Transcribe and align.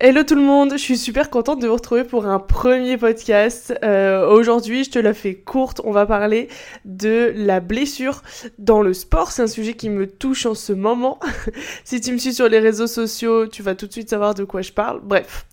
Hello 0.00 0.22
tout 0.22 0.36
le 0.36 0.42
monde, 0.42 0.74
je 0.74 0.76
suis 0.76 0.96
super 0.96 1.28
contente 1.28 1.60
de 1.60 1.66
vous 1.66 1.74
retrouver 1.74 2.04
pour 2.04 2.24
un 2.26 2.38
premier 2.38 2.96
podcast. 2.96 3.76
Euh, 3.82 4.30
Aujourd'hui, 4.30 4.84
je 4.84 4.90
te 4.92 4.98
la 5.00 5.12
fais 5.12 5.34
courte, 5.34 5.80
on 5.82 5.90
va 5.90 6.06
parler 6.06 6.46
de 6.84 7.32
la 7.34 7.58
blessure 7.58 8.22
dans 8.60 8.80
le 8.80 8.94
sport. 8.94 9.32
C'est 9.32 9.42
un 9.42 9.48
sujet 9.48 9.74
qui 9.74 9.90
me 9.90 10.06
touche 10.06 10.46
en 10.46 10.54
ce 10.54 10.72
moment. 10.72 11.18
si 11.84 12.00
tu 12.00 12.12
me 12.12 12.18
suis 12.18 12.32
sur 12.32 12.48
les 12.48 12.60
réseaux 12.60 12.86
sociaux, 12.86 13.48
tu 13.48 13.64
vas 13.64 13.74
tout 13.74 13.88
de 13.88 13.92
suite 13.92 14.08
savoir 14.08 14.34
de 14.34 14.44
quoi 14.44 14.62
je 14.62 14.70
parle. 14.70 15.00
Bref. 15.02 15.46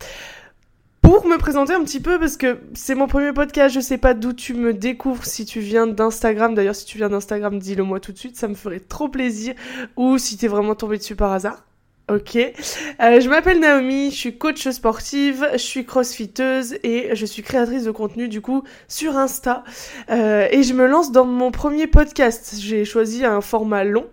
Pour 1.01 1.25
me 1.25 1.39
présenter 1.39 1.73
un 1.73 1.83
petit 1.83 1.99
peu, 1.99 2.19
parce 2.19 2.37
que 2.37 2.59
c'est 2.75 2.93
mon 2.93 3.07
premier 3.07 3.33
podcast, 3.33 3.73
je 3.73 3.79
sais 3.79 3.97
pas 3.97 4.13
d'où 4.13 4.31
tu 4.31 4.53
me 4.53 4.75
découvres, 4.75 5.25
si 5.25 5.45
tu 5.45 5.59
viens 5.59 5.87
d'Instagram, 5.87 6.53
d'ailleurs 6.53 6.75
si 6.75 6.85
tu 6.85 6.99
viens 6.99 7.09
d'Instagram, 7.09 7.57
dis-le 7.57 7.83
moi 7.83 7.99
tout 7.99 8.11
de 8.11 8.17
suite, 8.19 8.37
ça 8.37 8.47
me 8.47 8.53
ferait 8.53 8.79
trop 8.79 9.09
plaisir, 9.09 9.55
ou 9.95 10.19
si 10.19 10.37
t'es 10.37 10.47
vraiment 10.47 10.75
tombé 10.75 10.99
dessus 10.99 11.15
par 11.15 11.33
hasard. 11.33 11.63
Ok. 12.07 12.35
Euh, 12.35 13.19
je 13.19 13.27
m'appelle 13.29 13.59
Naomi, 13.59 14.11
je 14.11 14.15
suis 14.15 14.37
coach 14.37 14.67
sportive, 14.69 15.47
je 15.53 15.57
suis 15.57 15.85
crossfiteuse 15.85 16.77
et 16.83 17.15
je 17.15 17.25
suis 17.25 17.41
créatrice 17.41 17.83
de 17.85 17.89
contenu 17.89 18.27
du 18.27 18.41
coup 18.41 18.63
sur 18.87 19.17
Insta. 19.17 19.63
Euh, 20.11 20.47
et 20.51 20.61
je 20.61 20.75
me 20.75 20.85
lance 20.85 21.11
dans 21.11 21.25
mon 21.25 21.49
premier 21.49 21.87
podcast. 21.87 22.57
J'ai 22.59 22.85
choisi 22.85 23.25
un 23.25 23.41
format 23.41 23.83
long 23.83 24.05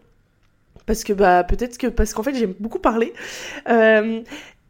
parce 0.87 1.05
que 1.05 1.13
bah 1.13 1.45
peut-être 1.45 1.77
que 1.77 1.87
parce 1.87 2.15
qu'en 2.15 2.23
fait 2.23 2.35
j'aime 2.35 2.55
beaucoup 2.59 2.79
parler. 2.79 3.13
Euh, 3.69 4.23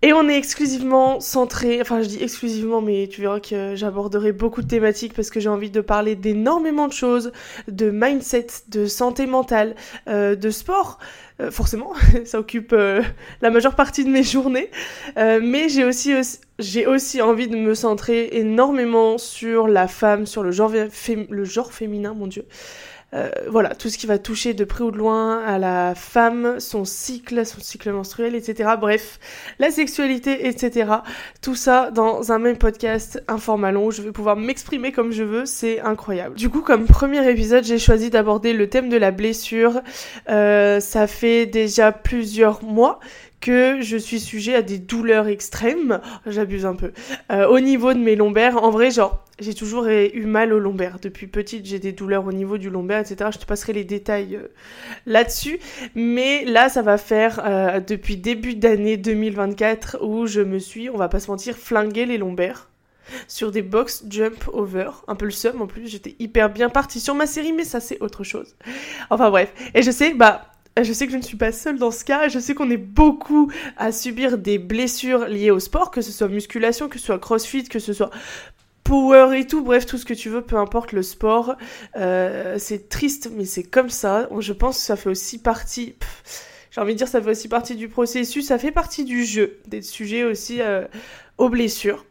et 0.05 0.13
on 0.13 0.29
est 0.29 0.37
exclusivement 0.37 1.21
centré, 1.21 1.81
enfin 1.81 2.03
je 2.03 2.09
dis 2.09 2.21
exclusivement, 2.21 2.81
mais 2.81 3.07
tu 3.07 3.21
verras 3.21 3.39
que 3.39 3.77
j'aborderai 3.77 4.33
beaucoup 4.33 4.61
de 4.61 4.67
thématiques 4.67 5.15
parce 5.15 5.31
que 5.31 5.39
j'ai 5.39 5.49
envie 5.49 5.71
de 5.71 5.81
parler 5.81 6.17
d'énormément 6.17 6.89
de 6.89 6.93
choses, 6.93 7.31
de 7.69 7.91
mindset, 7.93 8.49
de 8.69 8.87
santé 8.87 9.27
mentale, 9.27 9.77
euh, 10.09 10.35
de 10.35 10.51
sport. 10.51 10.99
Euh, 11.41 11.53
forcément, 11.53 11.93
ça 12.25 12.41
occupe 12.41 12.73
euh, 12.73 13.01
la 13.43 13.51
majeure 13.51 13.77
partie 13.77 14.05
de 14.05 14.11
mes 14.11 14.25
journées. 14.25 14.71
mais 15.17 15.69
j'ai 15.69 15.85
aussi, 15.85 17.23
envie 17.23 17.47
de 17.47 17.57
me 17.57 17.75
centrer 17.75 18.29
énormément 18.33 19.19
sur 19.19 19.69
la 19.69 19.87
femme, 19.87 20.27
sur 20.27 20.43
le 20.43 20.51
genre, 20.51 20.73
le 20.73 21.45
genre 21.45 21.73
féminin, 21.73 22.13
mon 22.13 22.27
dieu. 22.27 22.45
Euh, 23.15 23.31
voilà, 23.49 23.75
tout 23.75 23.91
ce 23.91 23.99
qui 23.99 24.07
va 24.07 24.19
toucher 24.19 24.55
de 24.55 24.65
près 24.65 24.85
ou 24.85 24.91
de 24.91 24.97
loin 24.97 25.43
à 25.45 25.59
la 25.59 25.95
femme, 25.95 26.59
son 26.61 26.85
cycle, 26.85 27.45
son 27.45 27.61
cycle 27.61 27.93
menstruel, 27.93 28.35
etc. 28.35 28.71
Bref, 28.81 29.21
la 29.59 29.71
sexualité, 29.71 30.47
etc. 30.47 30.91
Tout 31.43 31.55
ça 31.55 31.91
dans 31.91 32.33
un 32.33 32.39
même 32.39 32.57
podcast, 32.57 33.23
un 33.29 33.37
format 33.37 33.71
long, 33.71 33.91
je 33.91 34.01
vais 34.01 34.13
pouvoir 34.13 34.37
m'exprimer 34.37 34.93
comme 34.93 35.13
je 35.13 35.25
veux, 35.25 35.45
c'est 35.45 35.81
incroyable. 35.81 36.37
Du 36.37 36.49
coup, 36.49 36.63
comme 36.63 36.87
premier 36.87 37.29
épisode, 37.31 37.65
j'ai 37.65 37.79
choisi 37.79 38.09
d'aborder 38.09 38.55
le 38.55 38.69
thème 38.69 38.89
de 38.89 38.97
la 38.97 39.11
blessure. 39.11 39.83
Euh, 40.31 40.81
ça 40.81 41.07
fait 41.07 41.45
déjà 41.47 41.93
plusieurs 41.93 42.65
mois 42.65 42.99
que 43.43 43.83
je 43.83 43.97
suis 43.97 44.21
sujet 44.21 44.55
à 44.55 44.63
des 44.63 44.79
douleurs 44.79 45.27
extrêmes, 45.27 46.01
j'abuse 46.27 46.65
un 46.65 46.77
peu, 46.77 46.93
euh, 47.31 47.47
au 47.49 47.61
niveau 47.61 47.93
de 47.93 47.99
mes 47.99 48.17
lombaires. 48.17 48.63
En 48.63 48.71
vrai, 48.71 48.91
genre, 48.91 49.23
j'ai 49.41 49.53
toujours 49.53 49.87
eu 49.89 50.25
mal 50.25 50.53
aux 50.53 50.61
lombaires. 50.61 50.99
Depuis 51.03 51.27
petite, 51.27 51.67
j'ai 51.67 51.81
des 51.81 51.93
douleurs 51.93 52.25
au 52.25 52.33
niveau 52.33 52.57
du 52.57 52.71
lombaire, 52.71 53.01
etc. 53.01 53.31
Je 53.35 53.39
te 53.39 53.45
passerai 53.45 53.73
les 53.73 53.85
détails 53.85 54.37
euh, 54.37 54.49
là-dessus. 55.07 55.59
Mais 55.95 56.45
là, 56.45 56.69
ça 56.69 56.83
va 56.83 56.97
faire 56.97 57.43
euh, 57.45 57.81
depuis 57.81 58.17
début 58.17 58.55
d'année 58.55 58.97
2024 58.97 59.99
où 60.03 60.27
je 60.27 60.41
me 60.41 60.59
suis, 60.59 60.89
on 60.89 60.97
va 60.97 61.09
pas 61.09 61.21
se 61.21 61.31
mentir, 61.31 61.57
flingué 61.57 62.07
les 62.07 62.19
lombaires 62.19 62.69
sur 63.27 63.51
des 63.51 63.63
box 63.63 64.05
jump 64.09 64.49
over. 64.53 64.91
Un 65.09 65.17
peu 65.17 65.25
le 65.25 65.33
seum 65.33 65.61
en 65.61 65.67
plus, 65.67 65.89
j'étais 65.89 66.15
hyper 66.21 66.49
bien 66.49 66.71
partie 66.71 67.01
sur 67.01 67.17
ma 67.17 67.27
série, 67.27 67.53
mais 67.53 67.65
ça 67.65 67.81
c'est 67.81 68.01
autre 68.01 68.23
chose. 68.23 68.55
Enfin 69.11 69.31
bref. 69.31 69.53
Et 69.75 69.83
je 69.83 69.91
sais, 69.91 70.15
bah, 70.15 70.47
je 70.81 70.93
sais 70.93 71.07
que 71.07 71.13
je 71.13 71.19
ne 71.19 71.23
suis 71.23 71.37
pas 71.37 71.53
seule 71.53 71.79
dans 71.79 71.91
ce 71.91 72.05
cas. 72.05 72.29
Je 72.29 72.39
sais 72.39 72.55
qu'on 72.55 72.71
est 72.71 72.77
beaucoup 72.77 73.51
à 73.77 73.93
subir 73.93 74.39
des 74.39 74.59
blessures 74.59 75.27
liées 75.27 75.51
au 75.51 75.61
sport, 75.61 75.91
que 75.91 76.01
ce 76.01 76.13
soit 76.13 76.29
musculation, 76.29 76.89
que 76.89 76.99
ce 76.99 77.07
soit 77.07 77.19
crossfit, 77.19 77.65
que 77.65 77.79
ce 77.79 77.93
soit 77.93 78.11
power 78.85 79.39
et 79.39 79.47
tout. 79.47 79.63
Bref, 79.63 79.87
tout 79.87 79.99
ce 79.99 80.05
que 80.05 80.15
tu 80.15 80.29
veux, 80.29 80.43
peu 80.43 80.57
importe 80.57 80.93
le 80.93 81.03
sport. 81.03 81.57
Euh, 81.97 82.57
c'est 82.59 82.89
triste, 82.89 83.31
mais 83.37 83.45
c'est 83.45 83.65
comme 83.65 83.91
ça. 83.91 84.29
Je 84.39 84.53
pense 84.53 84.77
que 84.77 84.83
ça 84.83 84.97
fait 84.97 85.11
aussi 85.11 85.39
partie. 85.39 85.95
J'ai 86.71 86.81
envie 86.81 86.95
de 86.95 86.99
dire, 86.99 87.09
ça 87.09 87.21
fait 87.21 87.31
aussi 87.31 87.49
partie 87.49 87.77
du 87.77 87.89
processus. 87.89 88.47
Ça 88.47 88.59
fait 88.59 88.73
partie 88.73 89.05
du 89.05 89.25
jeu, 89.25 89.59
des 89.67 89.83
sujets 89.83 90.25
aussi 90.25 90.63
euh, 90.63 90.87
aux 91.37 91.51
blessures. 91.51 92.07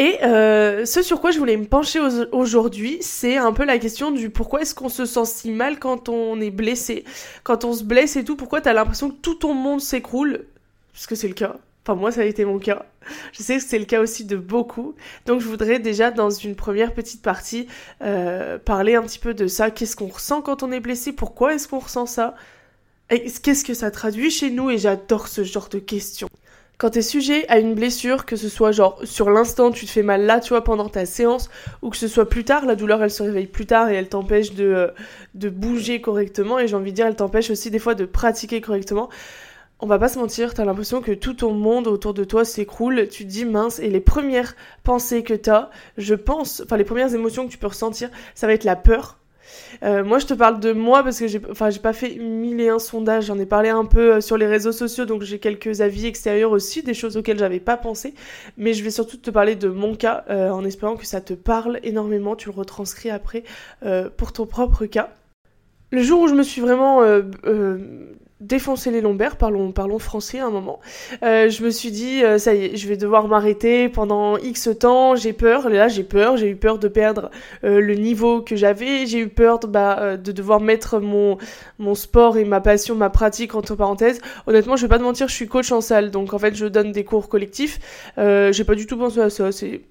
Et 0.00 0.16
euh, 0.24 0.86
ce 0.86 1.02
sur 1.02 1.20
quoi 1.20 1.30
je 1.30 1.38
voulais 1.38 1.58
me 1.58 1.66
pencher 1.66 2.00
aujourd'hui, 2.32 2.96
c'est 3.02 3.36
un 3.36 3.52
peu 3.52 3.66
la 3.66 3.78
question 3.78 4.10
du 4.10 4.30
pourquoi 4.30 4.62
est-ce 4.62 4.74
qu'on 4.74 4.88
se 4.88 5.04
sent 5.04 5.26
si 5.26 5.50
mal 5.50 5.78
quand 5.78 6.08
on 6.08 6.40
est 6.40 6.50
blessé, 6.50 7.04
quand 7.42 7.66
on 7.66 7.74
se 7.74 7.84
blesse 7.84 8.16
et 8.16 8.24
tout, 8.24 8.34
pourquoi 8.34 8.62
t'as 8.62 8.72
l'impression 8.72 9.10
que 9.10 9.16
tout 9.20 9.34
ton 9.34 9.52
monde 9.52 9.82
s'écroule, 9.82 10.46
parce 10.94 11.06
que 11.06 11.14
c'est 11.14 11.28
le 11.28 11.34
cas. 11.34 11.56
Enfin 11.84 12.00
moi 12.00 12.12
ça 12.12 12.22
a 12.22 12.24
été 12.24 12.46
mon 12.46 12.58
cas. 12.58 12.86
Je 13.32 13.42
sais 13.42 13.58
que 13.58 13.62
c'est 13.62 13.78
le 13.78 13.84
cas 13.84 14.00
aussi 14.00 14.24
de 14.24 14.36
beaucoup. 14.36 14.94
Donc 15.26 15.42
je 15.42 15.46
voudrais 15.46 15.80
déjà 15.80 16.10
dans 16.10 16.30
une 16.30 16.54
première 16.54 16.94
petite 16.94 17.20
partie 17.20 17.66
euh, 18.00 18.56
parler 18.56 18.94
un 18.94 19.02
petit 19.02 19.18
peu 19.18 19.34
de 19.34 19.48
ça. 19.48 19.70
Qu'est-ce 19.70 19.96
qu'on 19.96 20.08
ressent 20.08 20.40
quand 20.40 20.62
on 20.62 20.72
est 20.72 20.80
blessé? 20.80 21.12
Pourquoi 21.12 21.52
est-ce 21.52 21.68
qu'on 21.68 21.78
ressent 21.78 22.06
ça? 22.06 22.34
Qu'est-ce 23.10 23.66
que 23.66 23.74
ça 23.74 23.90
traduit 23.90 24.30
chez 24.30 24.48
nous? 24.48 24.70
Et 24.70 24.78
j'adore 24.78 25.28
ce 25.28 25.44
genre 25.44 25.68
de 25.68 25.78
questions 25.78 26.30
quand 26.80 26.88
t'es 26.88 27.02
sujet 27.02 27.46
à 27.48 27.58
une 27.58 27.74
blessure, 27.74 28.24
que 28.24 28.36
ce 28.36 28.48
soit 28.48 28.72
genre 28.72 28.98
sur 29.04 29.28
l'instant 29.28 29.70
tu 29.70 29.84
te 29.84 29.90
fais 29.90 30.02
mal 30.02 30.22
là, 30.22 30.40
tu 30.40 30.48
vois, 30.48 30.64
pendant 30.64 30.88
ta 30.88 31.04
séance, 31.04 31.50
ou 31.82 31.90
que 31.90 31.96
ce 31.98 32.08
soit 32.08 32.26
plus 32.26 32.42
tard, 32.42 32.64
la 32.64 32.74
douleur 32.74 33.02
elle 33.02 33.10
se 33.10 33.22
réveille 33.22 33.46
plus 33.46 33.66
tard 33.66 33.90
et 33.90 33.96
elle 33.96 34.08
t'empêche 34.08 34.54
de, 34.54 34.64
euh, 34.64 34.88
de 35.34 35.50
bouger 35.50 36.00
correctement, 36.00 36.58
et 36.58 36.66
j'ai 36.66 36.76
envie 36.76 36.92
de 36.92 36.96
dire, 36.96 37.06
elle 37.06 37.16
t'empêche 37.16 37.50
aussi 37.50 37.70
des 37.70 37.78
fois 37.78 37.94
de 37.94 38.06
pratiquer 38.06 38.62
correctement. 38.62 39.10
On 39.78 39.86
va 39.86 39.98
pas 39.98 40.08
se 40.08 40.18
mentir, 40.18 40.54
t'as 40.54 40.64
l'impression 40.64 41.02
que 41.02 41.12
tout 41.12 41.34
ton 41.34 41.52
monde 41.52 41.86
autour 41.86 42.14
de 42.14 42.24
toi 42.24 42.46
s'écroule, 42.46 43.08
tu 43.08 43.26
dis 43.26 43.44
mince, 43.44 43.78
et 43.78 43.90
les 43.90 44.00
premières 44.00 44.56
pensées 44.82 45.22
que 45.22 45.34
t'as, 45.34 45.68
je 45.98 46.14
pense, 46.14 46.62
enfin 46.64 46.78
les 46.78 46.84
premières 46.84 47.14
émotions 47.14 47.46
que 47.46 47.52
tu 47.52 47.58
peux 47.58 47.66
ressentir, 47.66 48.08
ça 48.34 48.46
va 48.46 48.54
être 48.54 48.64
la 48.64 48.76
peur, 48.76 49.19
euh, 49.82 50.04
moi, 50.04 50.18
je 50.18 50.26
te 50.26 50.34
parle 50.34 50.60
de 50.60 50.72
moi 50.72 51.02
parce 51.02 51.18
que 51.18 51.26
j'ai, 51.26 51.40
pas 51.40 51.92
fait 51.92 52.16
mille 52.16 52.60
et 52.60 52.68
un 52.68 52.78
sondages. 52.78 53.26
J'en 53.26 53.38
ai 53.38 53.46
parlé 53.46 53.68
un 53.68 53.84
peu 53.84 54.14
euh, 54.14 54.20
sur 54.20 54.36
les 54.36 54.46
réseaux 54.46 54.72
sociaux, 54.72 55.04
donc 55.04 55.22
j'ai 55.22 55.38
quelques 55.38 55.80
avis 55.80 56.06
extérieurs 56.06 56.52
aussi, 56.52 56.82
des 56.82 56.94
choses 56.94 57.16
auxquelles 57.16 57.38
j'avais 57.38 57.60
pas 57.60 57.76
pensé. 57.76 58.14
Mais 58.56 58.72
je 58.72 58.84
vais 58.84 58.90
surtout 58.90 59.16
te 59.16 59.30
parler 59.30 59.56
de 59.56 59.68
mon 59.68 59.94
cas, 59.94 60.24
euh, 60.30 60.50
en 60.50 60.64
espérant 60.64 60.96
que 60.96 61.06
ça 61.06 61.20
te 61.20 61.34
parle 61.34 61.80
énormément. 61.82 62.36
Tu 62.36 62.48
le 62.48 62.54
retranscris 62.54 63.10
après 63.10 63.44
pour 64.16 64.32
ton 64.32 64.46
propre 64.46 64.86
cas. 64.86 65.10
Le 65.90 66.02
jour 66.02 66.22
où 66.22 66.28
je 66.28 66.34
me 66.34 66.42
suis 66.42 66.60
vraiment 66.60 67.02
défoncer 68.40 68.90
les 68.90 69.02
lombaires, 69.02 69.36
parlons, 69.36 69.70
parlons 69.70 69.98
français 69.98 70.38
à 70.40 70.46
un 70.46 70.50
moment. 70.50 70.80
Euh, 71.22 71.50
je 71.50 71.62
me 71.62 71.70
suis 71.70 71.90
dit, 71.90 72.24
euh, 72.24 72.38
ça 72.38 72.54
y 72.54 72.64
est, 72.64 72.76
je 72.76 72.88
vais 72.88 72.96
devoir 72.96 73.28
m'arrêter 73.28 73.88
pendant 73.88 74.38
X 74.38 74.70
temps, 74.78 75.14
j'ai 75.14 75.32
peur, 75.32 75.68
là 75.68 75.88
j'ai 75.88 76.04
peur, 76.04 76.38
j'ai 76.38 76.48
eu 76.48 76.56
peur 76.56 76.78
de 76.78 76.88
perdre 76.88 77.30
euh, 77.64 77.80
le 77.80 77.94
niveau 77.94 78.40
que 78.40 78.56
j'avais, 78.56 79.06
j'ai 79.06 79.18
eu 79.18 79.28
peur 79.28 79.58
de, 79.58 79.66
bah, 79.66 80.16
de 80.16 80.32
devoir 80.32 80.60
mettre 80.60 81.00
mon, 81.00 81.36
mon 81.78 81.94
sport 81.94 82.38
et 82.38 82.44
ma 82.44 82.60
passion, 82.60 82.94
ma 82.94 83.10
pratique 83.10 83.54
entre 83.54 83.74
parenthèses. 83.74 84.20
Honnêtement, 84.46 84.76
je 84.76 84.82
vais 84.82 84.88
pas 84.88 84.98
te 84.98 85.02
mentir, 85.02 85.28
je 85.28 85.34
suis 85.34 85.48
coach 85.48 85.70
en 85.70 85.82
salle, 85.82 86.10
donc 86.10 86.32
en 86.32 86.38
fait 86.38 86.54
je 86.54 86.66
donne 86.66 86.92
des 86.92 87.04
cours 87.04 87.28
collectifs. 87.28 87.78
j'ai 88.16 88.64
pas 88.64 88.74
du 88.74 88.86
tout 88.86 88.96
pensé 88.96 89.20
à 89.20 89.28
ça, 89.28 89.52
c'est 89.52 89.82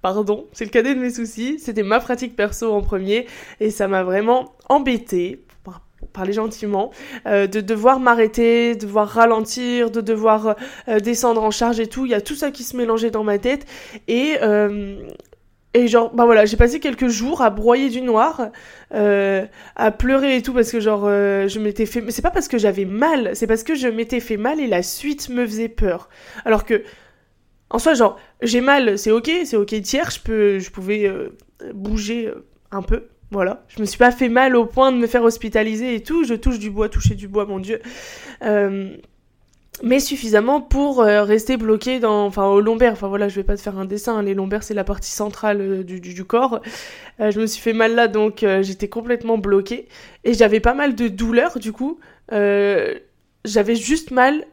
pardon, 0.00 0.46
c'est 0.52 0.64
le 0.64 0.70
cadet 0.70 0.94
de 0.94 1.00
mes 1.00 1.10
soucis, 1.10 1.58
c'était 1.58 1.82
ma 1.82 2.00
pratique 2.00 2.36
perso 2.36 2.72
en 2.72 2.80
premier. 2.80 3.26
Et 3.60 3.70
ça 3.70 3.88
m'a 3.88 4.02
vraiment 4.02 4.52
embêté 4.68 5.42
parler 6.12 6.32
gentiment, 6.32 6.90
euh, 7.26 7.46
de 7.46 7.60
devoir 7.60 8.00
m'arrêter, 8.00 8.74
de 8.74 8.80
devoir 8.86 9.08
ralentir, 9.08 9.90
de 9.90 10.00
devoir 10.00 10.56
euh, 10.88 11.00
descendre 11.00 11.42
en 11.42 11.50
charge 11.50 11.80
et 11.80 11.86
tout. 11.86 12.06
Il 12.06 12.12
y 12.12 12.14
a 12.14 12.20
tout 12.20 12.34
ça 12.34 12.50
qui 12.50 12.64
se 12.64 12.76
mélangeait 12.76 13.10
dans 13.10 13.24
ma 13.24 13.38
tête. 13.38 13.66
Et, 14.08 14.36
euh, 14.42 15.00
et 15.74 15.86
genre, 15.86 16.14
bah 16.14 16.24
voilà, 16.24 16.44
j'ai 16.46 16.56
passé 16.56 16.80
quelques 16.80 17.08
jours 17.08 17.42
à 17.42 17.50
broyer 17.50 17.88
du 17.88 18.02
noir, 18.02 18.50
à 18.90 19.90
pleurer 19.90 20.36
et 20.36 20.42
tout, 20.42 20.52
parce 20.52 20.72
que 20.72 20.80
genre, 20.80 21.04
je 21.04 21.58
m'étais 21.58 21.86
fait... 21.86 22.00
Mais 22.00 22.10
c'est 22.10 22.22
pas 22.22 22.30
parce 22.30 22.48
que 22.48 22.58
j'avais 22.58 22.86
mal, 22.86 23.30
c'est 23.34 23.46
parce 23.46 23.62
que 23.62 23.74
je 23.74 23.86
m'étais 23.86 24.20
fait 24.20 24.38
mal 24.38 24.60
et 24.60 24.66
la 24.66 24.82
suite 24.82 25.28
me 25.28 25.46
faisait 25.46 25.68
peur. 25.68 26.08
Alors 26.44 26.64
que... 26.64 26.82
En 27.70 27.78
soi, 27.78 27.92
genre, 27.92 28.18
j'ai 28.40 28.62
mal, 28.62 28.98
c'est 28.98 29.10
ok, 29.10 29.30
c'est 29.44 29.56
ok 29.56 29.82
tiers, 29.82 30.10
je 30.10 30.20
peux, 30.20 30.58
je 30.58 30.70
pouvais 30.70 31.12
bouger 31.74 32.32
un 32.70 32.82
peu, 32.82 33.08
voilà, 33.30 33.64
je 33.68 33.80
me 33.80 33.86
suis 33.86 33.98
pas 33.98 34.10
fait 34.10 34.30
mal 34.30 34.56
au 34.56 34.64
point 34.64 34.90
de 34.90 34.96
me 34.96 35.06
faire 35.06 35.22
hospitaliser 35.22 35.94
et 35.94 36.02
tout. 36.02 36.24
Je 36.24 36.34
touche 36.34 36.58
du 36.58 36.70
bois, 36.70 36.88
toucher 36.88 37.14
du 37.14 37.28
bois, 37.28 37.44
mon 37.44 37.58
dieu. 37.58 37.80
Euh, 38.42 38.96
mais 39.82 40.00
suffisamment 40.00 40.60
pour 40.62 41.02
euh, 41.02 41.22
rester 41.24 41.56
bloqué 41.58 42.00
dans, 42.00 42.24
enfin, 42.24 42.46
au 42.46 42.60
lombaire. 42.60 42.92
Enfin 42.92 43.08
voilà, 43.08 43.28
je 43.28 43.36
vais 43.36 43.44
pas 43.44 43.56
te 43.56 43.60
faire 43.60 43.78
un 43.78 43.84
dessin. 43.84 44.16
Hein. 44.16 44.22
Les 44.22 44.32
lombaires, 44.32 44.62
c'est 44.62 44.72
la 44.72 44.84
partie 44.84 45.10
centrale 45.10 45.60
euh, 45.60 45.84
du, 45.84 46.00
du, 46.00 46.24
corps. 46.24 46.62
je 47.18 47.38
me 47.38 47.46
suis 47.46 47.60
fait 47.60 47.74
mal 47.74 47.94
là, 47.94 48.08
donc 48.08 48.44
j'étais 48.62 48.88
complètement 48.88 49.36
bloquée 49.36 49.88
et 50.24 50.32
j'avais 50.32 50.60
pas 50.60 50.74
mal 50.74 50.94
de 50.94 51.08
douleurs 51.08 51.58
du 51.58 51.72
coup. 51.72 52.00
j'avais 52.30 53.74
juste 53.74 54.10
mal. 54.10 54.46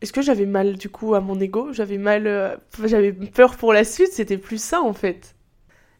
Est-ce 0.00 0.12
que 0.12 0.22
j'avais 0.22 0.46
mal 0.46 0.78
du 0.78 0.88
coup 0.88 1.14
à 1.14 1.20
mon 1.20 1.38
ego? 1.40 1.72
J'avais 1.72 1.98
mal, 1.98 2.58
j'avais 2.84 3.12
peur 3.12 3.56
pour 3.56 3.74
la 3.74 3.84
suite. 3.84 4.12
C'était 4.12 4.38
plus 4.38 4.62
ça 4.62 4.80
en 4.80 4.94
fait. 4.94 5.34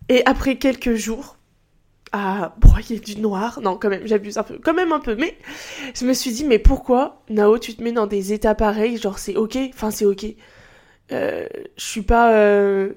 Et 0.08 0.24
après 0.24 0.56
quelques 0.56 0.94
jours, 0.94 1.37
à 2.12 2.54
broyer 2.58 2.98
du 3.00 3.20
noir. 3.20 3.60
Non, 3.62 3.76
quand 3.76 3.88
même, 3.88 4.06
j'abuse 4.06 4.38
un 4.38 4.42
peu. 4.42 4.58
Quand 4.62 4.74
même 4.74 4.92
un 4.92 5.00
peu. 5.00 5.14
Mais 5.16 5.36
je 5.94 6.04
me 6.06 6.12
suis 6.12 6.32
dit, 6.32 6.44
mais 6.44 6.58
pourquoi, 6.58 7.22
Nao, 7.28 7.58
tu 7.58 7.74
te 7.74 7.82
mets 7.82 7.92
dans 7.92 8.06
des 8.06 8.32
états 8.32 8.54
pareils 8.54 8.96
Genre, 8.98 9.18
c'est 9.18 9.36
ok? 9.36 9.58
Enfin, 9.74 9.90
c'est 9.90 10.04
ok. 10.04 10.26
Euh, 11.12 11.46
je 11.76 11.84
suis 11.84 12.02
pas. 12.02 12.32
Euh, 12.34 12.92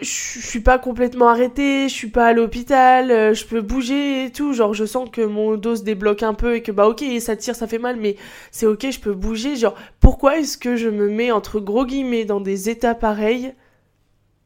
je 0.00 0.06
suis 0.06 0.60
pas 0.60 0.78
complètement 0.78 1.28
arrêtée, 1.28 1.88
je 1.88 1.94
suis 1.94 2.10
pas 2.10 2.28
à 2.28 2.32
l'hôpital, 2.32 3.10
euh, 3.10 3.34
je 3.34 3.44
peux 3.44 3.60
bouger 3.60 4.26
et 4.26 4.30
tout. 4.32 4.52
Genre, 4.52 4.72
je 4.74 4.84
sens 4.84 5.08
que 5.10 5.20
mon 5.22 5.56
dos 5.56 5.76
se 5.76 5.82
débloque 5.82 6.22
un 6.22 6.34
peu 6.34 6.56
et 6.56 6.62
que, 6.62 6.72
bah, 6.72 6.88
ok, 6.88 7.04
ça 7.20 7.36
tire, 7.36 7.56
ça 7.56 7.66
fait 7.66 7.78
mal, 7.78 7.96
mais 7.96 8.16
c'est 8.50 8.66
ok, 8.66 8.90
je 8.90 9.00
peux 9.00 9.12
bouger. 9.14 9.56
Genre, 9.56 9.74
pourquoi 10.00 10.38
est-ce 10.38 10.56
que 10.58 10.76
je 10.76 10.88
me 10.88 11.08
mets 11.08 11.32
entre 11.32 11.60
gros 11.60 11.84
guillemets 11.84 12.24
dans 12.24 12.40
des 12.40 12.70
états 12.70 12.94
pareils, 12.94 13.54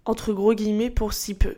entre 0.06 0.32
gros 0.32 0.54
guillemets, 0.54 0.90
pour 0.90 1.12
si 1.12 1.34
peu? 1.34 1.54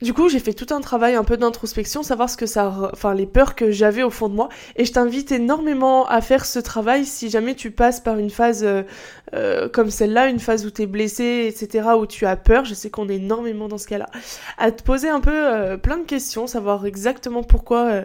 Du 0.00 0.14
coup, 0.14 0.28
j'ai 0.28 0.38
fait 0.38 0.54
tout 0.54 0.72
un 0.72 0.80
travail 0.80 1.16
un 1.16 1.24
peu 1.24 1.36
d'introspection, 1.36 2.04
savoir 2.04 2.30
ce 2.30 2.36
que 2.36 2.46
ça, 2.46 2.90
enfin 2.92 3.14
les 3.14 3.26
peurs 3.26 3.56
que 3.56 3.72
j'avais 3.72 4.04
au 4.04 4.10
fond 4.10 4.28
de 4.28 4.34
moi, 4.34 4.48
et 4.76 4.84
je 4.84 4.92
t'invite 4.92 5.32
énormément 5.32 6.06
à 6.06 6.20
faire 6.20 6.46
ce 6.46 6.60
travail 6.60 7.04
si 7.04 7.30
jamais 7.30 7.56
tu 7.56 7.72
passes 7.72 7.98
par 7.98 8.16
une 8.16 8.30
phase 8.30 8.62
euh, 8.62 8.84
euh, 9.34 9.68
comme 9.68 9.90
celle-là, 9.90 10.28
une 10.28 10.38
phase 10.38 10.64
où 10.66 10.70
t'es 10.70 10.86
blessé, 10.86 11.52
etc., 11.52 11.88
où 11.98 12.06
tu 12.06 12.26
as 12.26 12.36
peur. 12.36 12.64
Je 12.64 12.74
sais 12.74 12.90
qu'on 12.90 13.08
est 13.08 13.16
énormément 13.16 13.66
dans 13.66 13.78
ce 13.78 13.88
cas-là, 13.88 14.06
à 14.56 14.70
te 14.70 14.84
poser 14.84 15.08
un 15.08 15.20
peu 15.20 15.32
euh, 15.34 15.76
plein 15.76 15.98
de 15.98 16.04
questions, 16.04 16.46
savoir 16.46 16.86
exactement 16.86 17.42
pourquoi, 17.42 18.04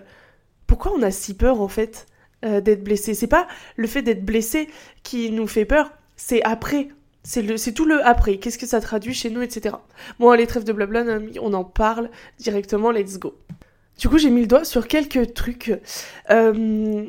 pourquoi 0.66 0.94
on 0.98 1.04
a 1.04 1.12
si 1.12 1.36
peur 1.36 1.62
en 1.62 1.68
fait 1.68 2.08
d'être 2.42 2.84
blessé. 2.84 3.14
C'est 3.14 3.28
pas 3.28 3.48
le 3.78 3.88
fait 3.88 4.02
d'être 4.02 4.26
blessé 4.26 4.68
qui 5.04 5.32
nous 5.32 5.48
fait 5.48 5.64
peur, 5.64 5.92
c'est 6.18 6.44
après 6.44 6.90
c'est 7.24 7.74
tout 7.74 7.86
le 7.86 8.06
après. 8.06 8.38
Qu'est-ce 8.38 8.58
que 8.58 8.66
ça 8.66 8.82
traduit 8.82 9.14
chez 9.14 9.30
nous, 9.30 9.42
etc. 9.42 9.76
Bon, 10.20 10.32
les 10.34 10.48
trêves 10.48 10.64
de 10.64 10.74
blabla, 10.74 11.04
on 11.42 11.54
en 11.54 11.64
parle 11.64 12.10
directement. 12.38 12.92
Let's 12.92 13.18
go. 13.18 13.36
Du 13.98 14.10
coup, 14.10 14.18
j'ai 14.18 14.30
mis 14.30 14.42
le 14.42 14.48
doigt 14.48 14.66
sur 14.66 14.88
quelques 14.88 15.34
trucs. 15.34 15.72
Euh, 16.30 17.06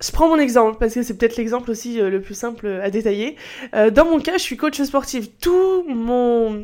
je 0.00 0.12
prends 0.12 0.28
mon 0.28 0.38
exemple 0.38 0.76
parce 0.78 0.94
que 0.94 1.02
c'est 1.02 1.16
peut-être 1.16 1.36
l'exemple 1.36 1.70
aussi 1.70 2.00
euh, 2.00 2.10
le 2.10 2.20
plus 2.20 2.34
simple 2.34 2.66
à 2.66 2.90
détailler. 2.90 3.36
Euh, 3.74 3.90
dans 3.90 4.04
mon 4.04 4.20
cas, 4.20 4.38
je 4.38 4.42
suis 4.42 4.56
coach 4.56 4.80
sportive. 4.82 5.28
Tout 5.40 5.84
mon 5.88 6.62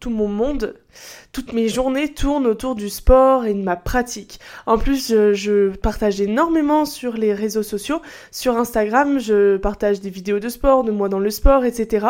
tout 0.00 0.10
mon 0.10 0.28
monde, 0.28 0.74
toutes 1.32 1.52
mes 1.52 1.68
journées 1.68 2.12
tournent 2.12 2.46
autour 2.46 2.74
du 2.74 2.88
sport 2.88 3.46
et 3.46 3.54
de 3.54 3.62
ma 3.62 3.76
pratique. 3.76 4.40
En 4.66 4.78
plus, 4.78 5.08
je, 5.08 5.70
partage 5.76 6.20
énormément 6.20 6.84
sur 6.84 7.14
les 7.14 7.32
réseaux 7.32 7.62
sociaux. 7.62 8.02
Sur 8.30 8.56
Instagram, 8.56 9.18
je 9.18 9.56
partage 9.56 10.00
des 10.00 10.10
vidéos 10.10 10.38
de 10.38 10.48
sport, 10.48 10.84
de 10.84 10.92
moi 10.92 11.08
dans 11.08 11.18
le 11.18 11.30
sport, 11.30 11.64
etc. 11.64 12.06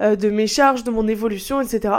Euh, 0.00 0.16
de 0.16 0.28
mes 0.28 0.46
charges, 0.46 0.84
de 0.84 0.90
mon 0.90 1.08
évolution, 1.08 1.60
etc. 1.60 1.94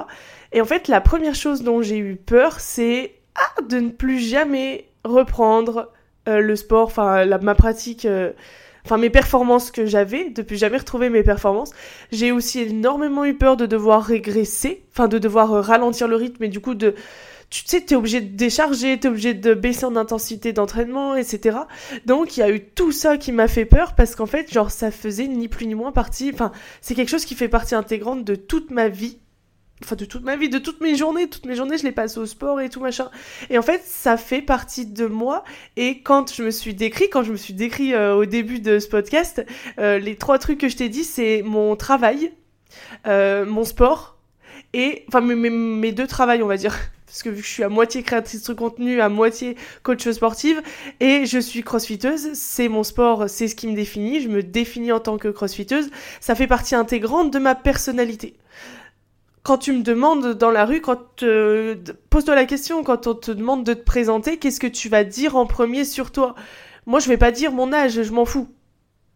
Et 0.52 0.62
en 0.62 0.66
fait, 0.66 0.88
la 0.88 1.02
première 1.02 1.36
chose 1.36 1.64
dont 1.64 1.82
j'ai 1.82 1.98
eu 1.98 2.16
peur, 2.16 2.60
c'est 2.60 3.16
ah, 3.36 3.62
de 3.64 3.80
ne 3.80 3.90
plus 3.90 4.20
jamais 4.20 4.86
reprendre 5.04 5.78
euh, 5.80 6.01
le 6.28 6.56
sport, 6.56 6.88
enfin 6.88 7.26
ma 7.26 7.56
pratique, 7.56 8.06
euh, 8.06 8.32
enfin 8.86 8.98
mes 8.98 9.10
performances 9.10 9.72
que 9.72 9.86
j'avais, 9.86 10.30
depuis 10.30 10.58
jamais 10.58 10.78
retrouver 10.78 11.10
mes 11.10 11.24
performances. 11.24 11.72
J'ai 12.12 12.32
aussi 12.32 12.62
énormément 12.62 13.26
eu 13.26 13.34
peur 13.34 13.58
de 13.58 13.66
devoir 13.66 14.04
régresser, 14.04 14.84
enfin 14.92 15.08
de 15.08 15.18
devoir 15.18 15.54
euh, 15.54 15.62
ralentir 15.62 16.08
le 16.08 16.16
rythme 16.16 16.44
et 16.44 16.50
du 16.50 16.60
coup 16.60 16.76
de 16.76 16.96
tu 17.50 17.64
sais, 17.66 17.82
t'es 17.82 17.96
obligé 17.96 18.22
de 18.22 18.34
décharger, 18.34 18.98
t'es 18.98 19.10
obligé 19.10 19.34
de 19.34 19.54
baisser 19.54 19.84
en 19.84 19.98
intensité 19.98 20.54
d'entraînement, 20.54 21.18
etc. 21.18 21.58
Donc 22.06 22.38
il 22.38 22.40
y 22.40 22.44
a 22.44 22.50
eu 22.50 22.62
tout 22.62 22.94
ça 22.94 23.18
qui 23.18 23.34
m'a 23.34 23.50
fait 23.50 23.66
peur 23.66 23.94
parce 23.94 24.16
qu'en 24.16 24.26
fait, 24.26 24.50
genre, 24.52 24.72
ça 24.72 24.90
faisait 24.90 25.28
ni 25.28 25.50
plus 25.50 25.68
ni 25.68 25.76
moins 25.76 25.92
partie, 25.92 26.32
enfin, 26.34 26.54
c'est 26.80 26.96
quelque 26.96 27.10
chose 27.10 27.26
qui 27.26 27.36
fait 27.36 27.50
partie 27.50 27.76
intégrante 27.76 28.24
de 28.24 28.36
toute 28.36 28.72
ma 28.72 28.88
vie 28.88 29.20
enfin 29.84 29.96
de 29.96 30.06
toute 30.06 30.24
ma 30.24 30.36
vie, 30.36 30.50
de 30.50 30.60
toutes 30.60 30.82
mes 30.82 30.96
journées, 30.96 31.28
toutes 31.28 31.46
mes 31.46 31.56
journées, 31.56 31.78
je 31.78 31.84
les 31.84 31.92
passe 31.92 32.18
au 32.18 32.26
sport 32.26 32.62
et 32.62 32.70
tout 32.70 32.80
machin. 32.80 33.10
Et 33.50 33.58
en 33.58 33.62
fait, 33.62 33.82
ça 33.86 34.18
fait 34.18 34.42
partie 34.42 34.86
de 34.86 35.06
moi. 35.06 35.44
Et 35.78 36.02
quand 36.02 36.34
je 36.34 36.44
me 36.44 36.52
suis 36.52 36.74
décrit, 36.74 37.10
quand 37.10 37.24
je 37.24 37.32
me 37.32 37.38
suis 37.38 37.54
décrit 37.54 37.94
euh, 37.94 38.16
au 38.16 38.26
début 38.26 38.60
de 38.60 38.80
ce 38.80 38.88
podcast, 38.88 39.46
euh, 39.80 40.00
les 40.00 40.16
trois 40.16 40.40
trucs 40.40 40.60
que 40.60 40.70
je 40.70 40.78
t'ai 40.78 40.90
dit, 40.90 41.04
c'est 41.04 41.42
mon 41.44 41.76
travail, 41.76 42.32
euh, 43.08 43.46
mon 43.46 43.64
sport 43.64 44.18
et 44.74 45.04
enfin 45.08 45.22
mes, 45.22 45.92
deux 45.92 46.08
travails, 46.08 46.44
on 46.44 46.48
va 46.48 46.58
dire. 46.58 46.78
Parce 47.06 47.24
que 47.24 47.30
vu 47.30 47.42
que 47.42 47.48
je 47.48 47.52
suis 47.52 47.64
à 47.64 47.68
moitié 47.68 48.04
créatrice 48.04 48.42
de 48.44 48.54
contenu, 48.54 49.02
à 49.02 49.10
moitié 49.10 49.58
coach 49.84 50.10
sportive, 50.10 50.62
et 51.02 51.26
je 51.26 51.40
suis 51.40 51.62
crossfiteuse, 51.62 52.32
c'est 52.36 52.70
mon 52.70 52.84
sport, 52.84 53.30
c'est 53.30 53.50
ce 53.50 53.56
qui 53.56 53.68
me 53.68 53.76
définit, 53.76 54.22
je 54.22 54.30
me 54.30 54.42
définis 54.42 54.94
en 54.94 55.02
tant 55.02 55.18
que 55.18 55.28
crossfiteuse, 55.28 55.90
ça 56.22 56.36
fait 56.36 56.48
partie 56.48 56.74
intégrante 56.74 57.34
de 57.34 57.38
ma 57.38 57.54
personnalité 57.54 58.38
quand 59.44 59.58
tu 59.58 59.74
me 59.74 59.82
demandes 59.82 60.34
dans 60.34 60.52
la 60.52 60.66
rue, 60.66 60.82
quand 60.82 61.24
pose-toi 62.10 62.36
la 62.36 62.46
question, 62.46 62.84
quand 62.84 63.08
on 63.08 63.16
te 63.16 63.32
demande 63.32 63.64
de 63.64 63.74
te 63.74 63.84
présenter, 63.84 64.38
qu'est-ce 64.38 64.60
que 64.60 64.68
tu 64.68 64.90
vas 64.90 65.04
dire 65.04 65.36
en 65.36 65.46
premier 65.46 65.86
sur 65.86 66.12
toi? 66.12 66.36
Moi, 66.86 67.00
je 67.00 67.08
vais 67.08 67.18
pas 67.18 67.32
dire 67.32 67.52
mon 67.52 67.74
âge, 67.74 68.04
je 68.04 68.12
m'en 68.12 68.26
fous. 68.26 68.48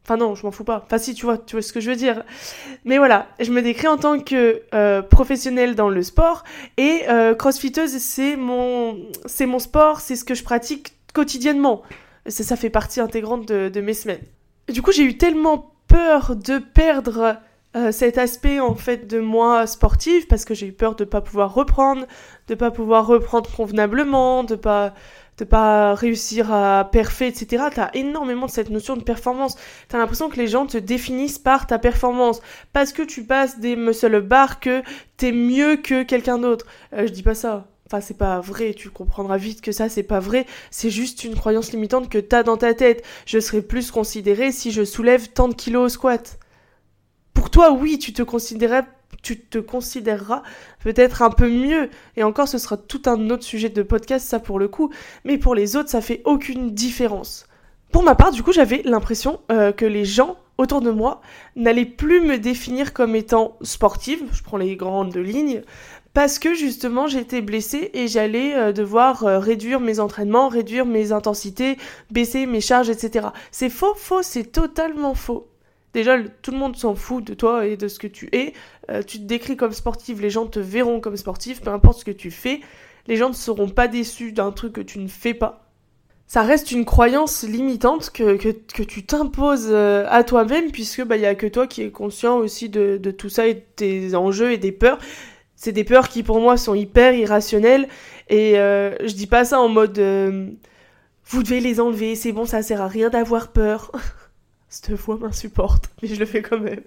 Enfin 0.03 0.17
non, 0.17 0.35
je 0.35 0.45
m'en 0.45 0.51
fous 0.51 0.63
pas. 0.63 0.83
Enfin 0.85 0.99
si, 0.99 1.15
tu 1.15 1.25
vois, 1.25 1.39
tu 1.39 1.55
vois 1.55 1.63
ce 1.63 1.73
que 1.73 1.79
je 1.79 1.89
veux 1.89 1.95
dire. 1.95 2.23
Mais 2.85 2.99
voilà, 2.99 3.27
je 3.39 3.51
me 3.51 3.63
décris 3.63 3.87
en 3.87 3.97
tant 3.97 4.19
que 4.19 4.61
euh, 4.75 5.01
professionnelle 5.01 5.73
dans 5.73 5.89
le 5.89 6.03
sport 6.03 6.43
et 6.77 7.01
euh, 7.09 7.33
crossfiteuse, 7.33 7.97
c'est 7.97 8.35
mon, 8.35 8.99
c'est 9.25 9.47
mon 9.47 9.57
sport, 9.57 10.01
c'est 10.01 10.15
ce 10.15 10.23
que 10.23 10.35
je 10.35 10.43
pratique 10.43 10.93
quotidiennement. 11.13 11.81
Ça, 12.27 12.43
ça 12.43 12.55
fait 12.55 12.69
partie 12.69 12.99
intégrante 12.99 13.47
de, 13.47 13.69
de 13.69 13.81
mes 13.81 13.95
semaines. 13.95 14.21
du 14.69 14.83
coup, 14.83 14.91
j'ai 14.91 15.03
eu 15.03 15.17
tellement 15.17 15.73
peur 15.87 16.35
de 16.35 16.59
perdre 16.59 17.37
euh, 17.75 17.91
cet 17.91 18.17
aspect 18.17 18.59
en 18.59 18.75
fait 18.75 19.07
de 19.07 19.19
moi 19.19 19.67
sportive 19.67 20.27
parce 20.27 20.45
que 20.45 20.53
j'ai 20.53 20.67
eu 20.67 20.71
peur 20.71 20.95
de 20.95 21.03
pas 21.03 21.21
pouvoir 21.21 21.53
reprendre, 21.53 22.05
de 22.47 22.55
pas 22.55 22.71
pouvoir 22.71 23.05
reprendre 23.05 23.49
convenablement, 23.53 24.43
de 24.43 24.55
pas 24.55 24.93
de 25.37 25.43
pas 25.43 25.95
réussir 25.95 26.53
à 26.53 26.89
parfait, 26.91 27.27
etc. 27.27 27.65
T'as 27.73 27.89
énormément 27.93 28.47
cette 28.47 28.69
notion 28.69 28.95
de 28.95 29.03
performance. 29.03 29.57
T'as 29.89 29.97
l'impression 29.97 30.29
que 30.29 30.37
les 30.37 30.47
gens 30.47 30.65
te 30.65 30.77
définissent 30.77 31.39
par 31.39 31.67
ta 31.67 31.77
performance 31.77 32.41
parce 32.71 32.93
que 32.93 33.01
tu 33.01 33.23
passes 33.23 33.59
des 33.59 33.75
muscle 33.75 34.21
bars 34.21 34.59
que 34.59 34.81
t'es 35.17 35.33
mieux 35.33 35.75
que 35.75 36.03
quelqu'un 36.03 36.37
d'autre. 36.37 36.65
Euh, 36.93 37.07
je 37.07 37.11
dis 37.11 37.23
pas 37.23 37.35
ça. 37.35 37.67
Enfin, 37.87 38.01
c'est 38.01 38.17
pas 38.17 38.39
vrai, 38.39 38.73
tu 38.73 38.89
comprendras 38.89 39.37
vite 39.37 39.61
que 39.61 39.71
ça, 39.71 39.89
c'est 39.89 40.03
pas 40.03 40.19
vrai. 40.19 40.45
C'est 40.71 40.89
juste 40.89 41.23
une 41.23 41.35
croyance 41.35 41.71
limitante 41.71 42.09
que 42.09 42.17
t'as 42.17 42.41
dans 42.41 42.57
ta 42.57 42.73
tête. 42.73 43.03
Je 43.25 43.39
serai 43.39 43.61
plus 43.61 43.91
considéré 43.91 44.51
si 44.51 44.71
je 44.71 44.83
soulève 44.83 45.29
tant 45.29 45.49
de 45.49 45.53
kilos 45.53 45.85
au 45.85 45.89
squat 45.89 46.39
pour 47.45 47.51
toi, 47.51 47.71
oui, 47.73 47.99
tu 47.99 48.11
te 48.11 48.23
tu 49.21 49.39
te 49.39 49.59
considéreras 49.59 50.41
peut-être 50.83 51.21
un 51.21 51.29
peu 51.29 51.47
mieux. 51.47 51.91
Et 52.17 52.23
encore, 52.23 52.47
ce 52.47 52.57
sera 52.57 52.75
tout 52.75 53.03
un 53.05 53.29
autre 53.29 53.43
sujet 53.43 53.69
de 53.69 53.83
podcast, 53.83 54.27
ça 54.27 54.39
pour 54.39 54.57
le 54.57 54.67
coup. 54.67 54.89
Mais 55.25 55.37
pour 55.37 55.53
les 55.53 55.75
autres, 55.75 55.89
ça 55.89 56.01
fait 56.01 56.23
aucune 56.25 56.71
différence. 56.71 57.45
Pour 57.91 58.01
ma 58.01 58.15
part, 58.15 58.31
du 58.31 58.41
coup, 58.41 58.51
j'avais 58.51 58.81
l'impression 58.83 59.41
euh, 59.51 59.71
que 59.71 59.85
les 59.85 60.05
gens 60.05 60.37
autour 60.57 60.81
de 60.81 60.89
moi 60.89 61.21
n'allaient 61.55 61.85
plus 61.85 62.19
me 62.19 62.39
définir 62.39 62.93
comme 62.93 63.15
étant 63.15 63.57
sportive, 63.61 64.23
je 64.31 64.41
prends 64.41 64.57
les 64.57 64.75
grandes 64.75 65.15
lignes, 65.15 65.61
parce 66.15 66.39
que 66.39 66.55
justement 66.55 67.05
j'étais 67.05 67.41
blessée 67.41 67.91
et 67.93 68.07
j'allais 68.07 68.55
euh, 68.55 68.71
devoir 68.71 69.23
euh, 69.23 69.37
réduire 69.37 69.81
mes 69.81 69.99
entraînements, 69.99 70.47
réduire 70.47 70.87
mes 70.87 71.11
intensités, 71.11 71.77
baisser 72.09 72.47
mes 72.47 72.61
charges, 72.61 72.89
etc. 72.89 73.27
C'est 73.51 73.69
faux, 73.69 73.93
faux, 73.93 74.23
c'est 74.23 74.45
totalement 74.45 75.13
faux. 75.13 75.47
Déjà, 75.95 76.17
tout 76.41 76.51
le 76.51 76.57
monde 76.57 76.75
s'en 76.75 76.93
fout 76.93 77.23
de 77.23 77.33
toi 77.33 77.65
et 77.65 77.77
de 77.77 77.87
ce 77.87 77.99
que 77.99 78.07
tu 78.07 78.27
es. 78.33 78.51
Euh, 78.91 79.01
tu 79.01 79.17
te 79.17 79.23
décris 79.23 79.55
comme 79.55 79.71
sportive, 79.71 80.21
les 80.21 80.29
gens 80.29 80.45
te 80.45 80.59
verront 80.59 80.99
comme 80.99 81.15
sportive, 81.15 81.61
peu 81.61 81.69
importe 81.69 81.99
ce 81.99 82.03
que 82.03 82.11
tu 82.11 82.31
fais. 82.31 82.59
Les 83.07 83.15
gens 83.15 83.29
ne 83.29 83.33
seront 83.33 83.69
pas 83.69 83.87
déçus 83.87 84.33
d'un 84.33 84.51
truc 84.51 84.73
que 84.73 84.81
tu 84.81 84.99
ne 84.99 85.07
fais 85.07 85.33
pas. 85.33 85.69
Ça 86.27 86.41
reste 86.41 86.73
une 86.73 86.83
croyance 86.83 87.43
limitante 87.43 88.09
que, 88.09 88.35
que, 88.35 88.83
tu 88.83 89.05
t'imposes 89.05 89.69
euh, 89.71 90.05
à 90.09 90.25
toi-même, 90.25 90.69
puisque 90.69 91.01
bah, 91.05 91.15
il 91.15 91.21
n'y 91.21 91.27
a 91.27 91.35
que 91.35 91.47
toi 91.47 91.65
qui 91.65 91.83
es 91.83 91.91
conscient 91.91 92.39
aussi 92.39 92.67
de, 92.67 92.97
de 92.97 93.11
tout 93.11 93.29
ça 93.29 93.47
et 93.47 93.53
de 93.53 93.63
tes 93.77 94.15
enjeux 94.15 94.51
et 94.51 94.57
des 94.57 94.73
peurs. 94.73 94.97
C'est 95.55 95.71
des 95.71 95.85
peurs 95.85 96.09
qui 96.09 96.23
pour 96.23 96.41
moi 96.41 96.57
sont 96.57 96.75
hyper 96.75 97.13
irrationnelles. 97.13 97.87
Et 98.27 98.59
euh, 98.59 98.97
je 98.99 99.13
dis 99.13 99.27
pas 99.27 99.45
ça 99.45 99.61
en 99.61 99.69
mode 99.69 99.97
vous 101.27 101.41
devez 101.41 101.59
les 101.59 101.79
enlever, 101.79 102.15
c'est 102.15 102.31
bon, 102.31 102.45
ça 102.45 102.61
sert 102.61 102.81
à 102.81 102.87
rien 102.87 103.09
d'avoir 103.09 103.47
peur. 103.47 103.91
cette 104.75 104.91
voix 104.91 105.15
m'insupporte, 105.15 105.89
mais 106.01 106.09
je 106.09 106.15
le 106.15 106.25
fais 106.25 106.41
quand 106.41 106.59
même. 106.59 106.81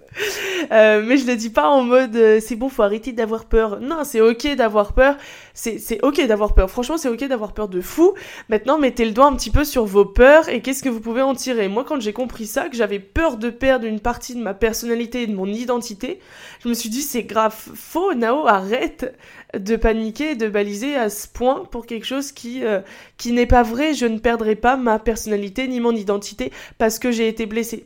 Euh, 0.73 1.03
mais 1.03 1.17
je 1.17 1.27
le 1.27 1.37
dis 1.37 1.49
pas 1.49 1.71
en 1.71 1.83
mode 1.83 2.15
euh, 2.17 2.39
c'est 2.39 2.55
bon, 2.55 2.69
faut 2.69 2.83
arrêter 2.83 3.13
d'avoir 3.13 3.47
peur. 3.47 3.81
Non, 3.81 4.05
c'est 4.05 4.21
ok 4.21 4.57
d'avoir 4.57 4.93
peur. 4.93 5.17
C'est, 5.55 5.99
ok 6.03 6.27
d'avoir 6.27 6.55
peur. 6.55 6.71
Franchement, 6.71 6.99
c'est 6.99 7.09
ok 7.09 7.25
d'avoir 7.25 7.55
peur 7.55 7.69
de 7.69 7.81
fou. 7.81 8.13
Maintenant, 8.51 8.79
mettez 8.79 9.07
le 9.07 9.13
doigt 9.13 9.27
un 9.27 9.35
petit 9.35 9.51
peu 9.51 9.65
sur 9.65 9.87
vos 9.87 10.05
peurs 10.05 10.51
et 10.51 10.61
qu'est-ce 10.61 10.83
que 10.83 10.91
vous 10.91 11.01
pouvez 11.01 11.23
en 11.23 11.35
tirer. 11.35 11.69
Moi, 11.69 11.85
quand 11.85 11.99
j'ai 11.99 12.13
compris 12.13 12.47
ça, 12.47 12.69
que 12.69 12.77
j'avais 12.77 12.99
peur 12.99 13.39
de 13.39 13.49
perdre 13.49 13.87
une 13.87 14.01
partie 14.01 14.35
de 14.35 14.43
ma 14.43 14.53
personnalité 14.53 15.23
et 15.23 15.27
de 15.27 15.35
mon 15.35 15.47
identité, 15.47 16.21
je 16.63 16.69
me 16.69 16.75
suis 16.75 16.91
dit 16.91 17.03
c'est 17.03 17.23
grave 17.23 17.57
faux, 17.75 18.13
Nao, 18.13 18.47
arrête 18.47 19.17
de 19.57 19.77
paniquer, 19.77 20.35
de 20.35 20.49
baliser 20.49 20.95
à 20.95 21.09
ce 21.09 21.27
point 21.27 21.65
pour 21.71 21.87
quelque 21.87 22.05
chose 22.05 22.33
qui, 22.33 22.65
euh, 22.65 22.81
qui 23.17 23.33
n'est 23.33 23.47
pas 23.47 23.63
vrai. 23.63 23.95
Je 23.95 24.07
ne 24.07 24.19
perdrai 24.19 24.57
pas 24.57 24.77
ma 24.77 24.99
personnalité 24.99 25.67
ni 25.69 25.81
mon 25.81 25.93
identité 25.93 26.53
parce 26.77 26.99
que 26.99 27.11
j'ai 27.11 27.29
été 27.29 27.47
blessée. 27.47 27.78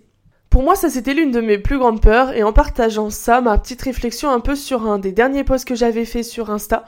Pour 0.52 0.62
moi, 0.62 0.76
ça 0.76 0.90
c'était 0.90 1.14
l'une 1.14 1.30
de 1.30 1.40
mes 1.40 1.56
plus 1.56 1.78
grandes 1.78 2.02
peurs 2.02 2.32
et 2.32 2.42
en 2.42 2.52
partageant 2.52 3.08
ça, 3.08 3.40
ma 3.40 3.56
petite 3.56 3.80
réflexion 3.80 4.30
un 4.30 4.38
peu 4.38 4.54
sur 4.54 4.86
un 4.86 4.98
des 4.98 5.10
derniers 5.10 5.44
posts 5.44 5.66
que 5.66 5.74
j'avais 5.74 6.04
fait 6.04 6.22
sur 6.22 6.50
Insta. 6.50 6.84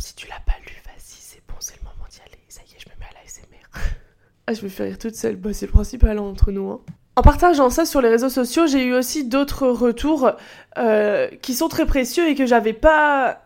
Si 0.00 0.16
tu 0.16 0.26
l'as 0.26 0.40
pas 0.44 0.58
lu, 0.66 0.74
vas-y, 0.84 1.20
c'est 1.20 1.40
bon, 1.46 1.54
c'est 1.60 1.76
le 1.76 1.84
moment 1.84 2.04
d'y 2.10 2.18
aller. 2.18 2.42
Ça 2.48 2.62
y 2.62 2.74
est, 2.74 2.80
je 2.80 2.88
me 2.88 2.98
mets 2.98 3.06
à 3.06 3.14
l'ASMR. 3.22 3.94
ah, 4.48 4.54
je 4.54 4.64
me 4.64 4.68
fais 4.68 4.82
rire 4.82 4.98
toute 4.98 5.14
seule. 5.14 5.36
Bah, 5.36 5.52
c'est 5.52 5.66
le 5.66 5.72
principal 5.72 6.18
entre 6.18 6.50
nous. 6.50 6.68
Hein. 6.68 6.80
En 7.14 7.22
partageant 7.22 7.70
ça 7.70 7.84
sur 7.84 8.00
les 8.00 8.08
réseaux 8.08 8.28
sociaux, 8.28 8.66
j'ai 8.66 8.86
eu 8.86 8.92
aussi 8.92 9.22
d'autres 9.22 9.68
retours 9.68 10.32
euh, 10.78 11.28
qui 11.42 11.54
sont 11.54 11.68
très 11.68 11.86
précieux 11.86 12.28
et 12.28 12.34
que 12.34 12.46
j'avais 12.46 12.72
pas 12.72 13.42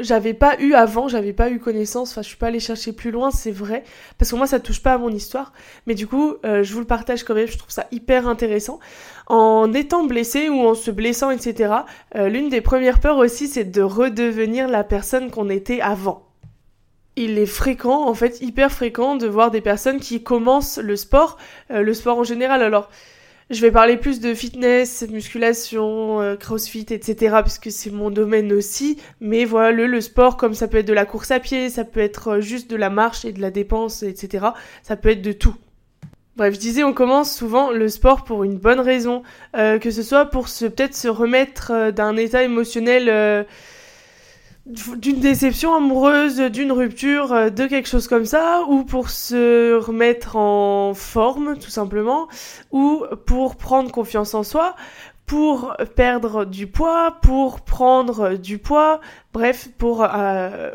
j'avais 0.00 0.34
pas 0.34 0.60
eu 0.60 0.74
avant, 0.74 1.08
j'avais 1.08 1.32
pas 1.32 1.50
eu 1.50 1.58
connaissance, 1.58 2.12
enfin 2.12 2.22
je 2.22 2.28
suis 2.28 2.36
pas 2.36 2.48
allée 2.48 2.60
chercher 2.60 2.92
plus 2.92 3.10
loin, 3.10 3.30
c'est 3.30 3.50
vrai, 3.50 3.84
parce 4.16 4.30
que 4.30 4.36
moi 4.36 4.46
ça 4.46 4.60
touche 4.60 4.82
pas 4.82 4.94
à 4.94 4.98
mon 4.98 5.10
histoire, 5.10 5.52
mais 5.86 5.94
du 5.94 6.06
coup 6.06 6.36
euh, 6.44 6.62
je 6.62 6.72
vous 6.72 6.80
le 6.80 6.86
partage 6.86 7.24
quand 7.24 7.34
même, 7.34 7.48
je 7.48 7.58
trouve 7.58 7.70
ça 7.70 7.86
hyper 7.90 8.28
intéressant. 8.28 8.78
En 9.26 9.72
étant 9.74 10.04
blessé 10.04 10.48
ou 10.48 10.60
en 10.66 10.74
se 10.74 10.90
blessant, 10.90 11.30
etc., 11.30 11.74
euh, 12.14 12.28
l'une 12.28 12.48
des 12.48 12.60
premières 12.60 13.00
peurs 13.00 13.18
aussi 13.18 13.48
c'est 13.48 13.64
de 13.64 13.82
redevenir 13.82 14.68
la 14.68 14.84
personne 14.84 15.30
qu'on 15.30 15.50
était 15.50 15.80
avant. 15.80 16.24
Il 17.16 17.36
est 17.36 17.46
fréquent, 17.46 18.06
en 18.06 18.14
fait 18.14 18.40
hyper 18.40 18.70
fréquent, 18.70 19.16
de 19.16 19.26
voir 19.26 19.50
des 19.50 19.60
personnes 19.60 19.98
qui 19.98 20.22
commencent 20.22 20.78
le 20.78 20.94
sport, 20.94 21.38
euh, 21.72 21.82
le 21.82 21.92
sport 21.92 22.18
en 22.18 22.24
général, 22.24 22.62
alors 22.62 22.88
je 23.50 23.62
vais 23.62 23.70
parler 23.70 23.96
plus 23.96 24.20
de 24.20 24.34
fitness, 24.34 25.06
musculation, 25.10 26.20
euh, 26.20 26.36
crossfit, 26.36 26.86
etc. 26.90 27.36
puisque 27.42 27.70
c'est 27.70 27.90
mon 27.90 28.10
domaine 28.10 28.52
aussi. 28.52 28.98
Mais 29.20 29.46
voilà, 29.46 29.72
le, 29.72 29.86
le, 29.86 30.00
sport, 30.02 30.36
comme 30.36 30.52
ça 30.52 30.68
peut 30.68 30.78
être 30.78 30.88
de 30.88 30.92
la 30.92 31.06
course 31.06 31.30
à 31.30 31.40
pied, 31.40 31.70
ça 31.70 31.84
peut 31.84 32.00
être 32.00 32.28
euh, 32.28 32.40
juste 32.40 32.70
de 32.70 32.76
la 32.76 32.90
marche 32.90 33.24
et 33.24 33.32
de 33.32 33.40
la 33.40 33.50
dépense, 33.50 34.02
etc. 34.02 34.48
Ça 34.82 34.96
peut 34.96 35.08
être 35.08 35.22
de 35.22 35.32
tout. 35.32 35.54
Bref, 36.36 36.54
je 36.54 36.60
disais, 36.60 36.84
on 36.84 36.92
commence 36.92 37.34
souvent 37.34 37.70
le 37.70 37.88
sport 37.88 38.22
pour 38.22 38.44
une 38.44 38.58
bonne 38.58 38.80
raison, 38.80 39.22
euh, 39.56 39.78
que 39.78 39.90
ce 39.90 40.02
soit 40.02 40.26
pour 40.26 40.44
peut-être 40.44 40.94
se 40.94 41.08
remettre 41.08 41.90
d'un 41.90 42.16
état 42.16 42.44
émotionnel 42.44 43.46
d'une 44.68 45.20
déception 45.20 45.74
amoureuse, 45.74 46.38
d'une 46.38 46.72
rupture, 46.72 47.32
euh, 47.32 47.50
de 47.50 47.66
quelque 47.66 47.88
chose 47.88 48.06
comme 48.06 48.26
ça, 48.26 48.64
ou 48.68 48.84
pour 48.84 49.08
se 49.10 49.74
remettre 49.74 50.36
en 50.36 50.92
forme, 50.94 51.58
tout 51.58 51.70
simplement, 51.70 52.28
ou 52.70 53.04
pour 53.26 53.56
prendre 53.56 53.90
confiance 53.90 54.34
en 54.34 54.42
soi, 54.42 54.76
pour 55.26 55.74
perdre 55.96 56.44
du 56.44 56.66
poids, 56.66 57.16
pour 57.22 57.60
prendre 57.62 58.34
du 58.34 58.58
poids, 58.58 59.00
bref, 59.32 59.68
pour 59.78 60.02
euh, 60.04 60.70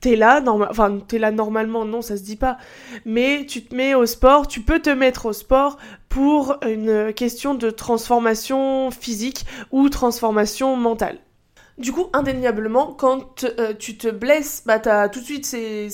t'es 0.00 0.16
là, 0.16 0.40
normal, 0.40 0.68
enfin 0.70 0.98
t'es 1.06 1.18
là 1.18 1.30
normalement, 1.30 1.84
non, 1.84 2.02
ça 2.02 2.16
se 2.16 2.22
dit 2.22 2.36
pas, 2.36 2.58
mais 3.04 3.46
tu 3.46 3.64
te 3.64 3.74
mets 3.74 3.94
au 3.94 4.06
sport, 4.06 4.46
tu 4.48 4.60
peux 4.60 4.80
te 4.80 4.90
mettre 4.90 5.26
au 5.26 5.32
sport 5.32 5.78
pour 6.08 6.56
une 6.66 7.12
question 7.14 7.54
de 7.54 7.70
transformation 7.70 8.90
physique 8.90 9.46
ou 9.70 9.88
transformation 9.88 10.76
mentale. 10.76 11.18
Du 11.76 11.90
coup, 11.90 12.06
indéniablement, 12.12 12.92
quand 12.92 13.44
euh, 13.58 13.74
tu 13.76 13.98
te 13.98 14.06
blesses, 14.06 14.62
bah 14.64 14.78
t'as 14.78 15.08
tout 15.08 15.18
de 15.18 15.24
suite, 15.24 15.44
c'est, 15.44 15.88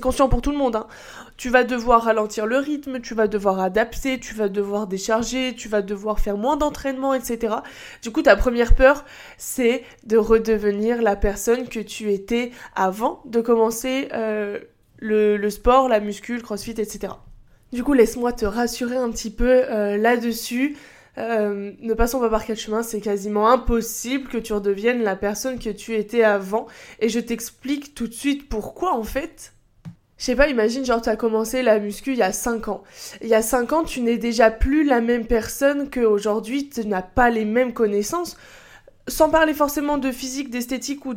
conscient 0.00 0.28
pour 0.28 0.42
tout 0.42 0.50
le 0.50 0.58
monde. 0.58 0.74
Hein. 0.74 0.88
Tu 1.36 1.50
vas 1.50 1.62
devoir 1.62 2.02
ralentir 2.02 2.46
le 2.46 2.56
rythme, 2.56 3.00
tu 3.00 3.14
vas 3.14 3.28
devoir 3.28 3.60
adapter, 3.60 4.18
tu 4.18 4.34
vas 4.34 4.48
devoir 4.48 4.88
décharger, 4.88 5.54
tu 5.56 5.68
vas 5.68 5.82
devoir 5.82 6.18
faire 6.18 6.36
moins 6.36 6.56
d'entraînement, 6.56 7.14
etc. 7.14 7.54
Du 8.02 8.10
coup, 8.10 8.22
ta 8.22 8.34
première 8.34 8.74
peur, 8.74 9.04
c'est 9.38 9.84
de 10.04 10.16
redevenir 10.16 11.00
la 11.00 11.14
personne 11.14 11.68
que 11.68 11.80
tu 11.80 12.12
étais 12.12 12.50
avant 12.74 13.22
de 13.24 13.40
commencer 13.40 14.08
euh, 14.14 14.58
le, 14.98 15.36
le 15.36 15.50
sport, 15.50 15.88
la 15.88 16.00
muscule, 16.00 16.42
crossfit, 16.42 16.72
etc. 16.72 17.12
Du 17.72 17.84
coup, 17.84 17.92
laisse-moi 17.92 18.32
te 18.32 18.46
rassurer 18.46 18.96
un 18.96 19.10
petit 19.10 19.30
peu 19.30 19.64
euh, 19.70 19.96
là-dessus. 19.96 20.76
Euh, 21.18 21.72
ne 21.80 21.94
passons 21.94 22.20
pas 22.20 22.28
par 22.28 22.44
quel 22.44 22.56
chemin, 22.56 22.82
c'est 22.82 23.00
quasiment 23.00 23.50
impossible 23.50 24.28
que 24.28 24.38
tu 24.38 24.52
redeviennes 24.52 25.02
la 25.02 25.16
personne 25.16 25.58
que 25.58 25.70
tu 25.70 25.94
étais 25.94 26.22
avant. 26.22 26.66
Et 27.00 27.08
je 27.08 27.20
t'explique 27.20 27.94
tout 27.94 28.06
de 28.06 28.12
suite 28.12 28.48
pourquoi 28.48 28.94
en 28.94 29.04
fait. 29.04 29.52
Je 30.18 30.24
sais 30.24 30.36
pas, 30.36 30.48
imagine, 30.48 30.84
genre, 30.84 31.02
tu 31.02 31.10
as 31.10 31.16
commencé 31.16 31.62
la 31.62 31.78
muscu 31.78 32.12
il 32.12 32.18
y 32.18 32.22
a 32.22 32.32
5 32.32 32.68
ans. 32.68 32.82
Il 33.20 33.28
y 33.28 33.34
a 33.34 33.42
5 33.42 33.72
ans, 33.74 33.84
tu 33.84 34.00
n'es 34.00 34.16
déjà 34.16 34.50
plus 34.50 34.82
la 34.82 35.02
même 35.02 35.26
personne 35.26 35.90
qu'aujourd'hui, 35.90 36.70
tu 36.70 36.86
n'as 36.86 37.02
pas 37.02 37.28
les 37.28 37.44
mêmes 37.44 37.74
connaissances 37.74 38.38
sans 39.08 39.30
parler 39.30 39.54
forcément 39.54 39.98
de 39.98 40.10
physique, 40.10 40.50
d'esthétique 40.50 41.06
ou, 41.06 41.14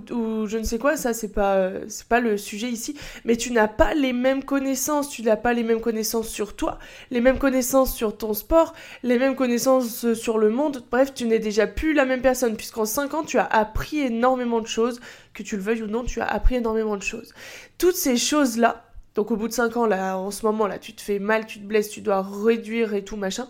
je 0.47 0.57
ne 0.57 0.63
sais 0.63 0.77
quoi, 0.77 0.95
ça 0.95 1.13
c'est 1.13 1.33
pas 1.33 1.71
c'est 1.87 2.07
pas 2.07 2.19
le 2.19 2.37
sujet 2.37 2.69
ici, 2.69 2.95
mais 3.25 3.35
tu 3.35 3.51
n'as 3.51 3.67
pas 3.67 3.95
les 3.95 4.13
mêmes 4.13 4.43
connaissances, 4.43 5.09
tu 5.09 5.23
n'as 5.23 5.35
pas 5.35 5.53
les 5.53 5.63
mêmes 5.63 5.81
connaissances 5.81 6.29
sur 6.29 6.55
toi, 6.55 6.77
les 7.09 7.19
mêmes 7.19 7.39
connaissances 7.39 7.95
sur 7.95 8.15
ton 8.15 8.33
sport, 8.33 8.73
les 9.01 9.17
mêmes 9.17 9.35
connaissances 9.35 10.13
sur 10.13 10.37
le 10.37 10.49
monde. 10.49 10.83
Bref, 10.91 11.13
tu 11.13 11.25
n'es 11.25 11.39
déjà 11.39 11.65
plus 11.65 11.93
la 11.93 12.05
même 12.05 12.21
personne 12.21 12.55
puisqu'en 12.55 12.85
5 12.85 13.13
ans, 13.15 13.23
tu 13.23 13.39
as 13.39 13.45
appris 13.45 14.01
énormément 14.01 14.61
de 14.61 14.67
choses, 14.67 14.99
que 15.33 15.41
tu 15.41 15.55
le 15.55 15.63
veuilles 15.63 15.83
ou 15.83 15.87
non, 15.87 16.03
tu 16.03 16.21
as 16.21 16.27
appris 16.27 16.55
énormément 16.55 16.95
de 16.95 17.03
choses. 17.03 17.33
Toutes 17.79 17.95
ces 17.95 18.17
choses-là, 18.17 18.85
donc 19.15 19.31
au 19.31 19.35
bout 19.35 19.47
de 19.47 19.53
5 19.53 19.77
ans 19.77 19.85
là 19.87 20.17
en 20.17 20.29
ce 20.29 20.45
moment 20.45 20.67
là, 20.67 20.77
tu 20.77 20.93
te 20.93 21.01
fais 21.01 21.17
mal, 21.17 21.47
tu 21.47 21.59
te 21.59 21.65
blesses, 21.65 21.89
tu 21.89 22.01
dois 22.01 22.21
réduire 22.21 22.93
et 22.93 23.03
tout 23.03 23.15
machin 23.15 23.47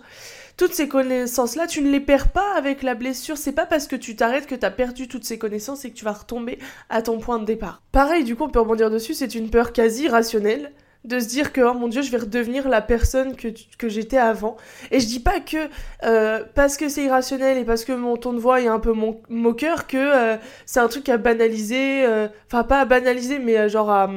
toutes 0.59 0.73
ces 0.73 0.89
connaissances-là, 0.89 1.67
tu 1.67 1.81
ne 1.81 1.89
les 1.89 2.01
perds 2.01 2.33
pas 2.33 2.53
avec 2.57 2.83
la 2.83 2.93
blessure. 2.93 3.37
C'est 3.37 3.53
pas 3.53 3.65
parce 3.65 3.87
que 3.87 3.95
tu 3.95 4.17
t'arrêtes 4.17 4.45
que 4.45 4.55
tu 4.55 4.65
as 4.65 4.71
perdu 4.71 5.07
toutes 5.07 5.23
ces 5.23 5.37
connaissances 5.37 5.85
et 5.85 5.89
que 5.89 5.95
tu 5.95 6.03
vas 6.03 6.11
retomber 6.11 6.59
à 6.89 7.01
ton 7.01 7.17
point 7.17 7.39
de 7.39 7.45
départ. 7.45 7.81
Pareil, 7.93 8.25
du 8.25 8.35
coup, 8.35 8.43
on 8.43 8.49
peut 8.49 8.59
rebondir 8.59 8.89
dessus, 8.89 9.13
c'est 9.13 9.35
une 9.35 9.49
peur 9.49 9.71
quasi 9.71 10.09
rationnelle 10.09 10.73
de 11.05 11.17
se 11.21 11.29
dire 11.29 11.53
que 11.53 11.61
oh 11.61 11.73
mon 11.73 11.87
dieu 11.87 12.01
je 12.01 12.11
vais 12.11 12.17
redevenir 12.17 12.67
la 12.67 12.81
personne 12.81 13.37
que, 13.37 13.87
j'étais 13.87 14.17
avant 14.17 14.57
et 14.91 14.99
je 14.99 15.07
dis 15.07 15.21
pas 15.21 15.39
que 15.39 15.69
euh, 16.03 16.43
parce 16.55 16.75
que 16.75 16.89
c'est 16.89 17.05
irrationnel 17.05 17.57
et 17.57 17.63
parce 17.63 17.85
que 17.85 17.93
mon 17.93 18.17
ton 18.17 18.33
de 18.33 18.37
voix 18.37 18.59
est 18.59 18.67
un 18.67 18.79
peu 18.79 18.93
moqueur 19.29 19.87
que 19.87 19.95
euh, 19.95 20.35
c'est 20.65 20.81
un 20.81 20.89
truc 20.89 21.07
à 21.07 21.15
banaliser 21.15 22.05
euh, 22.05 22.27
enfin 22.47 22.65
pas 22.65 22.81
à 22.81 22.85
banaliser 22.85 23.39
mais 23.39 23.69
genre 23.69 23.89
à 23.89 24.11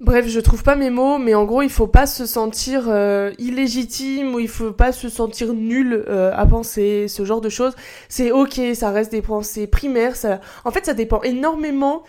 Bref, 0.00 0.28
je 0.28 0.38
trouve 0.38 0.62
pas 0.62 0.76
mes 0.76 0.90
mots, 0.90 1.18
mais 1.18 1.34
en 1.34 1.44
gros, 1.44 1.60
il 1.60 1.70
faut 1.70 1.88
pas 1.88 2.06
se 2.06 2.24
sentir 2.24 2.84
euh, 2.86 3.32
illégitime 3.38 4.32
ou 4.32 4.38
il 4.38 4.46
faut 4.46 4.70
pas 4.70 4.92
se 4.92 5.08
sentir 5.08 5.52
nul 5.54 6.04
euh, 6.08 6.30
à 6.36 6.46
penser 6.46 7.08
ce 7.08 7.24
genre 7.24 7.40
de 7.40 7.48
choses. 7.48 7.74
C'est 8.08 8.30
ok, 8.30 8.60
ça 8.74 8.90
reste 8.90 9.10
des 9.10 9.22
pensées 9.22 9.66
primaires. 9.66 10.14
Ça... 10.14 10.40
En 10.64 10.70
fait, 10.70 10.86
ça 10.86 10.94
dépend 10.94 11.20
énormément 11.22 12.04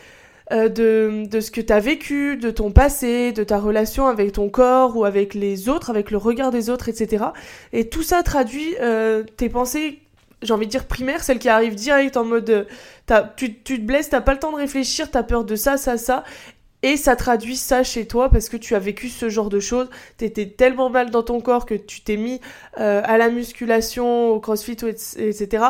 euh, 0.51 0.69
de, 0.69 1.39
ce 1.39 1.49
que 1.49 1.61
tu 1.61 1.73
as 1.73 1.79
vécu, 1.79 2.37
de 2.37 2.51
ton 2.51 2.69
passé, 2.69 3.31
de 3.31 3.43
ta 3.43 3.57
relation 3.57 4.05
avec 4.05 4.33
ton 4.33 4.49
corps 4.49 4.95
ou 4.95 5.03
avec 5.03 5.33
les 5.33 5.67
autres, 5.67 5.89
avec 5.89 6.11
le 6.11 6.17
regard 6.17 6.51
des 6.51 6.69
autres, 6.69 6.89
etc. 6.89 7.25
Et 7.73 7.89
tout 7.89 8.03
ça 8.03 8.21
traduit 8.21 8.75
tes 9.35 9.49
pensées 9.49 9.99
j'ai 10.41 10.53
envie 10.53 10.67
de 10.67 10.71
dire 10.71 10.85
primaires, 10.85 11.21
celles 11.21 11.37
qui 11.37 11.49
arrivent 11.49 11.75
direct 11.75 12.15
en 12.15 12.23
mode 12.23 12.65
tu, 13.35 13.61
tu 13.61 13.81
te 13.81 13.85
blesses, 13.85 14.09
t'as 14.09 14.21
pas 14.21 14.31
le 14.31 14.39
temps 14.39 14.53
de 14.53 14.57
réfléchir, 14.57 15.11
t'as 15.11 15.23
peur 15.23 15.43
de 15.43 15.57
ça, 15.57 15.75
ça, 15.75 15.97
ça, 15.97 16.23
et 16.81 16.95
ça 16.95 17.15
traduit 17.15 17.57
ça 17.57 17.83
chez 17.83 18.07
toi 18.07 18.29
parce 18.29 18.47
que 18.47 18.55
tu 18.55 18.73
as 18.73 18.79
vécu 18.79 19.09
ce 19.09 19.27
genre 19.27 19.49
de 19.49 19.59
choses. 19.59 19.89
T'étais 20.17 20.47
tellement 20.47 20.89
mal 20.89 21.11
dans 21.11 21.23
ton 21.23 21.41
corps 21.41 21.65
que 21.65 21.73
tu 21.73 22.01
t'es 22.01 22.15
mis 22.15 22.39
euh, 22.79 23.01
à 23.03 23.17
la 23.17 23.29
musculation, 23.29 24.29
au 24.29 24.39
crossfit, 24.39 24.77
etc. 25.17 25.63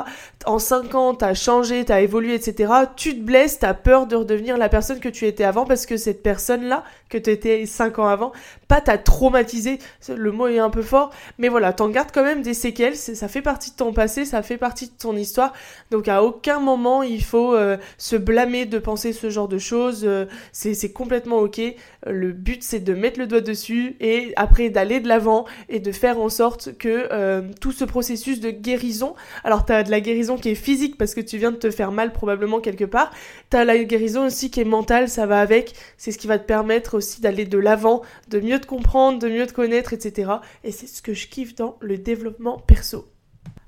En 0.46 0.60
5 0.60 0.94
ans, 0.94 1.16
t'as 1.16 1.34
changé, 1.34 1.84
t'as 1.84 2.02
évolué, 2.02 2.36
etc. 2.36 2.72
Tu 2.96 3.16
te 3.16 3.22
blesses, 3.22 3.60
t'as 3.60 3.74
peur 3.74 4.06
de 4.06 4.16
redevenir 4.16 4.58
la 4.58 4.70
personne 4.70 5.00
que 5.00 5.10
tu 5.10 5.26
étais 5.26 5.44
avant 5.44 5.66
parce 5.66 5.88
que 5.88 5.98
cette 5.98 6.22
personne-là, 6.22 6.84
que 7.10 7.18
t'étais 7.18 7.66
5 7.66 7.98
ans 7.98 8.08
avant, 8.08 8.32
pas 8.68 8.82
t'a 8.82 9.00
traumatisé. 9.00 9.80
Le 10.16 10.32
mot 10.32 10.48
est 10.48 10.60
un 10.60 10.70
peu 10.70 10.84
fort, 10.84 11.10
mais 11.40 11.48
voilà, 11.48 11.74
t'en 11.74 11.90
gardes 11.90 12.12
quand 12.14 12.24
même 12.24 12.44
des 12.44 12.54
séquelles. 12.54 12.96
Ça 12.96 13.28
fait 13.28 13.42
partie 13.42 13.72
de 13.72 13.76
ton 13.76 13.94
passé, 13.94 14.26
ça 14.26 14.44
fait 14.44 14.58
partie 14.58 14.88
de 14.88 14.94
ton 14.98 15.16
histoire. 15.16 15.54
Donc 15.90 16.08
à 16.08 16.24
aucun 16.24 16.60
moment 16.60 17.02
il 17.02 17.24
faut 17.24 17.56
euh, 17.56 17.78
se 17.98 18.16
blâmer 18.16 18.66
de 18.66 18.78
penser 18.78 19.12
ce 19.12 19.32
genre 19.32 19.48
de 19.48 19.58
choses. 19.58 20.04
Euh, 20.06 20.26
c'est 20.52 20.92
complètement 21.00 21.38
ok. 21.38 21.62
Le 22.06 22.34
but 22.34 22.62
c'est 22.62 22.82
de 22.82 22.94
mettre 22.94 23.20
le 23.20 23.26
doigt 23.26 23.40
dessus 23.40 23.96
et 24.02 24.34
après 24.36 24.70
d'aller 24.70 25.00
de 25.00 25.08
l'avant 25.08 25.46
et 25.70 25.80
de 25.80 25.94
faire 25.94 26.20
en 26.20 26.28
sorte 26.28 26.78
que 26.78 27.08
euh, 27.14 27.42
tout 27.62 27.72
ce 27.72 27.86
processus 27.86 28.42
de 28.42 28.52
guérison, 28.52 29.16
alors 29.46 29.64
t'as 29.64 29.84
de 29.84 29.92
la 29.92 30.02
guérison 30.02 30.38
qui 30.38 30.50
est 30.50 30.56
physique 30.56 30.98
parce 30.98 31.16
que 31.16 31.22
tu 31.22 31.38
viens 31.38 31.52
de 31.52 31.56
te 31.56 31.72
faire 31.72 31.94
mal 31.94 32.12
probablement 32.12 32.60
quelque 32.60 32.84
part, 32.84 33.12
t'as 33.50 33.64
la 33.64 33.82
guérison 33.82 34.26
aussi 34.26 34.52
qui 34.52 34.60
est 34.60 34.66
mentale, 34.66 35.08
ça 35.08 35.26
va 35.26 35.40
avec, 35.40 35.74
c'est 35.96 36.12
ce 36.12 36.18
qui 36.18 36.28
va 36.28 36.38
te 36.38 36.46
permettre 36.46 36.98
aussi 36.98 37.22
d'aller 37.22 37.46
de 37.46 37.58
l'avant, 37.58 38.02
de 38.28 38.42
mieux 38.42 38.60
te 38.60 38.68
comprendre, 38.68 39.20
de 39.20 39.30
mieux 39.30 39.48
te 39.48 39.54
connaître, 39.54 39.94
etc. 39.94 40.32
Et 40.66 40.74
c'est 40.74 40.88
ce 40.88 41.02
que 41.02 41.14
je 41.14 41.28
kiffe 41.28 41.56
dans 41.56 41.78
le 41.80 41.98
développement 41.98 42.60
perso. 42.60 43.06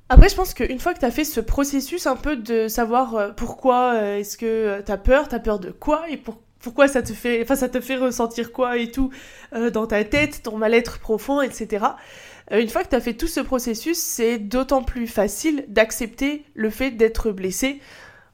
Après, 0.09 0.27
je 0.27 0.35
pense 0.35 0.53
qu'une 0.53 0.79
fois 0.79 0.93
que 0.93 0.99
tu 0.99 1.05
as 1.05 1.11
fait 1.11 1.23
ce 1.23 1.39
processus 1.39 2.05
un 2.05 2.17
peu 2.17 2.35
de 2.35 2.67
savoir 2.67 3.15
euh, 3.15 3.29
pourquoi 3.29 3.93
euh, 3.93 4.17
est-ce 4.17 4.35
que 4.37 4.81
tu 4.85 4.91
as 4.91 4.97
peur, 4.97 5.29
tu 5.29 5.35
as 5.35 5.39
peur 5.39 5.57
de 5.57 5.71
quoi 5.71 6.09
et 6.09 6.17
pour 6.17 6.35
pourquoi 6.61 6.87
ça 6.87 7.01
te 7.01 7.13
fait, 7.13 7.41
enfin 7.41 7.55
ça 7.55 7.69
te 7.69 7.79
fait 7.79 7.95
ressentir 7.95 8.51
quoi 8.51 8.77
et 8.77 8.91
tout 8.91 9.11
euh, 9.53 9.69
dans 9.69 9.87
ta 9.87 10.03
tête, 10.03 10.43
ton 10.43 10.57
mal-être 10.57 10.99
profond, 10.99 11.41
etc. 11.41 11.85
Euh, 12.51 12.61
une 12.61 12.69
fois 12.69 12.83
que 12.83 12.95
tu 12.95 13.01
fait 13.01 13.13
tout 13.13 13.27
ce 13.27 13.39
processus, 13.39 13.97
c'est 13.97 14.37
d'autant 14.37 14.83
plus 14.83 15.07
facile 15.07 15.65
d'accepter 15.67 16.45
le 16.53 16.69
fait 16.69 16.91
d'être 16.91 17.31
blessé. 17.31 17.79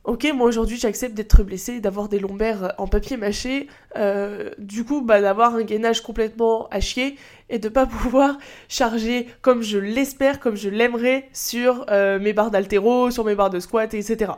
Ok, 0.03 0.25
moi 0.33 0.47
aujourd'hui 0.47 0.77
j'accepte 0.77 1.15
d'être 1.15 1.43
blessé, 1.43 1.81
d'avoir 1.81 2.07
des 2.07 2.19
lombaires 2.19 2.73
en 2.77 2.87
papier 2.87 3.17
mâché, 3.17 3.67
euh, 3.97 4.51
du 4.57 4.85
coup 4.85 5.01
bah, 5.01 5.19
d'avoir 5.19 5.55
un 5.55 5.63
gainage 5.63 6.01
complètement 6.01 6.69
à 6.69 6.79
chier 6.79 7.17
et 7.49 7.59
de 7.59 7.67
pas 7.67 7.85
pouvoir 7.87 8.37
charger 8.69 9.27
comme 9.41 9.61
je 9.61 9.77
l'espère, 9.77 10.39
comme 10.39 10.55
je 10.55 10.69
l'aimerais 10.69 11.27
sur 11.33 11.85
mes 11.89 12.31
barres 12.31 12.51
d'altéro, 12.51 13.11
sur 13.11 13.25
mes 13.25 13.35
barres 13.35 13.49
de 13.49 13.59
squat, 13.59 13.93
etc. 13.93 14.31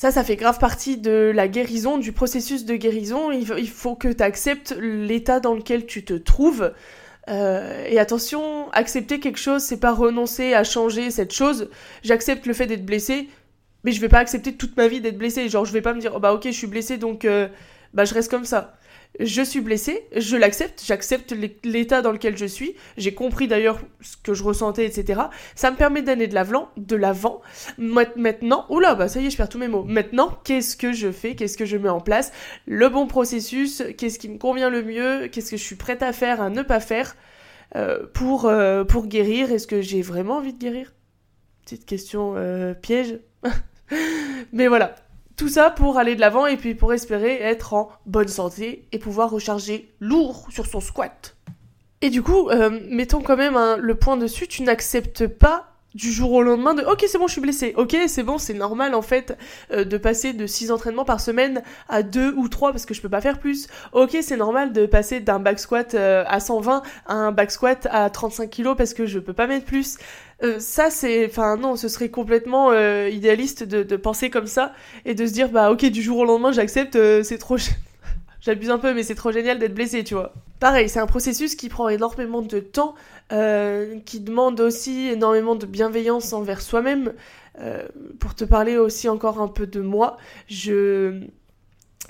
Ça, 0.00 0.10
ça 0.10 0.24
fait 0.24 0.36
grave 0.36 0.58
partie 0.58 0.96
de 0.96 1.30
la 1.34 1.46
guérison, 1.46 1.98
du 1.98 2.12
processus 2.12 2.64
de 2.64 2.74
guérison. 2.74 3.30
Il 3.32 3.68
faut 3.68 3.96
que 3.96 4.08
tu 4.08 4.22
acceptes 4.22 4.74
l'état 4.80 5.40
dans 5.40 5.52
lequel 5.52 5.84
tu 5.84 6.06
te 6.06 6.14
trouves. 6.14 6.72
Euh, 7.28 7.84
et 7.86 7.98
attention, 7.98 8.70
accepter 8.70 9.20
quelque 9.20 9.38
chose, 9.38 9.60
c'est 9.60 9.76
pas 9.76 9.92
renoncer 9.92 10.54
à 10.54 10.64
changer 10.64 11.10
cette 11.10 11.34
chose. 11.34 11.68
J'accepte 12.02 12.46
le 12.46 12.54
fait 12.54 12.66
d'être 12.66 12.86
blessé, 12.86 13.28
mais 13.84 13.92
je 13.92 14.00
vais 14.00 14.08
pas 14.08 14.20
accepter 14.20 14.54
toute 14.54 14.74
ma 14.78 14.88
vie 14.88 15.02
d'être 15.02 15.18
blessé. 15.18 15.50
Genre, 15.50 15.66
je 15.66 15.72
vais 15.74 15.82
pas 15.82 15.92
me 15.92 16.00
dire, 16.00 16.12
oh 16.16 16.18
bah 16.18 16.32
ok, 16.32 16.44
je 16.46 16.52
suis 16.52 16.66
blessé, 16.66 16.96
donc 16.96 17.26
euh, 17.26 17.48
bah 17.92 18.06
je 18.06 18.14
reste 18.14 18.30
comme 18.30 18.46
ça 18.46 18.78
je 19.18 19.42
suis 19.42 19.60
blessée, 19.60 20.06
je 20.16 20.36
l'accepte, 20.36 20.82
j'accepte 20.86 21.34
l'état 21.64 22.00
dans 22.00 22.12
lequel 22.12 22.36
je 22.36 22.46
suis, 22.46 22.76
j'ai 22.96 23.12
compris 23.12 23.48
d'ailleurs 23.48 23.80
ce 24.00 24.16
que 24.16 24.34
je 24.34 24.44
ressentais, 24.44 24.86
etc. 24.86 25.22
Ça 25.54 25.70
me 25.70 25.76
permet 25.76 26.02
d'aller 26.02 26.28
de 26.28 26.34
l'avant, 26.34 26.70
de 26.76 26.96
l'avant. 26.96 27.42
Maintenant, 27.76 28.66
oula, 28.68 28.94
bah 28.94 29.08
ça 29.08 29.20
y 29.20 29.26
est, 29.26 29.30
je 29.30 29.36
perds 29.36 29.48
tous 29.48 29.58
mes 29.58 29.68
mots. 29.68 29.82
Maintenant, 29.82 30.38
qu'est-ce 30.44 30.76
que 30.76 30.92
je 30.92 31.10
fais? 31.10 31.34
Qu'est-ce 31.34 31.58
que 31.58 31.64
je 31.64 31.76
mets 31.76 31.88
en 31.88 32.00
place? 32.00 32.32
Le 32.66 32.88
bon 32.88 33.06
processus, 33.06 33.82
qu'est-ce 33.98 34.18
qui 34.18 34.28
me 34.28 34.38
convient 34.38 34.70
le 34.70 34.82
mieux? 34.82 35.28
Qu'est-ce 35.28 35.50
que 35.50 35.56
je 35.56 35.64
suis 35.64 35.76
prête 35.76 36.02
à 36.02 36.12
faire, 36.12 36.40
à 36.40 36.48
ne 36.48 36.62
pas 36.62 36.80
faire 36.80 37.16
euh, 37.74 38.06
pour, 38.14 38.46
euh, 38.46 38.84
pour 38.84 39.06
guérir? 39.06 39.50
Est-ce 39.50 39.66
que 39.66 39.82
j'ai 39.82 40.02
vraiment 40.02 40.36
envie 40.36 40.52
de 40.52 40.58
guérir? 40.58 40.92
Petite 41.64 41.84
question 41.84 42.34
euh, 42.36 42.74
piège. 42.74 43.18
Mais 44.52 44.68
voilà, 44.68 44.94
tout 45.40 45.48
ça 45.48 45.70
pour 45.70 45.96
aller 45.96 46.16
de 46.16 46.20
l'avant 46.20 46.44
et 46.44 46.58
puis 46.58 46.74
pour 46.74 46.92
espérer 46.92 47.40
être 47.40 47.72
en 47.72 47.90
bonne 48.04 48.28
santé 48.28 48.86
et 48.92 48.98
pouvoir 48.98 49.30
recharger 49.30 49.90
lourd 49.98 50.46
sur 50.50 50.66
son 50.66 50.80
squat. 50.80 51.34
Et 52.02 52.10
du 52.10 52.22
coup, 52.22 52.50
euh, 52.50 52.78
mettons 52.90 53.22
quand 53.22 53.38
même 53.38 53.58
le 53.78 53.94
point 53.94 54.18
dessus, 54.18 54.48
tu 54.48 54.62
n'acceptes 54.62 55.26
pas 55.26 55.69
du 55.94 56.12
jour 56.12 56.32
au 56.32 56.42
lendemain 56.42 56.74
de 56.74 56.82
ok 56.82 57.04
c'est 57.08 57.18
bon 57.18 57.26
je 57.26 57.32
suis 57.32 57.40
blessé. 57.40 57.74
Ok 57.76 57.96
c'est 58.06 58.22
bon 58.22 58.38
c'est 58.38 58.54
normal 58.54 58.94
en 58.94 59.02
fait 59.02 59.36
euh, 59.72 59.84
de 59.84 59.96
passer 59.98 60.32
de 60.32 60.46
6 60.46 60.70
entraînements 60.70 61.04
par 61.04 61.20
semaine 61.20 61.62
à 61.88 62.02
2 62.02 62.34
ou 62.36 62.48
3 62.48 62.72
parce 62.72 62.86
que 62.86 62.94
je 62.94 63.00
peux 63.00 63.08
pas 63.08 63.20
faire 63.20 63.38
plus. 63.38 63.68
Ok 63.92 64.16
c'est 64.22 64.36
normal 64.36 64.72
de 64.72 64.86
passer 64.86 65.20
d'un 65.20 65.40
back 65.40 65.58
squat 65.58 65.94
euh, 65.94 66.24
à 66.26 66.40
120 66.40 66.82
à 67.06 67.14
un 67.14 67.32
back 67.32 67.50
squat 67.50 67.88
à 67.90 68.08
35 68.08 68.50
kg 68.50 68.76
parce 68.76 68.94
que 68.94 69.06
je 69.06 69.18
peux 69.18 69.32
pas 69.32 69.46
mettre 69.46 69.66
plus. 69.66 69.98
Euh, 70.42 70.58
ça 70.60 70.90
c'est 70.90 71.26
enfin 71.26 71.56
non 71.56 71.76
ce 71.76 71.88
serait 71.88 72.08
complètement 72.08 72.72
idéaliste 72.72 73.64
de, 73.64 73.82
de, 73.82 73.96
penser 73.96 74.30
comme 74.30 74.46
ça 74.46 74.72
et 75.04 75.14
de 75.14 75.26
se 75.26 75.32
dire 75.32 75.50
bah 75.50 75.70
ok 75.70 75.84
du 75.86 76.02
jour 76.02 76.18
au 76.18 76.24
lendemain 76.24 76.52
j'accepte 76.52 76.96
c'est 77.22 77.38
trop 77.38 77.58
j'abuse 78.40 78.70
un 78.70 78.78
peu 78.78 78.94
mais 78.94 79.02
c'est 79.02 79.14
trop 79.14 79.32
génial 79.32 79.58
d'être 79.58 79.74
blessé 79.74 80.04
tu 80.04 80.14
vois 80.14 80.32
pareil 80.58 80.88
c'est 80.88 81.00
un 81.00 81.06
processus 81.06 81.54
qui 81.54 81.68
prend 81.68 81.88
énormément 81.88 82.42
de 82.42 82.60
temps 82.60 82.94
euh, 83.32 84.00
qui 84.06 84.18
demande 84.18 84.58
aussi 84.58 85.06
énormément 85.06 85.54
de 85.54 85.64
bienveillance 85.64 86.32
envers 86.32 86.60
soi-même. 86.60 87.12
Euh, 87.60 87.86
pour 88.18 88.34
te 88.34 88.42
parler 88.44 88.76
aussi 88.76 89.08
encore 89.08 89.40
un 89.40 89.46
peu 89.46 89.68
de 89.68 89.80
moi, 89.80 90.16
je 90.48 91.26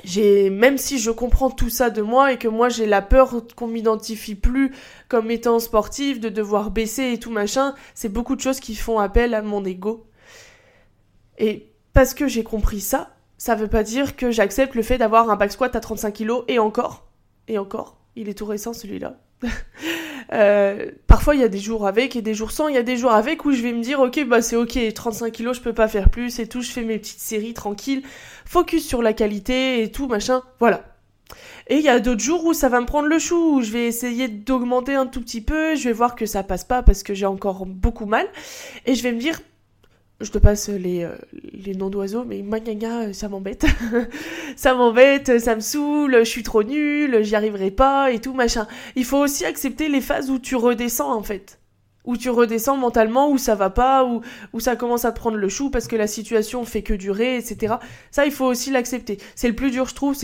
j'ai 0.02 0.48
même 0.48 0.78
si 0.78 0.98
je 0.98 1.10
comprends 1.10 1.50
tout 1.50 1.68
ça 1.68 1.90
de 1.90 2.00
moi 2.00 2.32
et 2.32 2.38
que 2.38 2.48
moi 2.48 2.70
j'ai 2.70 2.86
la 2.86 3.02
peur 3.02 3.44
qu'on 3.54 3.66
m'identifie 3.66 4.34
plus 4.34 4.72
comme 5.08 5.30
étant 5.30 5.58
sportive, 5.58 6.20
de 6.20 6.30
devoir 6.30 6.70
baisser 6.70 7.12
et 7.12 7.18
tout 7.18 7.30
machin, 7.30 7.74
c'est 7.94 8.08
beaucoup 8.08 8.34
de 8.34 8.40
choses 8.40 8.60
qui 8.60 8.74
font 8.74 8.98
appel 8.98 9.34
à 9.34 9.42
mon 9.42 9.62
ego. 9.66 10.06
Et 11.36 11.70
parce 11.92 12.14
que 12.14 12.28
j'ai 12.28 12.44
compris 12.44 12.80
ça, 12.80 13.14
ça 13.40 13.54
veut 13.54 13.68
pas 13.68 13.82
dire 13.82 14.16
que 14.16 14.30
j'accepte 14.30 14.74
le 14.74 14.82
fait 14.82 14.98
d'avoir 14.98 15.30
un 15.30 15.36
back 15.36 15.50
squat 15.50 15.74
à 15.74 15.80
35 15.80 16.12
kg 16.12 16.30
et 16.46 16.58
encore, 16.58 17.06
et 17.48 17.56
encore, 17.56 17.96
il 18.14 18.28
est 18.28 18.34
tout 18.34 18.44
récent 18.44 18.72
celui-là. 18.72 19.16
Euh, 20.32 20.92
parfois 21.08 21.34
il 21.34 21.40
y 21.40 21.44
a 21.44 21.48
des 21.48 21.58
jours 21.58 21.88
avec 21.88 22.14
et 22.14 22.22
des 22.22 22.34
jours 22.34 22.52
sans. 22.52 22.68
Il 22.68 22.76
y 22.76 22.78
a 22.78 22.84
des 22.84 22.96
jours 22.96 23.10
avec 23.10 23.44
où 23.44 23.50
je 23.50 23.62
vais 23.62 23.72
me 23.72 23.82
dire 23.82 23.98
ok 23.98 24.24
bah 24.28 24.42
c'est 24.42 24.54
ok 24.54 24.78
35 24.94 25.32
kilos 25.32 25.56
je 25.56 25.60
peux 25.60 25.72
pas 25.72 25.88
faire 25.88 26.08
plus 26.08 26.38
et 26.38 26.46
tout. 26.46 26.62
Je 26.62 26.70
fais 26.70 26.84
mes 26.84 27.00
petites 27.00 27.18
séries 27.18 27.52
tranquilles, 27.52 28.04
focus 28.44 28.86
sur 28.86 29.02
la 29.02 29.12
qualité 29.12 29.82
et 29.82 29.90
tout 29.90 30.06
machin. 30.06 30.42
Voilà. 30.60 30.84
Et 31.66 31.78
il 31.78 31.82
y 31.82 31.88
a 31.88 31.98
d'autres 31.98 32.20
jours 32.20 32.44
où 32.44 32.52
ça 32.52 32.68
va 32.68 32.80
me 32.80 32.86
prendre 32.86 33.08
le 33.08 33.18
chou, 33.18 33.56
où 33.56 33.60
je 33.60 33.72
vais 33.72 33.86
essayer 33.86 34.28
d'augmenter 34.28 34.94
un 34.94 35.06
tout 35.06 35.20
petit 35.20 35.40
peu, 35.40 35.74
je 35.74 35.88
vais 35.88 35.92
voir 35.92 36.14
que 36.14 36.26
ça 36.26 36.44
passe 36.44 36.62
pas 36.62 36.84
parce 36.84 37.02
que 37.02 37.12
j'ai 37.12 37.26
encore 37.26 37.66
beaucoup 37.66 38.06
mal, 38.06 38.28
et 38.86 38.94
je 38.94 39.02
vais 39.02 39.12
me 39.12 39.18
dire, 39.18 39.40
je 40.20 40.30
te 40.30 40.38
passe 40.38 40.68
les, 40.68 41.04
euh, 41.04 41.14
les 41.52 41.74
noms 41.74 41.88
d'oiseaux, 41.88 42.24
mais 42.24 42.42
Magnaga, 42.42 43.02
euh, 43.02 43.12
ça 43.12 43.28
m'embête. 43.28 43.64
ça 44.56 44.74
m'embête, 44.74 45.40
ça 45.40 45.54
me 45.54 45.60
saoule, 45.60 46.18
je 46.18 46.28
suis 46.28 46.42
trop 46.42 46.62
nulle, 46.62 47.22
j'y 47.22 47.34
arriverai 47.34 47.70
pas 47.70 48.10
et 48.10 48.20
tout, 48.20 48.34
machin. 48.34 48.66
Il 48.96 49.04
faut 49.04 49.18
aussi 49.18 49.44
accepter 49.44 49.88
les 49.88 50.00
phases 50.00 50.30
où 50.30 50.38
tu 50.38 50.56
redescends, 50.56 51.14
en 51.14 51.22
fait. 51.22 51.58
Où 52.04 52.16
tu 52.16 52.28
redescends 52.28 52.76
mentalement, 52.76 53.30
où 53.30 53.38
ça 53.38 53.54
va 53.54 53.70
pas, 53.70 54.04
où, 54.04 54.20
où 54.52 54.60
ça 54.60 54.76
commence 54.76 55.04
à 55.04 55.12
te 55.12 55.18
prendre 55.18 55.36
le 55.36 55.48
chou 55.48 55.70
parce 55.70 55.86
que 55.86 55.96
la 55.96 56.06
situation 56.06 56.64
fait 56.64 56.82
que 56.82 56.94
durer, 56.94 57.36
etc. 57.36 57.74
Ça, 58.10 58.26
il 58.26 58.32
faut 58.32 58.46
aussi 58.46 58.70
l'accepter. 58.70 59.18
C'est 59.34 59.48
le 59.48 59.54
plus 59.54 59.70
dur, 59.70 59.86
je 59.86 59.94
trouve. 59.94 60.16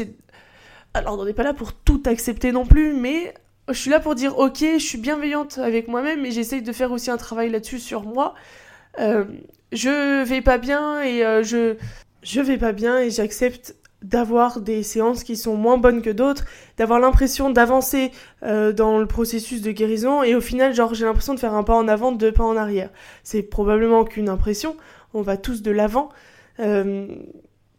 Alors, 0.94 1.18
on 1.18 1.24
n'est 1.24 1.34
pas 1.34 1.42
là 1.42 1.54
pour 1.54 1.72
tout 1.74 2.02
accepter 2.06 2.52
non 2.52 2.66
plus, 2.66 2.92
mais 2.92 3.34
je 3.68 3.74
suis 3.74 3.90
là 3.90 4.00
pour 4.00 4.14
dire, 4.14 4.38
ok, 4.38 4.58
je 4.60 4.84
suis 4.84 4.98
bienveillante 4.98 5.58
avec 5.58 5.88
moi-même 5.88 6.24
et 6.24 6.30
j'essaye 6.30 6.62
de 6.62 6.72
faire 6.72 6.92
aussi 6.92 7.10
un 7.10 7.16
travail 7.16 7.50
là-dessus 7.50 7.78
sur 7.78 8.02
moi. 8.02 8.34
Euh, 8.98 9.24
je 9.72 10.24
vais 10.24 10.42
pas 10.42 10.58
bien 10.58 11.02
et 11.02 11.24
euh, 11.24 11.42
je 11.42 11.76
je 12.22 12.40
vais 12.40 12.58
pas 12.58 12.72
bien 12.72 12.98
et 12.98 13.10
j'accepte 13.10 13.76
d'avoir 14.02 14.60
des 14.60 14.82
séances 14.82 15.24
qui 15.24 15.36
sont 15.36 15.56
moins 15.56 15.78
bonnes 15.78 16.02
que 16.02 16.10
d'autres, 16.10 16.44
d'avoir 16.76 17.00
l'impression 17.00 17.50
d'avancer 17.50 18.10
euh, 18.42 18.72
dans 18.72 18.98
le 18.98 19.06
processus 19.06 19.62
de 19.62 19.70
guérison 19.70 20.22
et 20.22 20.34
au 20.34 20.40
final 20.40 20.74
genre 20.74 20.94
j'ai 20.94 21.04
l'impression 21.04 21.34
de 21.34 21.40
faire 21.40 21.54
un 21.54 21.62
pas 21.62 21.74
en 21.74 21.88
avant, 21.88 22.12
deux 22.12 22.32
pas 22.32 22.44
en 22.44 22.56
arrière. 22.56 22.90
C'est 23.24 23.42
probablement 23.42 24.04
qu'une 24.04 24.28
impression, 24.28 24.76
on 25.14 25.22
va 25.22 25.36
tous 25.36 25.62
de 25.62 25.70
l'avant. 25.70 26.10
Euh, 26.60 27.06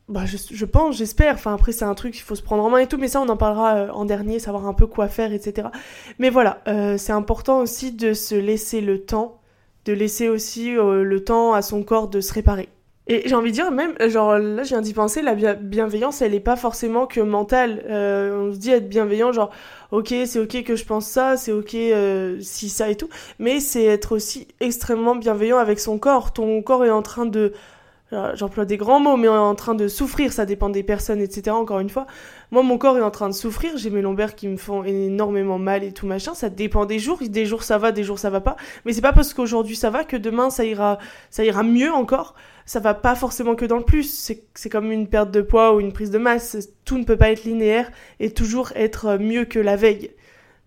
bah, 0.09 0.25
je, 0.25 0.37
je 0.49 0.65
pense, 0.65 0.95
j'espère. 0.95 1.33
Enfin, 1.33 1.53
après, 1.53 1.73
c'est 1.73 1.83
un 1.83 1.93
truc 1.93 2.13
qu'il 2.13 2.23
faut 2.23 2.35
se 2.35 2.41
prendre 2.41 2.63
en 2.63 2.69
main 2.69 2.77
et 2.77 2.87
tout, 2.87 2.97
mais 2.97 3.09
ça, 3.09 3.19
on 3.19 3.27
en 3.27 3.35
parlera 3.35 3.93
en 3.93 4.05
dernier, 4.05 4.39
savoir 4.39 4.65
un 4.65 4.73
peu 4.73 4.87
quoi 4.87 5.09
faire, 5.09 5.33
etc. 5.33 5.67
Mais 6.17 6.29
voilà, 6.29 6.61
c'est 6.97 7.11
important 7.11 7.59
aussi 7.59 7.91
de 7.91 8.13
se 8.13 8.33
laisser 8.33 8.79
le 8.79 9.03
temps 9.03 9.36
de 9.87 9.93
laisser 9.93 10.29
aussi 10.29 10.77
euh, 10.77 11.03
le 11.03 11.23
temps 11.23 11.53
à 11.53 11.61
son 11.61 11.81
corps 11.83 12.09
de 12.09 12.21
se 12.21 12.33
réparer. 12.33 12.69
Et 13.09 13.23
j'ai 13.25 13.35
envie 13.35 13.51
de 13.51 13.55
dire, 13.55 13.71
même, 13.71 13.95
genre, 14.09 14.37
là, 14.37 14.63
je 14.63 14.69
viens 14.69 14.81
d'y 14.81 14.93
penser, 14.93 15.21
la 15.21 15.33
bienveillance, 15.33 16.21
elle 16.21 16.35
est 16.35 16.41
pas 16.41 16.57
forcément 16.57 17.07
que 17.07 17.21
mentale. 17.21 17.81
Euh, 17.89 18.49
on 18.49 18.53
se 18.53 18.57
dit 18.57 18.69
être 18.71 18.89
bienveillant, 18.89 19.31
genre, 19.31 19.49
ok, 19.91 20.13
c'est 20.25 20.39
ok 20.39 20.63
que 20.63 20.75
je 20.75 20.83
pense 20.83 21.07
ça, 21.07 21.37
c'est 21.37 21.53
ok 21.53 21.73
euh, 21.75 22.37
si 22.41 22.67
ça 22.67 22.89
et 22.89 22.95
tout, 22.95 23.07
mais 23.39 23.61
c'est 23.61 23.85
être 23.85 24.13
aussi 24.13 24.49
extrêmement 24.59 25.15
bienveillant 25.15 25.57
avec 25.57 25.79
son 25.79 25.97
corps. 25.97 26.33
Ton 26.33 26.61
corps 26.61 26.83
est 26.83 26.89
en 26.89 27.01
train 27.01 27.25
de 27.25 27.53
j'emploie 28.11 28.65
des 28.65 28.77
grands 28.77 28.99
mots, 28.99 29.17
mais 29.17 29.27
en 29.27 29.55
train 29.55 29.75
de 29.75 29.87
souffrir, 29.87 30.31
ça 30.31 30.45
dépend 30.45 30.69
des 30.69 30.83
personnes, 30.83 31.19
etc. 31.19 31.49
Encore 31.49 31.79
une 31.79 31.89
fois, 31.89 32.07
moi, 32.51 32.63
mon 32.63 32.77
corps 32.77 32.97
est 32.97 33.01
en 33.01 33.11
train 33.11 33.27
de 33.27 33.33
souffrir, 33.33 33.77
j'ai 33.77 33.89
mes 33.89 34.01
lombaires 34.01 34.35
qui 34.35 34.47
me 34.47 34.57
font 34.57 34.83
énormément 34.83 35.59
mal 35.59 35.83
et 35.83 35.91
tout 35.91 36.07
machin, 36.07 36.33
ça 36.33 36.49
dépend 36.49 36.85
des 36.85 36.99
jours, 36.99 37.19
des 37.21 37.45
jours 37.45 37.63
ça 37.63 37.77
va, 37.77 37.91
des 37.91 38.03
jours 38.03 38.19
ça 38.19 38.29
va 38.29 38.39
pas, 38.39 38.55
mais 38.85 38.93
c'est 38.93 39.01
pas 39.01 39.13
parce 39.13 39.33
qu'aujourd'hui 39.33 39.75
ça 39.75 39.89
va 39.89 40.05
que 40.05 40.15
demain 40.15 40.49
ça 40.49 40.63
ira, 40.63 40.99
ça 41.29 41.43
ira 41.43 41.63
mieux 41.63 41.91
encore, 41.91 42.33
ça 42.65 42.79
va 42.79 42.93
pas 42.93 43.15
forcément 43.15 43.55
que 43.55 43.65
dans 43.65 43.77
le 43.77 43.83
plus, 43.83 44.37
c'est 44.53 44.69
comme 44.69 44.91
une 44.91 45.07
perte 45.07 45.31
de 45.31 45.41
poids 45.41 45.75
ou 45.75 45.79
une 45.81 45.91
prise 45.91 46.11
de 46.11 46.17
masse, 46.17 46.57
tout 46.85 46.97
ne 46.97 47.03
peut 47.03 47.17
pas 47.17 47.31
être 47.31 47.43
linéaire 47.43 47.91
et 48.19 48.31
toujours 48.31 48.71
être 48.75 49.17
mieux 49.17 49.45
que 49.45 49.59
la 49.59 49.75
veille. 49.75 50.11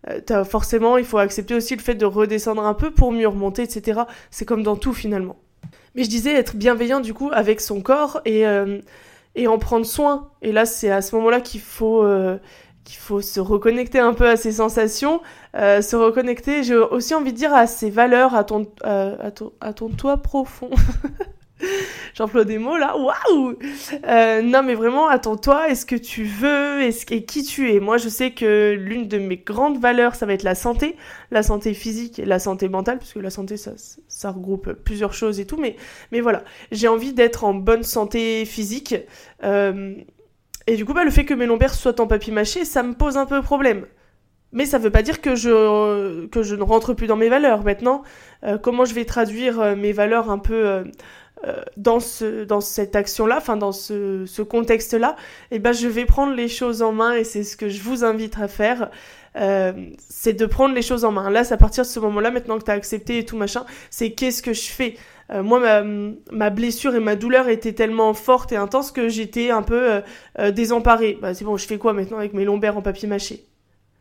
Euh, 0.09 0.45
forcément, 0.45 0.97
il 0.97 1.05
faut 1.05 1.19
accepter 1.19 1.55
aussi 1.55 1.77
le 1.77 1.83
fait 1.83 1.95
de 1.95 2.07
redescendre 2.07 2.65
un 2.65 2.75
peu 2.75 2.91
pour 2.91 3.13
mieux 3.13 3.29
remonter, 3.29 3.63
etc. 3.63 4.01
C'est 4.31 4.47
comme 4.47 4.63
dans 4.63 4.77
tout 4.77 4.95
finalement. 4.95 5.37
Mais 5.95 6.05
je 6.05 6.09
disais 6.09 6.33
être 6.33 6.57
bienveillant 6.57 7.01
du 7.01 7.15
coup 7.15 7.31
avec 7.33 7.61
son 7.61 7.81
corps 7.81 8.21
et, 8.25 8.47
euh, 8.47 8.81
et 9.35 9.49
en 9.49 9.59
prendre 9.59 9.87
soin. 9.87 10.31
Et 10.43 10.53
là, 10.53 10.67
c'est 10.67 10.91
à 10.91 11.03
ce 11.03 11.15
moment-là 11.17 11.41
qu'il 11.41 11.61
faut, 11.61 12.05
euh, 12.05 12.39
qu'il 12.85 12.97
faut 12.97 13.21
se 13.21 13.41
reconnecter 13.41 13.99
un 13.99 14.15
peu 14.15 14.29
à 14.29 14.37
ses 14.37 14.53
sensations, 14.53 15.21
euh, 15.57 15.83
se 15.83 15.97
reconnecter, 15.97 16.63
j'ai 16.63 16.77
aussi 16.77 17.15
envie 17.15 17.33
de 17.33 17.39
dire, 17.39 17.53
à 17.53 17.67
ses 17.67 17.91
valeurs, 17.91 18.35
à 18.35 18.45
ton, 18.45 18.67
à 18.83 19.31
ton, 19.31 19.53
à 19.61 19.73
ton 19.73 19.89
toit 19.89 20.19
profond. 20.19 20.71
J'emploie 22.15 22.45
des 22.45 22.59
mots 22.59 22.77
là, 22.77 22.97
waouh 22.97 23.57
euh, 24.07 24.43
Non 24.43 24.63
mais 24.63 24.75
vraiment, 24.75 25.09
attends-toi, 25.09 25.69
est-ce 25.69 25.87
que 25.87 25.97
tu 25.97 26.25
veux, 26.25 26.83
est-ce, 26.83 27.07
et 27.13 27.25
qui 27.25 27.43
tu 27.43 27.73
es? 27.73 27.81
Moi 27.81 27.99
je 27.99 28.09
sais 28.09 28.33
que 28.33 28.75
l'une 28.79 29.09
de 29.09 29.19
mes 29.19 29.37
grandes 29.37 29.79
valeurs, 29.79 30.15
ça 30.15 30.27
va 30.27 30.33
être 30.33 30.43
la 30.43 30.55
santé, 30.55 30.97
la 31.31 31.43
santé 31.43 31.75
physique 31.75 32.19
et 32.19 32.25
la 32.25 32.39
santé 32.39 32.69
mentale, 32.69 32.99
puisque 32.99 33.17
la 33.17 33.31
santé 33.31 33.57
ça, 33.57 34.31
regroupe 34.31 34.73
plusieurs 34.73 35.13
choses 35.13 35.41
et 35.41 35.47
tout, 35.47 35.57
mais, 35.57 35.77
mais 36.13 36.21
voilà, 36.21 36.43
j'ai 36.73 36.89
envie 36.89 37.13
d'être 37.13 37.45
en 37.45 37.55
bonne 37.55 37.83
santé 37.83 38.45
physique. 38.45 38.95
Euh, 39.45 39.95
et 40.67 40.77
du 40.77 40.85
coup, 40.85 40.95
bah, 40.95 41.05
le 41.05 41.11
fait 41.11 41.25
que 41.25 41.35
mes 41.35 41.47
lombaires 41.47 41.75
soient 41.75 42.01
en 42.01 42.07
papier 42.07 42.33
mâché, 42.33 42.65
ça 42.65 42.83
me 42.83 42.95
pose 42.95 43.17
un 43.17 43.27
peu 43.27 43.43
problème. 43.43 43.87
Mais 44.53 44.67
ça 44.67 44.79
veut 44.79 44.91
pas 44.91 45.03
dire 45.03 45.21
que 45.21 45.37
je, 45.37 46.27
que 46.27 46.43
je 46.43 46.57
ne 46.57 46.63
rentre 46.63 46.93
plus 46.93 47.07
dans 47.07 47.17
mes 47.17 47.29
valeurs. 47.29 47.63
Maintenant, 47.63 48.03
euh, 48.45 48.59
comment 48.59 48.85
je 48.85 48.95
vais 48.95 49.05
traduire 49.05 49.77
mes 49.77 49.93
valeurs 49.93 50.29
un 50.29 50.39
peu 50.39 50.85
dans 51.77 52.01
ce 52.01 52.45
dans 52.45 52.61
cette 52.61 52.95
action 52.97 53.27
là 53.27 53.39
enfin 53.39 53.57
dans 53.57 53.73
ce, 53.73 54.27
ce 54.27 54.43
contexte 54.43 54.93
là 54.93 55.17
et 55.51 55.57
eh 55.57 55.59
ben 55.59 55.73
je 55.73 55.89
vais 55.89 56.05
prendre 56.05 56.35
les 56.35 56.49
choses 56.49 56.83
en 56.83 56.93
main 56.93 57.15
et 57.15 57.25
c'est 57.25 57.45
ce 57.45 57.57
que 57.57 57.71
je 57.71 57.81
vous 57.81 58.05
invite 58.05 58.39
à 58.39 58.47
faire 58.47 58.91
euh, 59.37 59.73
c'est 60.09 60.33
de 60.33 60.45
prendre 60.47 60.75
les 60.75 60.83
choses 60.83 61.05
en 61.05 61.13
main. 61.13 61.31
Là 61.31 61.45
c'est 61.45 61.55
à 61.55 61.57
partir 61.57 61.85
de 61.85 61.89
ce 61.89 62.01
moment 62.01 62.21
là 62.21 62.31
maintenant 62.31 62.59
que 62.59 62.65
tu 62.65 62.71
as 62.71 62.75
accepté 62.75 63.19
et 63.19 63.25
tout 63.25 63.37
machin 63.37 63.65
c'est 63.91 64.13
qu'est-ce 64.13 64.43
que 64.43 64.53
je 64.53 64.69
fais? 64.69 64.97
Euh, 65.31 65.43
moi 65.45 65.61
ma, 65.61 65.83
ma 66.33 66.51
blessure 66.51 66.95
et 66.97 67.01
ma 67.01 67.15
douleur 67.15 67.49
étaient 67.49 67.73
tellement 67.73 68.13
fortes 68.15 68.51
et 68.53 68.57
intenses 68.57 68.91
que 68.91 69.09
j'étais 69.09 69.51
un 69.51 69.63
peu 69.63 70.03
euh, 70.39 70.51
désemparée. 70.51 71.19
Bah 71.21 71.35
c'est 71.35 71.45
bon 71.45 71.57
je 71.57 71.67
fais 71.67 71.79
quoi 71.79 71.93
maintenant 71.93 72.19
avec 72.19 72.35
mes 72.35 72.45
lombaires 72.45 72.77
en 72.77 72.83
papier 72.83 73.09
mâché? 73.09 73.47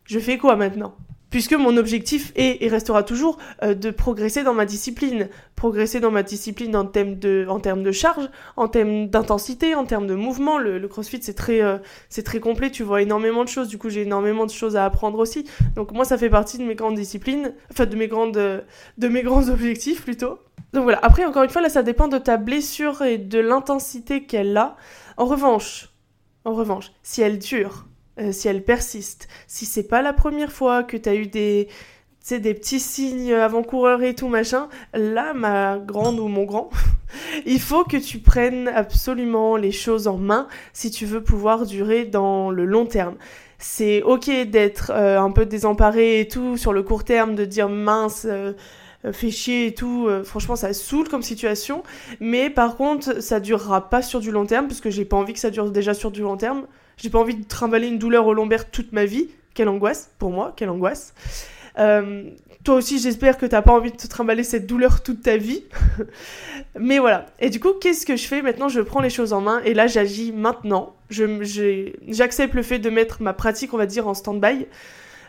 Je 0.06 0.20
fais 0.20 0.38
quoi 0.40 0.56
maintenant? 0.56 0.96
Puisque 1.30 1.54
mon 1.54 1.78
objectif 1.78 2.32
est 2.36 2.64
et 2.64 2.68
restera 2.68 3.04
toujours 3.04 3.38
euh, 3.64 3.74
de 3.74 3.92
progresser 3.92 4.44
dans 4.44 4.54
ma 4.54 4.66
discipline, 4.66 5.30
progresser 5.56 6.00
dans 6.00 6.12
ma 6.12 6.24
discipline 6.24 6.76
en 6.76 6.86
termes 6.86 7.16
de, 7.16 7.46
en 7.50 7.60
termes 7.60 7.84
de 7.84 7.92
charge, 7.92 8.30
en 8.56 8.68
termes 8.68 9.08
d'intensité, 9.08 9.76
en 9.76 9.86
termes 9.86 10.08
de 10.08 10.16
mouvement. 10.16 10.58
Le, 10.58 10.88
CrossFit 10.88 11.20
c'est 11.22 11.34
très, 11.34 11.62
euh, 11.62 11.78
très 12.26 12.40
complet, 12.40 12.72
tu 12.72 12.84
vois 12.84 13.02
énormément 13.02 13.44
de 13.44 13.50
choses. 13.50 13.68
Du 13.68 13.78
coup 13.78 13.90
j'ai 13.90 14.02
énormément 14.02 14.46
de 14.46 14.52
choses 14.52 14.76
à 14.76 14.86
apprendre 14.86 15.20
aussi. 15.20 15.46
Donc 15.76 15.92
moi 15.92 16.06
ça 16.06 16.18
fait 16.18 16.30
partie 16.30 16.58
de 16.58 16.64
mes 16.64 16.76
grandes 16.76 16.96
disciplines, 16.96 17.54
enfin 17.72 17.86
de 17.86 17.96
mes 17.96 18.08
grandes, 18.08 18.34
de 18.34 19.08
mes 19.08 19.24
grands 19.24 19.50
objectifs 19.50 20.04
plutôt. 20.04 20.40
Donc 20.74 20.84
voilà. 20.84 21.00
Après 21.04 21.26
encore 21.26 21.44
une 21.44 21.50
fois 21.50 21.62
là 21.62 21.70
ça 21.70 21.84
dépend 21.84 22.08
de 22.08 22.18
ta 22.18 22.38
blessure 22.38 23.02
et 23.02 23.18
de 23.18 23.40
l'intensité 23.40 24.24
qu'elle 24.24 24.56
a. 24.58 24.76
En 25.18 25.26
revanche, 25.26 25.90
en 26.46 26.54
revanche, 26.54 26.92
si 27.04 27.22
elle 27.22 27.40
dure 27.40 27.89
euh, 28.20 28.32
si 28.32 28.48
elle 28.48 28.64
persiste, 28.64 29.28
si 29.48 29.66
c'est 29.66 29.88
pas 29.88 30.02
la 30.02 30.14
première 30.14 30.52
fois 30.52 30.84
que 30.84 30.98
tu 30.98 31.08
as 31.08 31.16
eu 31.16 31.28
des, 31.28 31.68
des 32.30 32.54
petits 32.54 32.80
signes 32.80 33.34
avant-coureurs 33.34 34.04
et 34.04 34.14
tout 34.14 34.28
machin, 34.28 34.68
là, 34.94 35.34
ma 35.34 35.78
grande 35.78 36.20
ou 36.20 36.28
mon 36.28 36.44
grand, 36.44 36.70
il 37.46 37.60
faut 37.60 37.84
que 37.84 37.98
tu 37.98 38.20
prennes 38.20 38.68
absolument 38.68 39.56
les 39.56 39.72
choses 39.72 40.08
en 40.08 40.18
main 40.18 40.48
si 40.74 40.92
tu 40.92 41.06
veux 41.06 41.24
pouvoir 41.24 41.66
durer 41.66 42.06
dans 42.06 42.52
le 42.52 42.66
long 42.66 42.86
terme. 42.86 43.16
C'est 43.58 44.02
ok 44.04 44.30
d'être 44.50 44.92
euh, 44.94 45.20
un 45.20 45.32
peu 45.32 45.46
désemparé 45.46 46.22
et 46.22 46.28
tout 46.28 46.58
sur 46.58 46.74
le 46.74 46.84
court 46.84 47.04
terme, 47.04 47.36
de 47.36 47.46
dire 47.46 47.70
mince, 47.70 48.26
euh, 48.30 48.54
fait 49.14 49.32
chier 49.32 49.68
et 49.68 49.74
tout. 49.74 50.10
franchement, 50.26 50.58
ça 50.58 50.74
saoule 50.74 51.08
comme 51.08 51.22
situation. 51.22 51.84
Mais 52.20 52.50
par 52.50 52.76
contre, 52.76 53.22
ça 53.22 53.40
durera 53.40 53.90
pas 53.90 54.02
sur 54.02 54.20
du 54.20 54.30
long 54.30 54.46
terme 54.46 54.68
parce 54.68 54.82
que 54.82 54.90
j'ai 54.90 55.06
pas 55.06 55.16
envie 55.16 55.32
que 55.32 55.40
ça 55.40 55.52
dure 55.52 55.72
déjà 55.72 55.94
sur 55.94 56.12
du 56.12 56.22
long 56.22 56.36
terme. 56.36 56.66
J'ai 57.02 57.10
pas 57.10 57.20
envie 57.20 57.36
de 57.36 57.46
trimballer 57.46 57.88
une 57.88 57.98
douleur 57.98 58.28
au 58.28 58.34
lombaire 58.34 58.70
toute 58.70 58.92
ma 58.92 59.06
vie. 59.06 59.30
Quelle 59.54 59.70
angoisse, 59.70 60.12
pour 60.20 60.32
moi, 60.32 60.54
quelle 60.56 60.70
angoisse. 60.70 61.14
Euh, 61.80 62.30
toi 62.64 62.76
aussi, 62.76 63.00
j'espère 63.00 63.38
que 63.38 63.46
t'as 63.46 63.62
pas 63.62 63.72
envie 63.72 63.92
de 63.92 63.96
te 63.96 64.08
trimballer 64.08 64.44
cette 64.44 64.68
douleur 64.68 65.02
toute 65.02 65.22
ta 65.22 65.38
vie. 65.38 65.64
Mais 66.80 67.00
voilà. 67.00 67.26
Et 67.40 67.50
du 67.50 67.60
coup, 67.60 67.74
qu'est-ce 67.80 68.06
que 68.06 68.18
je 68.18 68.28
fais 68.28 68.42
maintenant? 68.42 68.68
Je 68.68 68.82
prends 68.82 69.00
les 69.00 69.10
choses 69.10 69.32
en 69.32 69.40
main 69.40 69.62
et 69.64 69.74
là, 69.74 69.88
j'agis 69.88 70.34
maintenant. 70.34 70.96
J'accepte 71.10 72.54
le 72.54 72.64
fait 72.64 72.80
de 72.80 72.90
mettre 72.90 73.22
ma 73.22 73.34
pratique, 73.34 73.74
on 73.74 73.78
va 73.78 73.86
dire, 73.86 74.08
en 74.08 74.14
stand-by. 74.14 74.68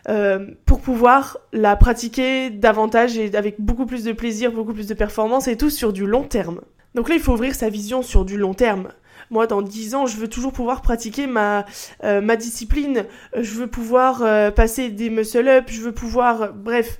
Euh, 0.09 0.47
pour 0.65 0.81
pouvoir 0.81 1.37
la 1.53 1.75
pratiquer 1.75 2.49
davantage 2.49 3.17
et 3.19 3.35
avec 3.35 3.61
beaucoup 3.61 3.85
plus 3.85 4.03
de 4.03 4.13
plaisir, 4.13 4.51
beaucoup 4.51 4.73
plus 4.73 4.87
de 4.87 4.95
performance 4.95 5.47
et 5.47 5.57
tout 5.57 5.69
sur 5.69 5.93
du 5.93 6.07
long 6.07 6.23
terme. 6.23 6.61
Donc 6.95 7.07
là, 7.07 7.15
il 7.15 7.21
faut 7.21 7.33
ouvrir 7.33 7.53
sa 7.53 7.69
vision 7.69 8.01
sur 8.01 8.25
du 8.25 8.37
long 8.37 8.55
terme. 8.55 8.89
Moi, 9.31 9.47
dans 9.47 9.61
10 9.61 9.95
ans, 9.95 10.05
je 10.05 10.17
veux 10.17 10.27
toujours 10.27 10.51
pouvoir 10.51 10.81
pratiquer 10.81 11.25
ma, 11.25 11.65
euh, 12.03 12.35
discipline. 12.35 13.05
Je 13.35 13.53
veux 13.53 13.67
pouvoir 13.67 14.21
euh, 14.21 14.51
passer 14.51 14.89
des 14.89 15.09
muscle-up. 15.09 15.65
Je 15.69 15.81
veux 15.81 15.93
pouvoir... 15.93 16.53
bref. 16.53 16.99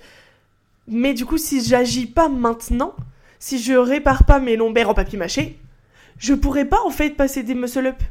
Mais 0.88 1.14
du 1.14 1.26
coup, 1.26 1.38
si 1.38 1.64
j'agis 1.64 2.08
pas 2.08 2.30
maintenant, 2.30 2.96
si 3.38 3.60
je 3.60 3.74
répare 3.74 4.26
pas 4.26 4.40
mes 4.40 4.56
lombaires 4.56 4.90
en 4.90 4.94
papier 4.94 5.18
mâché, 5.18 5.60
je 6.18 6.34
pourrais 6.34 6.66
pas 6.66 6.80
en 6.86 6.90
fait 6.90 7.12
passer 7.12 7.44
des 7.44 7.54
muscle-up. 7.54 8.02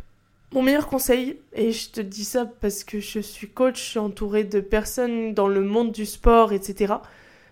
Mon 0.53 0.63
meilleur 0.63 0.87
conseil, 0.87 1.39
et 1.55 1.73
je 1.73 1.91
te 1.91 2.01
dis 2.01 2.25
ça 2.25 2.45
parce 2.61 2.85
que 2.85 3.01
je 3.01 3.21
suis 3.21 3.49
coach, 3.49 3.79
je 3.79 3.91
suis 3.91 3.99
entourée 3.99 4.45
de 4.45 4.61
personnes 4.61 5.33
dans 5.33 5.49
le 5.49 5.63
monde 5.63 5.93
du 5.93 6.07
sport, 6.07 6.53
etc 6.53 6.95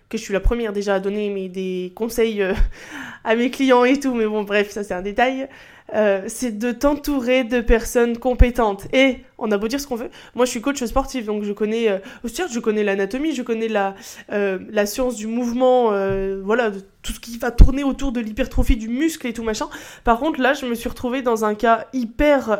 que 0.08 0.18
je 0.18 0.22
suis 0.22 0.32
la 0.32 0.40
première 0.40 0.72
déjà 0.72 0.94
à 0.94 1.00
donner 1.00 1.30
mais 1.30 1.48
des 1.48 1.92
conseils 1.94 2.42
euh, 2.42 2.54
à 3.24 3.36
mes 3.36 3.50
clients 3.50 3.84
et 3.84 3.98
tout, 4.00 4.14
mais 4.14 4.26
bon 4.26 4.42
bref, 4.42 4.70
ça 4.70 4.84
c'est 4.84 4.94
un 4.94 5.02
détail. 5.02 5.48
Euh, 5.94 6.24
c'est 6.26 6.58
de 6.58 6.70
t'entourer 6.70 7.44
de 7.44 7.60
personnes 7.60 8.18
compétentes. 8.18 8.86
Et 8.92 9.20
on 9.38 9.50
a 9.50 9.56
beau 9.56 9.68
dire 9.68 9.80
ce 9.80 9.86
qu'on 9.86 9.96
veut, 9.96 10.10
moi 10.34 10.44
je 10.44 10.50
suis 10.50 10.60
coach 10.60 10.84
sportif, 10.84 11.24
donc 11.24 11.44
je 11.44 11.52
connais, 11.52 11.88
euh, 11.88 11.98
certes 12.26 12.52
je 12.52 12.60
connais 12.60 12.84
l'anatomie, 12.84 13.34
je 13.34 13.42
connais 13.42 13.68
la, 13.68 13.94
euh, 14.30 14.58
la 14.70 14.84
science 14.84 15.16
du 15.16 15.26
mouvement, 15.26 15.90
voilà, 16.42 16.72
tout 17.02 17.12
ce 17.12 17.20
qui 17.20 17.38
va 17.38 17.50
tourner 17.50 17.84
autour 17.84 18.12
de 18.12 18.20
l'hypertrophie 18.20 18.76
du 18.76 18.88
muscle 18.88 19.26
et 19.26 19.32
tout 19.32 19.42
machin. 19.42 19.68
Par 20.04 20.18
contre 20.18 20.40
là, 20.40 20.52
je 20.52 20.66
me 20.66 20.74
suis 20.74 20.88
retrouvée 20.88 21.22
dans 21.22 21.44
un 21.44 21.54
cas 21.54 21.86
hyper, 21.92 22.58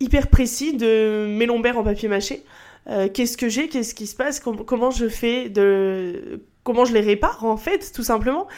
hyper 0.00 0.26
précis 0.28 0.76
de 0.76 1.26
mes 1.28 1.46
lombaires 1.46 1.78
en 1.78 1.84
papier 1.84 2.08
mâché. 2.08 2.44
Qu'est-ce 2.86 3.36
que 3.36 3.48
j'ai, 3.48 3.68
qu'est-ce 3.68 3.94
qui 3.94 4.06
se 4.06 4.16
passe, 4.16 4.40
comment 4.40 4.90
je 4.90 5.08
fais 5.08 5.48
de, 5.48 6.40
comment 6.64 6.84
je 6.84 6.92
les 6.92 7.00
répare 7.00 7.44
en 7.44 7.56
fait, 7.56 7.92
tout 7.92 8.02
simplement. 8.02 8.48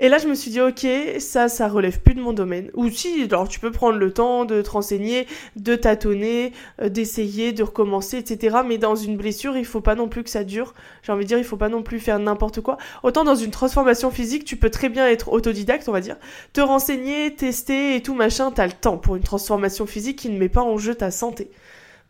Et 0.00 0.08
là, 0.08 0.18
je 0.18 0.28
me 0.28 0.34
suis 0.34 0.52
dit, 0.52 0.60
ok, 0.60 0.86
ça, 1.18 1.48
ça 1.48 1.66
relève 1.66 2.00
plus 2.00 2.14
de 2.14 2.20
mon 2.20 2.32
domaine. 2.32 2.70
Ou 2.74 2.88
si, 2.88 3.24
alors 3.24 3.48
tu 3.48 3.58
peux 3.58 3.72
prendre 3.72 3.98
le 3.98 4.12
temps 4.12 4.44
de 4.44 4.62
te 4.62 4.70
renseigner, 4.70 5.26
de 5.56 5.74
tâtonner, 5.74 6.52
euh, 6.80 6.88
d'essayer, 6.88 7.52
de 7.52 7.64
recommencer, 7.64 8.16
etc. 8.18 8.58
Mais 8.64 8.78
dans 8.78 8.94
une 8.94 9.16
blessure, 9.16 9.56
il 9.56 9.64
faut 9.64 9.80
pas 9.80 9.96
non 9.96 10.08
plus 10.08 10.22
que 10.22 10.30
ça 10.30 10.44
dure. 10.44 10.74
J'ai 11.02 11.10
envie 11.10 11.24
de 11.24 11.28
dire, 11.28 11.38
il 11.38 11.44
faut 11.44 11.56
pas 11.56 11.68
non 11.68 11.82
plus 11.82 11.98
faire 11.98 12.20
n'importe 12.20 12.60
quoi. 12.60 12.78
Autant 13.02 13.24
dans 13.24 13.34
une 13.34 13.50
transformation 13.50 14.12
physique, 14.12 14.44
tu 14.44 14.56
peux 14.56 14.70
très 14.70 14.88
bien 14.88 15.08
être 15.08 15.32
autodidacte, 15.32 15.88
on 15.88 15.92
va 15.92 16.00
dire. 16.00 16.16
Te 16.52 16.60
renseigner, 16.60 17.34
tester 17.34 17.96
et 17.96 18.00
tout 18.00 18.14
machin, 18.14 18.52
t'as 18.52 18.66
le 18.66 18.72
temps 18.72 18.98
pour 18.98 19.16
une 19.16 19.24
transformation 19.24 19.84
physique 19.86 20.16
qui 20.16 20.28
ne 20.28 20.38
met 20.38 20.48
pas 20.48 20.62
en 20.62 20.78
jeu 20.78 20.94
ta 20.94 21.10
santé. 21.10 21.50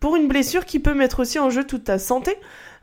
Pour 0.00 0.16
une 0.16 0.28
blessure 0.28 0.64
qui 0.64 0.78
peut 0.78 0.94
mettre 0.94 1.20
aussi 1.20 1.38
en 1.38 1.50
jeu 1.50 1.64
toute 1.64 1.84
ta 1.84 1.98
santé, 1.98 2.36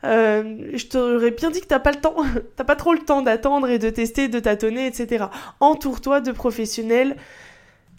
euh, 0.04 0.70
je 0.74 0.86
t'aurais 0.86 1.30
bien 1.30 1.50
dit 1.50 1.60
que 1.60 1.66
t'as 1.66 1.78
pas 1.78 1.92
le 1.92 2.00
temps, 2.00 2.16
t'as 2.56 2.64
pas 2.64 2.76
trop 2.76 2.92
le 2.92 3.00
temps 3.00 3.22
d'attendre 3.22 3.68
et 3.68 3.78
de 3.78 3.90
tester, 3.90 4.28
de 4.28 4.38
tâtonner, 4.38 4.86
etc. 4.86 5.26
Entoure-toi 5.60 6.20
de 6.20 6.32
professionnels. 6.32 7.16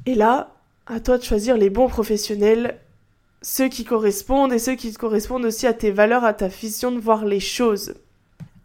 Et 0.05 0.15
là, 0.15 0.55
à 0.85 0.99
toi 0.99 1.17
de 1.17 1.23
choisir 1.23 1.57
les 1.57 1.69
bons 1.69 1.87
professionnels, 1.87 2.79
ceux 3.41 3.67
qui 3.67 3.85
correspondent 3.85 4.53
et 4.53 4.59
ceux 4.59 4.75
qui 4.75 4.93
correspondent 4.93 5.45
aussi 5.45 5.67
à 5.67 5.73
tes 5.73 5.91
valeurs, 5.91 6.23
à 6.23 6.33
ta 6.33 6.47
vision 6.47 6.91
de 6.91 6.99
voir 6.99 7.25
les 7.25 7.39
choses. 7.39 7.95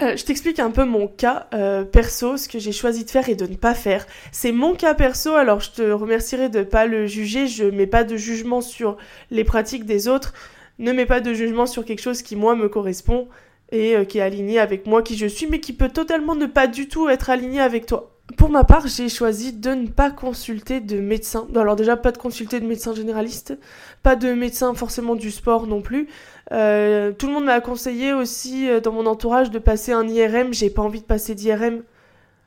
Euh, 0.00 0.16
je 0.16 0.24
t'explique 0.24 0.58
un 0.58 0.70
peu 0.70 0.84
mon 0.84 1.06
cas 1.06 1.48
euh, 1.52 1.84
perso, 1.84 2.36
ce 2.36 2.48
que 2.48 2.58
j'ai 2.58 2.72
choisi 2.72 3.04
de 3.04 3.10
faire 3.10 3.28
et 3.28 3.34
de 3.34 3.46
ne 3.46 3.56
pas 3.56 3.74
faire. 3.74 4.06
C'est 4.32 4.52
mon 4.52 4.74
cas 4.74 4.94
perso, 4.94 5.34
alors 5.34 5.60
je 5.60 5.70
te 5.70 5.82
remercierai 5.82 6.48
de 6.48 6.62
pas 6.62 6.86
le 6.86 7.06
juger, 7.06 7.46
je 7.46 7.64
mets 7.64 7.86
pas 7.86 8.04
de 8.04 8.16
jugement 8.16 8.60
sur 8.60 8.96
les 9.30 9.44
pratiques 9.44 9.84
des 9.84 10.08
autres 10.08 10.32
ne 10.78 10.92
mets 10.92 11.06
pas 11.06 11.20
de 11.20 11.32
jugement 11.32 11.66
sur 11.66 11.84
quelque 11.84 12.00
chose 12.00 12.22
qui 12.22 12.36
moi 12.36 12.54
me 12.54 12.68
correspond 12.68 13.28
et 13.70 13.96
euh, 13.96 14.04
qui 14.04 14.18
est 14.18 14.22
aligné 14.22 14.58
avec 14.58 14.86
moi 14.86 15.02
qui 15.02 15.16
je 15.16 15.26
suis, 15.26 15.46
mais 15.46 15.60
qui 15.60 15.72
peut 15.72 15.88
totalement 15.88 16.34
ne 16.34 16.46
pas 16.46 16.66
du 16.66 16.88
tout 16.88 17.08
être 17.08 17.30
aligné 17.30 17.60
avec 17.60 17.86
toi. 17.86 18.10
Pour 18.36 18.50
ma 18.50 18.64
part, 18.64 18.86
j'ai 18.86 19.08
choisi 19.08 19.52
de 19.52 19.70
ne 19.70 19.86
pas 19.88 20.10
consulter 20.10 20.80
de 20.80 21.00
médecin. 21.00 21.46
Alors 21.54 21.76
déjà, 21.76 21.96
pas 21.96 22.12
de 22.12 22.18
consulter 22.18 22.60
de 22.60 22.66
médecin 22.66 22.94
généraliste, 22.94 23.58
pas 24.02 24.16
de 24.16 24.32
médecin 24.32 24.74
forcément 24.74 25.14
du 25.14 25.30
sport 25.30 25.66
non 25.66 25.82
plus. 25.82 26.08
Euh, 26.50 27.12
tout 27.12 27.28
le 27.28 27.34
monde 27.34 27.44
m'a 27.44 27.60
conseillé 27.60 28.12
aussi 28.12 28.68
euh, 28.68 28.80
dans 28.80 28.92
mon 28.92 29.06
entourage 29.06 29.50
de 29.50 29.58
passer 29.58 29.92
un 29.92 30.06
IRM. 30.08 30.52
J'ai 30.52 30.70
pas 30.70 30.82
envie 30.82 31.00
de 31.00 31.06
passer 31.06 31.34
d'IRM. 31.34 31.82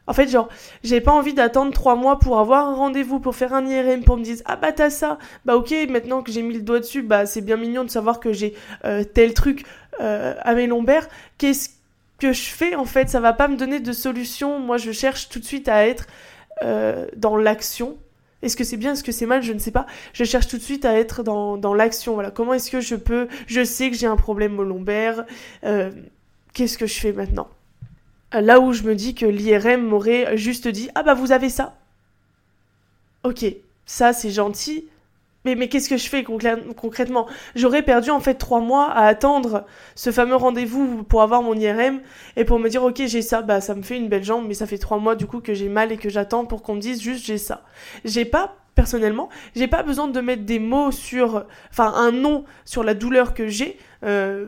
En 0.07 0.13
fait, 0.13 0.27
genre, 0.27 0.49
j'ai 0.83 1.01
pas 1.01 1.11
envie 1.11 1.33
d'attendre 1.33 1.73
trois 1.73 1.95
mois 1.95 2.19
pour 2.19 2.37
avoir 2.39 2.67
un 2.67 2.75
rendez-vous, 2.75 3.19
pour 3.19 3.35
faire 3.35 3.53
un 3.53 3.65
IRM, 3.65 4.03
pour 4.03 4.17
me 4.17 4.23
dire 4.23 4.35
ah 4.45 4.55
bah 4.55 4.71
t'as 4.71 4.91
ça, 4.91 5.17
bah 5.45 5.55
ok, 5.55 5.73
maintenant 5.89 6.21
que 6.21 6.31
j'ai 6.31 6.43
mis 6.43 6.53
le 6.53 6.61
doigt 6.61 6.79
dessus, 6.79 7.01
bah 7.01 7.25
c'est 7.25 7.41
bien 7.41 7.57
mignon 7.57 7.83
de 7.83 7.89
savoir 7.89 8.19
que 8.19 8.31
j'ai 8.31 8.53
euh, 8.83 9.03
tel 9.03 9.33
truc 9.33 9.65
à 9.97 10.53
mes 10.53 10.67
lombaires. 10.67 11.07
Qu'est-ce 11.37 11.69
que 12.19 12.33
je 12.33 12.49
fais 12.49 12.75
en 12.75 12.85
fait? 12.85 13.09
Ça 13.09 13.21
va 13.21 13.31
pas 13.31 13.47
me 13.47 13.55
donner 13.55 13.79
de 13.79 13.93
solution. 13.93 14.59
Moi, 14.59 14.77
je 14.77 14.91
cherche 14.91 15.29
tout 15.29 15.39
de 15.39 15.45
suite 15.45 15.69
à 15.69 15.87
être 15.87 16.05
dans 17.15 17.37
l'action. 17.37 17.97
Est-ce 18.45 18.55
que 18.55 18.63
c'est 18.63 18.77
bien, 18.77 18.93
est-ce 18.93 19.03
que 19.03 19.11
c'est 19.11 19.25
mal, 19.25 19.43
je 19.43 19.53
ne 19.53 19.59
sais 19.59 19.71
pas. 19.71 19.85
Je 20.13 20.23
cherche 20.23 20.47
tout 20.47 20.57
de 20.57 20.61
suite 20.61 20.85
à 20.85 20.97
être 20.97 21.23
dans, 21.23 21.73
l'action. 21.73 22.13
Voilà, 22.13 22.31
comment 22.31 22.53
est-ce 22.53 22.71
que 22.71 22.79
je 22.79 22.95
peux 22.95 23.27
Je 23.47 23.63
sais 23.63 23.89
que 23.89 23.97
j'ai 23.97 24.07
un 24.07 24.15
problème 24.15 24.59
au 24.59 24.63
lombaire. 24.63 25.25
Qu'est-ce 26.53 26.77
que 26.77 26.87
je 26.87 26.99
fais 26.99 27.11
maintenant? 27.11 27.49
Là 28.31 28.59
où 28.59 28.71
je 28.71 28.83
me 28.83 28.95
dis 28.95 29.15
que 29.15 29.25
l'IRM 29.25 29.81
m'aurait 29.81 30.37
juste 30.37 30.67
dit 30.67 30.89
Ah 30.95 31.03
bah 31.03 31.13
vous 31.13 31.31
avez 31.31 31.49
ça. 31.49 31.75
Ok, 33.23 33.45
ça 33.85 34.13
c'est 34.13 34.29
gentil. 34.29 34.85
Mais, 35.45 35.55
mais 35.55 35.69
qu'est-ce 35.69 35.89
que 35.89 35.97
je 35.97 36.09
fais 36.09 36.23
concrètement? 36.23 37.27
J'aurais 37.55 37.83
perdu 37.83 38.09
en 38.09 38.19
fait 38.19 38.33
trois 38.33 38.59
mois 38.59 38.89
à 38.91 39.05
attendre 39.05 39.65
ce 39.93 40.11
fameux 40.11 40.35
rendez-vous 40.35 41.03
pour 41.03 41.21
avoir 41.21 41.43
mon 41.43 41.53
IRM 41.53 42.01
et 42.35 42.45
pour 42.45 42.59
me 42.59 42.67
dire 42.67 42.83
ok 42.83 43.03
j'ai 43.05 43.21
ça, 43.21 43.41
bah 43.43 43.61
ça 43.61 43.75
me 43.75 43.83
fait 43.83 43.97
une 43.97 44.09
belle 44.09 44.23
jambe, 44.23 44.45
mais 44.47 44.55
ça 44.55 44.65
fait 44.65 44.79
trois 44.79 44.97
mois 44.97 45.15
du 45.15 45.27
coup 45.27 45.39
que 45.39 45.53
j'ai 45.53 45.69
mal 45.69 45.91
et 45.91 45.97
que 45.97 46.09
j'attends 46.09 46.45
pour 46.45 46.63
qu'on 46.63 46.75
me 46.75 46.81
dise 46.81 47.01
juste 47.01 47.25
j'ai 47.25 47.37
ça. 47.37 47.63
J'ai 48.03 48.25
pas 48.25 48.55
personnellement, 48.73 49.29
j'ai 49.55 49.67
pas 49.67 49.83
besoin 49.83 50.07
de 50.07 50.21
mettre 50.21 50.43
des 50.43 50.59
mots 50.59 50.91
sur, 50.91 51.45
enfin 51.71 51.93
un 51.95 52.11
nom 52.11 52.43
sur 52.65 52.83
la 52.83 52.93
douleur 52.93 53.33
que 53.33 53.47
j'ai 53.47 53.77
euh, 54.03 54.47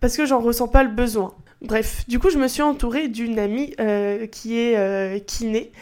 parce 0.00 0.16
que 0.16 0.26
j'en 0.26 0.40
ressens 0.40 0.68
pas 0.68 0.82
le 0.82 0.90
besoin. 0.90 1.34
Bref, 1.64 2.04
du 2.08 2.18
coup, 2.18 2.28
je 2.28 2.36
me 2.36 2.46
suis 2.46 2.60
entourée 2.60 3.08
d'une 3.08 3.38
amie 3.38 3.72
euh, 3.80 4.26
qui 4.26 4.60
est 4.60 4.76
euh, 4.76 5.18
kiné, 5.18 5.72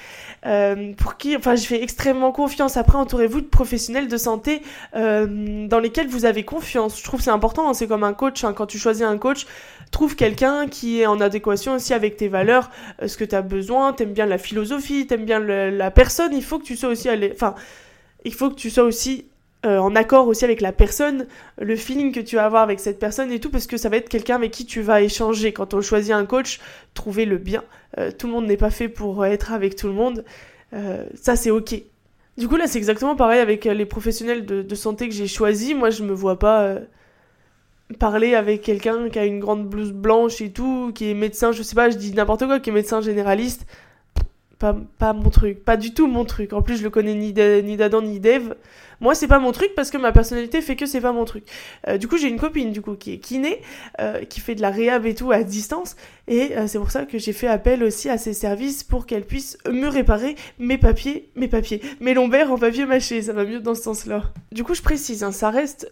euh, 0.46 0.92
pour 0.92 1.16
qui, 1.16 1.36
enfin, 1.36 1.56
je 1.56 1.66
fais 1.66 1.82
extrêmement 1.82 2.30
confiance. 2.30 2.76
Après, 2.76 2.96
entourez-vous 2.96 3.40
de 3.40 3.46
professionnels 3.46 4.06
de 4.06 4.16
santé 4.16 4.62
dans 4.94 5.80
lesquels 5.82 6.06
vous 6.06 6.24
avez 6.24 6.44
confiance. 6.44 6.98
Je 6.98 7.04
trouve 7.04 7.20
c'est 7.20 7.30
important. 7.30 7.68
Hein, 7.68 7.74
c'est 7.74 7.88
comme 7.88 8.04
un 8.04 8.12
coach. 8.12 8.44
Hein, 8.44 8.52
quand 8.52 8.66
tu 8.66 8.78
choisis 8.78 9.02
un 9.02 9.18
coach, 9.18 9.46
trouve 9.90 10.14
quelqu'un 10.14 10.68
qui 10.68 11.00
est 11.00 11.06
en 11.06 11.20
adéquation 11.20 11.74
aussi 11.74 11.92
avec 11.94 12.16
tes 12.16 12.28
valeurs, 12.28 12.70
ce 13.04 13.16
que 13.16 13.24
tu 13.24 13.34
as 13.34 13.42
besoin. 13.42 13.92
T'aimes 13.92 14.12
bien 14.12 14.26
la 14.26 14.38
philosophie, 14.38 15.08
t'aimes 15.08 15.24
bien 15.24 15.40
la 15.40 15.90
personne. 15.90 16.32
Il 16.32 16.44
faut 16.44 16.60
que 16.60 16.64
tu 16.64 16.76
sois 16.76 16.90
aussi, 16.90 17.08
enfin, 17.32 17.56
il 18.24 18.32
faut 18.32 18.50
que 18.50 18.54
tu 18.54 18.70
sois 18.70 18.84
aussi 18.84 19.26
euh, 19.64 19.78
en 19.78 19.94
accord 19.94 20.26
aussi 20.28 20.44
avec 20.44 20.60
la 20.60 20.72
personne, 20.72 21.26
le 21.60 21.76
feeling 21.76 22.12
que 22.12 22.20
tu 22.20 22.36
vas 22.36 22.44
avoir 22.44 22.62
avec 22.62 22.80
cette 22.80 22.98
personne 22.98 23.30
et 23.30 23.40
tout, 23.40 23.50
parce 23.50 23.66
que 23.66 23.76
ça 23.76 23.88
va 23.88 23.96
être 23.96 24.08
quelqu'un 24.08 24.36
avec 24.36 24.50
qui 24.50 24.66
tu 24.66 24.80
vas 24.80 25.02
échanger. 25.02 25.52
Quand 25.52 25.74
on 25.74 25.80
choisit 25.80 26.12
un 26.12 26.26
coach, 26.26 26.60
trouver 26.94 27.24
le 27.24 27.38
bien. 27.38 27.62
Euh, 27.98 28.10
tout 28.10 28.26
le 28.26 28.32
monde 28.32 28.46
n'est 28.46 28.56
pas 28.56 28.70
fait 28.70 28.88
pour 28.88 29.24
être 29.24 29.52
avec 29.52 29.76
tout 29.76 29.86
le 29.86 29.92
monde. 29.92 30.24
Euh, 30.74 31.06
ça, 31.14 31.36
c'est 31.36 31.50
ok. 31.50 31.74
Du 32.38 32.48
coup, 32.48 32.56
là, 32.56 32.66
c'est 32.66 32.78
exactement 32.78 33.14
pareil 33.14 33.40
avec 33.40 33.64
les 33.66 33.86
professionnels 33.86 34.46
de, 34.46 34.62
de 34.62 34.74
santé 34.74 35.08
que 35.08 35.14
j'ai 35.14 35.26
choisis. 35.26 35.74
Moi, 35.74 35.90
je 35.90 36.02
me 36.02 36.12
vois 36.12 36.38
pas 36.38 36.78
parler 37.98 38.34
avec 38.34 38.62
quelqu'un 38.62 39.08
qui 39.10 39.18
a 39.18 39.24
une 39.24 39.38
grande 39.38 39.68
blouse 39.68 39.92
blanche 39.92 40.40
et 40.40 40.50
tout, 40.50 40.92
qui 40.94 41.10
est 41.10 41.14
médecin, 41.14 41.52
je 41.52 41.62
sais 41.62 41.74
pas, 41.74 41.90
je 41.90 41.96
dis 41.96 42.12
n'importe 42.12 42.46
quoi, 42.46 42.60
qui 42.60 42.70
est 42.70 42.72
médecin 42.72 43.00
généraliste. 43.00 43.66
Pas, 44.98 45.12
mon 45.12 45.30
truc, 45.30 45.64
pas 45.64 45.76
du 45.76 45.92
tout 45.92 46.06
mon 46.06 46.24
truc. 46.24 46.52
En 46.52 46.62
plus, 46.62 46.76
je 46.76 46.84
le 46.84 46.90
connais 46.90 47.14
ni 47.14 47.32
d'Adam 47.32 48.00
ni 48.00 48.20
d'Eve. 48.20 48.54
Moi, 49.02 49.16
c'est 49.16 49.26
pas 49.26 49.40
mon 49.40 49.50
truc 49.50 49.74
parce 49.74 49.90
que 49.90 49.98
ma 49.98 50.12
personnalité 50.12 50.62
fait 50.62 50.76
que 50.76 50.86
c'est 50.86 51.00
pas 51.00 51.10
mon 51.10 51.24
truc. 51.24 51.42
Euh, 51.88 51.98
du 51.98 52.06
coup, 52.06 52.16
j'ai 52.16 52.28
une 52.28 52.38
copine 52.38 52.70
du 52.70 52.80
coup 52.80 52.94
qui 52.94 53.14
est 53.14 53.18
kiné, 53.18 53.60
euh, 54.00 54.24
qui 54.24 54.38
fait 54.38 54.54
de 54.54 54.62
la 54.62 54.70
réhab 54.70 55.04
et 55.06 55.16
tout 55.16 55.32
à 55.32 55.42
distance, 55.42 55.96
et 56.28 56.56
euh, 56.56 56.68
c'est 56.68 56.78
pour 56.78 56.92
ça 56.92 57.04
que 57.04 57.18
j'ai 57.18 57.32
fait 57.32 57.48
appel 57.48 57.82
aussi 57.82 58.08
à 58.08 58.16
ses 58.16 58.32
services 58.32 58.84
pour 58.84 59.06
qu'elle 59.06 59.24
puisse 59.24 59.58
me 59.68 59.88
réparer 59.88 60.36
mes 60.60 60.78
papiers, 60.78 61.28
mes 61.34 61.48
papiers, 61.48 61.82
mes 62.00 62.14
lombaires 62.14 62.52
en 62.52 62.58
papier 62.58 62.86
mâché. 62.86 63.22
Ça 63.22 63.32
va 63.32 63.44
mieux 63.44 63.58
dans 63.58 63.74
ce 63.74 63.82
sens-là. 63.82 64.22
Du 64.52 64.62
coup, 64.62 64.74
je 64.74 64.82
précise, 64.82 65.24
hein, 65.24 65.32
ça 65.32 65.50
reste 65.50 65.90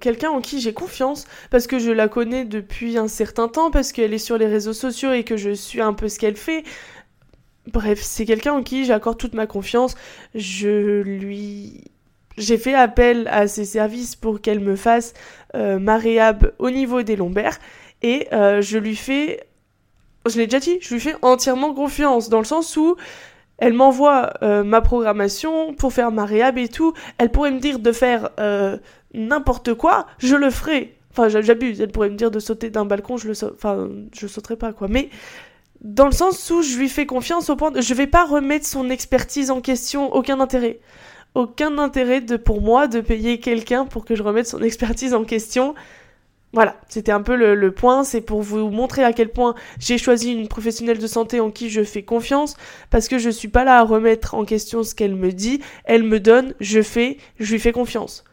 quelqu'un 0.00 0.30
en 0.30 0.40
qui 0.40 0.60
j'ai 0.60 0.72
confiance 0.72 1.26
parce 1.52 1.68
que 1.68 1.78
je 1.78 1.92
la 1.92 2.08
connais 2.08 2.44
depuis 2.44 2.98
un 2.98 3.06
certain 3.06 3.46
temps, 3.46 3.70
parce 3.70 3.92
qu'elle 3.92 4.12
est 4.12 4.18
sur 4.18 4.36
les 4.36 4.46
réseaux 4.46 4.72
sociaux 4.72 5.12
et 5.12 5.22
que 5.22 5.36
je 5.36 5.50
suis 5.50 5.80
un 5.80 5.92
peu 5.92 6.08
ce 6.08 6.18
qu'elle 6.18 6.36
fait. 6.36 6.64
Bref, 7.72 8.00
c'est 8.02 8.24
quelqu'un 8.24 8.54
en 8.54 8.62
qui 8.62 8.84
j'accorde 8.84 9.18
toute 9.18 9.34
ma 9.34 9.46
confiance. 9.46 9.94
Je 10.34 11.02
lui 11.02 11.84
j'ai 12.38 12.56
fait 12.56 12.74
appel 12.74 13.28
à 13.30 13.48
ses 13.48 13.64
services 13.64 14.14
pour 14.16 14.40
qu'elle 14.40 14.60
me 14.60 14.76
fasse 14.76 15.12
euh, 15.54 15.78
ma 15.78 15.98
réhab 15.98 16.52
au 16.58 16.70
niveau 16.70 17.02
des 17.02 17.16
lombaires 17.16 17.58
et 18.02 18.28
euh, 18.32 18.62
je 18.62 18.78
lui 18.78 18.94
fais, 18.94 19.44
je 20.26 20.38
l'ai 20.38 20.46
déjà 20.46 20.60
dit, 20.60 20.78
je 20.80 20.94
lui 20.94 21.00
fais 21.00 21.16
entièrement 21.22 21.74
confiance 21.74 22.28
dans 22.28 22.38
le 22.38 22.44
sens 22.44 22.76
où 22.76 22.96
elle 23.58 23.72
m'envoie 23.72 24.34
euh, 24.42 24.62
ma 24.62 24.80
programmation 24.80 25.74
pour 25.74 25.92
faire 25.92 26.12
ma 26.12 26.24
réhab 26.24 26.58
et 26.58 26.68
tout. 26.68 26.94
Elle 27.18 27.30
pourrait 27.30 27.50
me 27.50 27.58
dire 27.58 27.80
de 27.80 27.90
faire 27.90 28.30
n'importe 29.12 29.74
quoi, 29.74 30.06
je 30.18 30.36
le 30.36 30.50
ferai. 30.50 30.94
Enfin, 31.10 31.28
j'abuse. 31.28 31.80
Elle 31.80 31.90
pourrait 31.90 32.10
me 32.10 32.16
dire 32.16 32.30
de 32.30 32.38
sauter 32.38 32.70
d'un 32.70 32.84
balcon, 32.84 33.16
je 33.16 33.26
le 33.26 33.44
enfin, 33.52 33.88
je 34.16 34.28
sauterai 34.28 34.54
pas 34.54 34.72
quoi. 34.72 34.86
Mais 34.88 35.08
dans 35.80 36.06
le 36.06 36.12
sens 36.12 36.50
où 36.50 36.62
je 36.62 36.76
lui 36.76 36.88
fais 36.88 37.06
confiance 37.06 37.50
au 37.50 37.56
point 37.56 37.70
de, 37.70 37.80
je 37.80 37.94
vais 37.94 38.06
pas 38.06 38.24
remettre 38.24 38.66
son 38.66 38.90
expertise 38.90 39.50
en 39.50 39.60
question, 39.60 40.12
aucun 40.14 40.40
intérêt 40.40 40.80
aucun 41.34 41.78
intérêt 41.78 42.20
pour 42.20 42.60
moi 42.60 42.88
de 42.88 43.00
payer 43.00 43.38
quelqu'un 43.38 43.84
pour 43.84 44.04
que 44.04 44.14
je 44.14 44.22
remette 44.22 44.46
son 44.46 44.62
expertise 44.62 45.14
en 45.14 45.24
question. 45.24 45.74
Voilà, 46.54 46.76
c'était 46.88 47.12
un 47.12 47.20
peu 47.20 47.36
le, 47.36 47.72
point, 47.72 48.04
c'est 48.04 48.22
pour 48.22 48.40
vous 48.40 48.70
montrer 48.70 49.04
à 49.04 49.12
quel 49.12 49.28
point 49.28 49.54
j'ai 49.78 49.98
choisi 49.98 50.32
une 50.32 50.48
professionnelle 50.48 50.98
de 50.98 51.06
santé 51.06 51.40
en 51.40 51.50
qui 51.50 51.68
je 51.68 51.84
fais 51.84 52.02
confiance, 52.02 52.56
parce 52.90 53.06
que 53.06 53.18
je 53.18 53.28
suis 53.28 53.48
pas 53.48 53.64
là 53.64 53.78
à 53.78 53.82
remettre 53.82 54.34
en 54.34 54.46
question 54.46 54.82
ce 54.82 54.94
qu'elle 54.94 55.14
me 55.14 55.30
dit, 55.30 55.60
elle 55.84 56.04
me 56.04 56.18
donne, 56.20 56.54
je 56.58 56.80
fais, 56.80 57.18
je 57.38 57.52
lui 57.52 57.60
fais 57.60 57.72
confiance. 57.72 58.24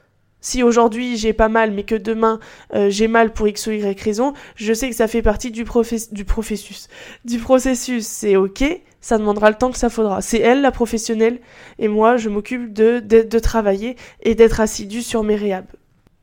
Si 0.45 0.61
aujourd'hui 0.61 1.17
j'ai 1.17 1.33
pas 1.33 1.49
mal, 1.49 1.71
mais 1.71 1.85
que 1.85 1.95
demain 1.95 2.39
euh, 2.75 2.91
j'ai 2.91 3.07
mal 3.07 3.33
pour 3.33 3.47
x 3.47 3.65
ou 3.65 3.71
y 3.71 3.99
raison, 3.99 4.33
je 4.55 4.73
sais 4.75 4.87
que 4.91 4.95
ça 4.95 5.07
fait 5.07 5.23
partie 5.23 5.49
du, 5.49 5.65
processus. 5.65 6.87
Du 7.25 7.39
processus, 7.39 8.05
c'est 8.05 8.35
ok, 8.35 8.63
ça 9.01 9.17
demandera 9.17 9.49
le 9.49 9.55
temps 9.55 9.71
que 9.71 9.77
ça 9.79 9.89
faudra. 9.89 10.21
C'est 10.21 10.37
elle 10.37 10.61
la 10.61 10.69
professionnelle 10.69 11.39
et 11.79 11.87
moi 11.87 12.17
je 12.17 12.29
m'occupe 12.29 12.73
de, 12.73 12.99
de, 12.99 13.39
travailler 13.39 13.95
et 14.21 14.35
d'être 14.35 14.59
assidu 14.59 15.01
sur 15.01 15.23
mes 15.23 15.35
réhab. 15.35 15.65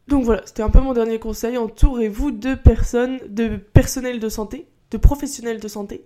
Donc 0.06 0.22
voilà, 0.22 0.42
c'était 0.44 0.62
un 0.62 0.70
peu 0.70 0.78
mon 0.78 0.92
dernier 0.92 1.18
conseil. 1.18 1.58
Entourez-vous 1.58 2.30
de 2.30 2.54
personnes, 2.54 3.18
de 3.28 3.56
personnel 3.56 4.20
de 4.20 4.28
santé, 4.28 4.68
de 4.92 4.98
professionnels 4.98 5.58
de 5.58 5.66
santé, 5.66 6.04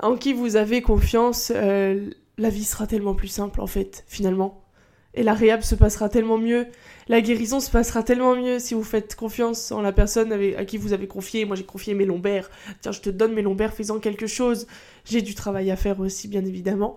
en 0.00 0.16
qui 0.16 0.32
vous 0.32 0.56
avez 0.56 0.80
confiance. 0.80 1.52
Euh, 1.54 2.08
la 2.38 2.48
vie 2.48 2.64
sera 2.64 2.86
tellement 2.86 3.14
plus 3.14 3.28
simple 3.28 3.60
en 3.60 3.66
fait, 3.66 4.06
finalement. 4.08 4.64
Et 5.12 5.22
la 5.22 5.34
réhab 5.34 5.62
se 5.62 5.74
passera 5.74 6.08
tellement 6.08 6.38
mieux. 6.38 6.66
La 7.08 7.20
guérison 7.22 7.60
se 7.60 7.70
passera 7.70 8.02
tellement 8.02 8.36
mieux 8.36 8.58
si 8.58 8.74
vous 8.74 8.84
faites 8.84 9.16
confiance 9.16 9.72
en 9.72 9.80
la 9.80 9.92
personne 9.92 10.32
à 10.32 10.64
qui 10.64 10.76
vous 10.76 10.92
avez 10.92 11.06
confié. 11.06 11.44
Moi, 11.46 11.56
j'ai 11.56 11.64
confié 11.64 11.94
mes 11.94 12.04
lombaires. 12.04 12.50
Tiens, 12.82 12.92
je 12.92 13.00
te 13.00 13.10
donne 13.10 13.32
mes 13.32 13.42
lombaires, 13.42 13.72
faisant 13.72 13.98
quelque 13.98 14.26
chose. 14.26 14.66
J'ai 15.04 15.22
du 15.22 15.34
travail 15.34 15.70
à 15.70 15.76
faire 15.76 16.00
aussi, 16.00 16.28
bien 16.28 16.44
évidemment. 16.44 16.96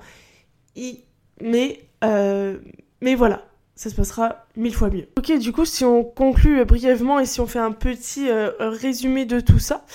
Mais, 1.42 1.80
euh, 2.04 2.58
mais 3.02 3.16
voilà, 3.16 3.46
ça 3.76 3.90
se 3.90 3.96
passera 3.96 4.46
mille 4.58 4.76
fois 4.76 4.90
mieux. 4.90 5.08
Ok, 5.18 5.32
du 5.38 5.54
coup, 5.54 5.66
si 5.66 5.86
on 5.86 6.04
conclut 6.04 6.64
brièvement 6.66 7.20
et 7.20 7.26
si 7.26 7.40
on 7.40 7.48
fait 7.48 7.60
un 7.60 7.72
petit 7.72 8.30
euh, 8.30 8.52
résumé 8.60 9.26
de 9.26 9.40
tout 9.40 9.60
ça, 9.60 9.86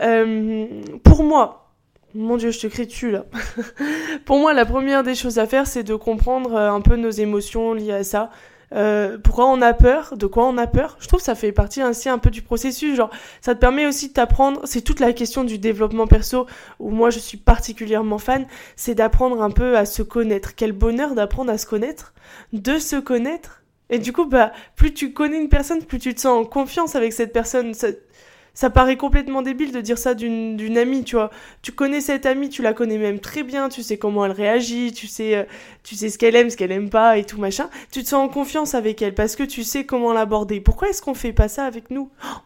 euh, 0.00 0.66
pour 1.04 1.24
moi, 1.24 1.72
mon 2.14 2.38
dieu, 2.38 2.50
je 2.50 2.60
te 2.60 2.66
crie 2.66 2.86
dessus 2.86 3.10
là. 3.10 3.26
pour 4.24 4.38
moi, 4.38 4.54
la 4.54 4.64
première 4.64 5.02
des 5.02 5.14
choses 5.14 5.38
à 5.38 5.46
faire, 5.46 5.66
c'est 5.66 5.82
de 5.82 5.94
comprendre 5.94 6.56
un 6.56 6.80
peu 6.80 6.96
nos 6.96 7.10
émotions 7.10 7.74
liées 7.74 7.92
à 7.92 8.04
ça. 8.04 8.30
Euh, 8.74 9.16
pourquoi 9.18 9.46
on 9.46 9.62
a 9.62 9.72
peur, 9.72 10.16
de 10.16 10.26
quoi 10.26 10.46
on 10.46 10.58
a 10.58 10.66
peur? 10.66 10.96
Je 11.00 11.08
trouve 11.08 11.20
que 11.20 11.24
ça 11.24 11.34
fait 11.34 11.52
partie 11.52 11.80
ainsi 11.80 12.08
un 12.08 12.18
peu 12.18 12.30
du 12.30 12.42
processus. 12.42 12.96
Genre, 12.96 13.10
ça 13.40 13.54
te 13.54 13.60
permet 13.60 13.86
aussi 13.86 14.08
de 14.08 14.12
t'apprendre. 14.14 14.60
C'est 14.64 14.82
toute 14.82 15.00
la 15.00 15.12
question 15.12 15.44
du 15.44 15.58
développement 15.58 16.06
perso 16.06 16.46
où 16.78 16.90
moi 16.90 17.10
je 17.10 17.18
suis 17.18 17.38
particulièrement 17.38 18.18
fan. 18.18 18.46
C'est 18.76 18.94
d'apprendre 18.94 19.42
un 19.42 19.50
peu 19.50 19.76
à 19.76 19.86
se 19.86 20.02
connaître. 20.02 20.54
Quel 20.54 20.72
bonheur 20.72 21.14
d'apprendre 21.14 21.50
à 21.50 21.58
se 21.58 21.66
connaître, 21.66 22.12
de 22.52 22.78
se 22.78 22.96
connaître. 22.96 23.62
Et 23.90 23.98
du 23.98 24.12
coup, 24.12 24.26
bah, 24.26 24.52
plus 24.76 24.92
tu 24.92 25.12
connais 25.12 25.40
une 25.40 25.48
personne, 25.48 25.82
plus 25.82 25.98
tu 25.98 26.14
te 26.14 26.20
sens 26.20 26.44
en 26.44 26.44
confiance 26.44 26.94
avec 26.94 27.12
cette 27.12 27.32
personne 27.32 27.72
ça 28.58 28.70
paraît 28.70 28.96
complètement 28.96 29.40
débile 29.40 29.70
de 29.70 29.80
dire 29.80 29.98
ça 29.98 30.14
d'une 30.14 30.78
amie, 30.78 31.04
tu 31.04 31.14
vois. 31.14 31.30
Tu 31.62 31.70
connais 31.70 32.00
cette 32.00 32.26
amie, 32.26 32.48
tu 32.48 32.60
la 32.60 32.72
connais 32.72 32.98
même 32.98 33.20
très 33.20 33.44
bien, 33.44 33.68
tu 33.68 33.84
sais 33.84 33.98
comment 33.98 34.24
elle 34.24 34.32
réagit, 34.32 34.92
tu 34.92 35.06
sais, 35.06 35.36
euh, 35.36 35.44
tu 35.84 35.94
sais 35.94 36.08
ce 36.08 36.18
qu'elle 36.18 36.34
aime, 36.34 36.50
ce 36.50 36.56
qu'elle 36.56 36.72
aime 36.72 36.90
pas 36.90 37.18
et 37.18 37.24
tout 37.24 37.38
machin. 37.38 37.70
Tu 37.92 38.02
te 38.02 38.08
sens 38.08 38.26
en 38.26 38.28
confiance 38.28 38.74
avec 38.74 39.00
elle 39.00 39.14
parce 39.14 39.36
que 39.36 39.44
tu 39.44 39.62
sais 39.62 39.86
comment 39.86 40.12
l'aborder. 40.12 40.60
Pourquoi 40.60 40.88
est-ce 40.88 41.02
qu'on 41.02 41.14
fait 41.14 41.32
pas 41.32 41.46
ça 41.46 41.66
avec 41.66 41.92
nous? 41.92 42.10
Oh, 42.24 42.38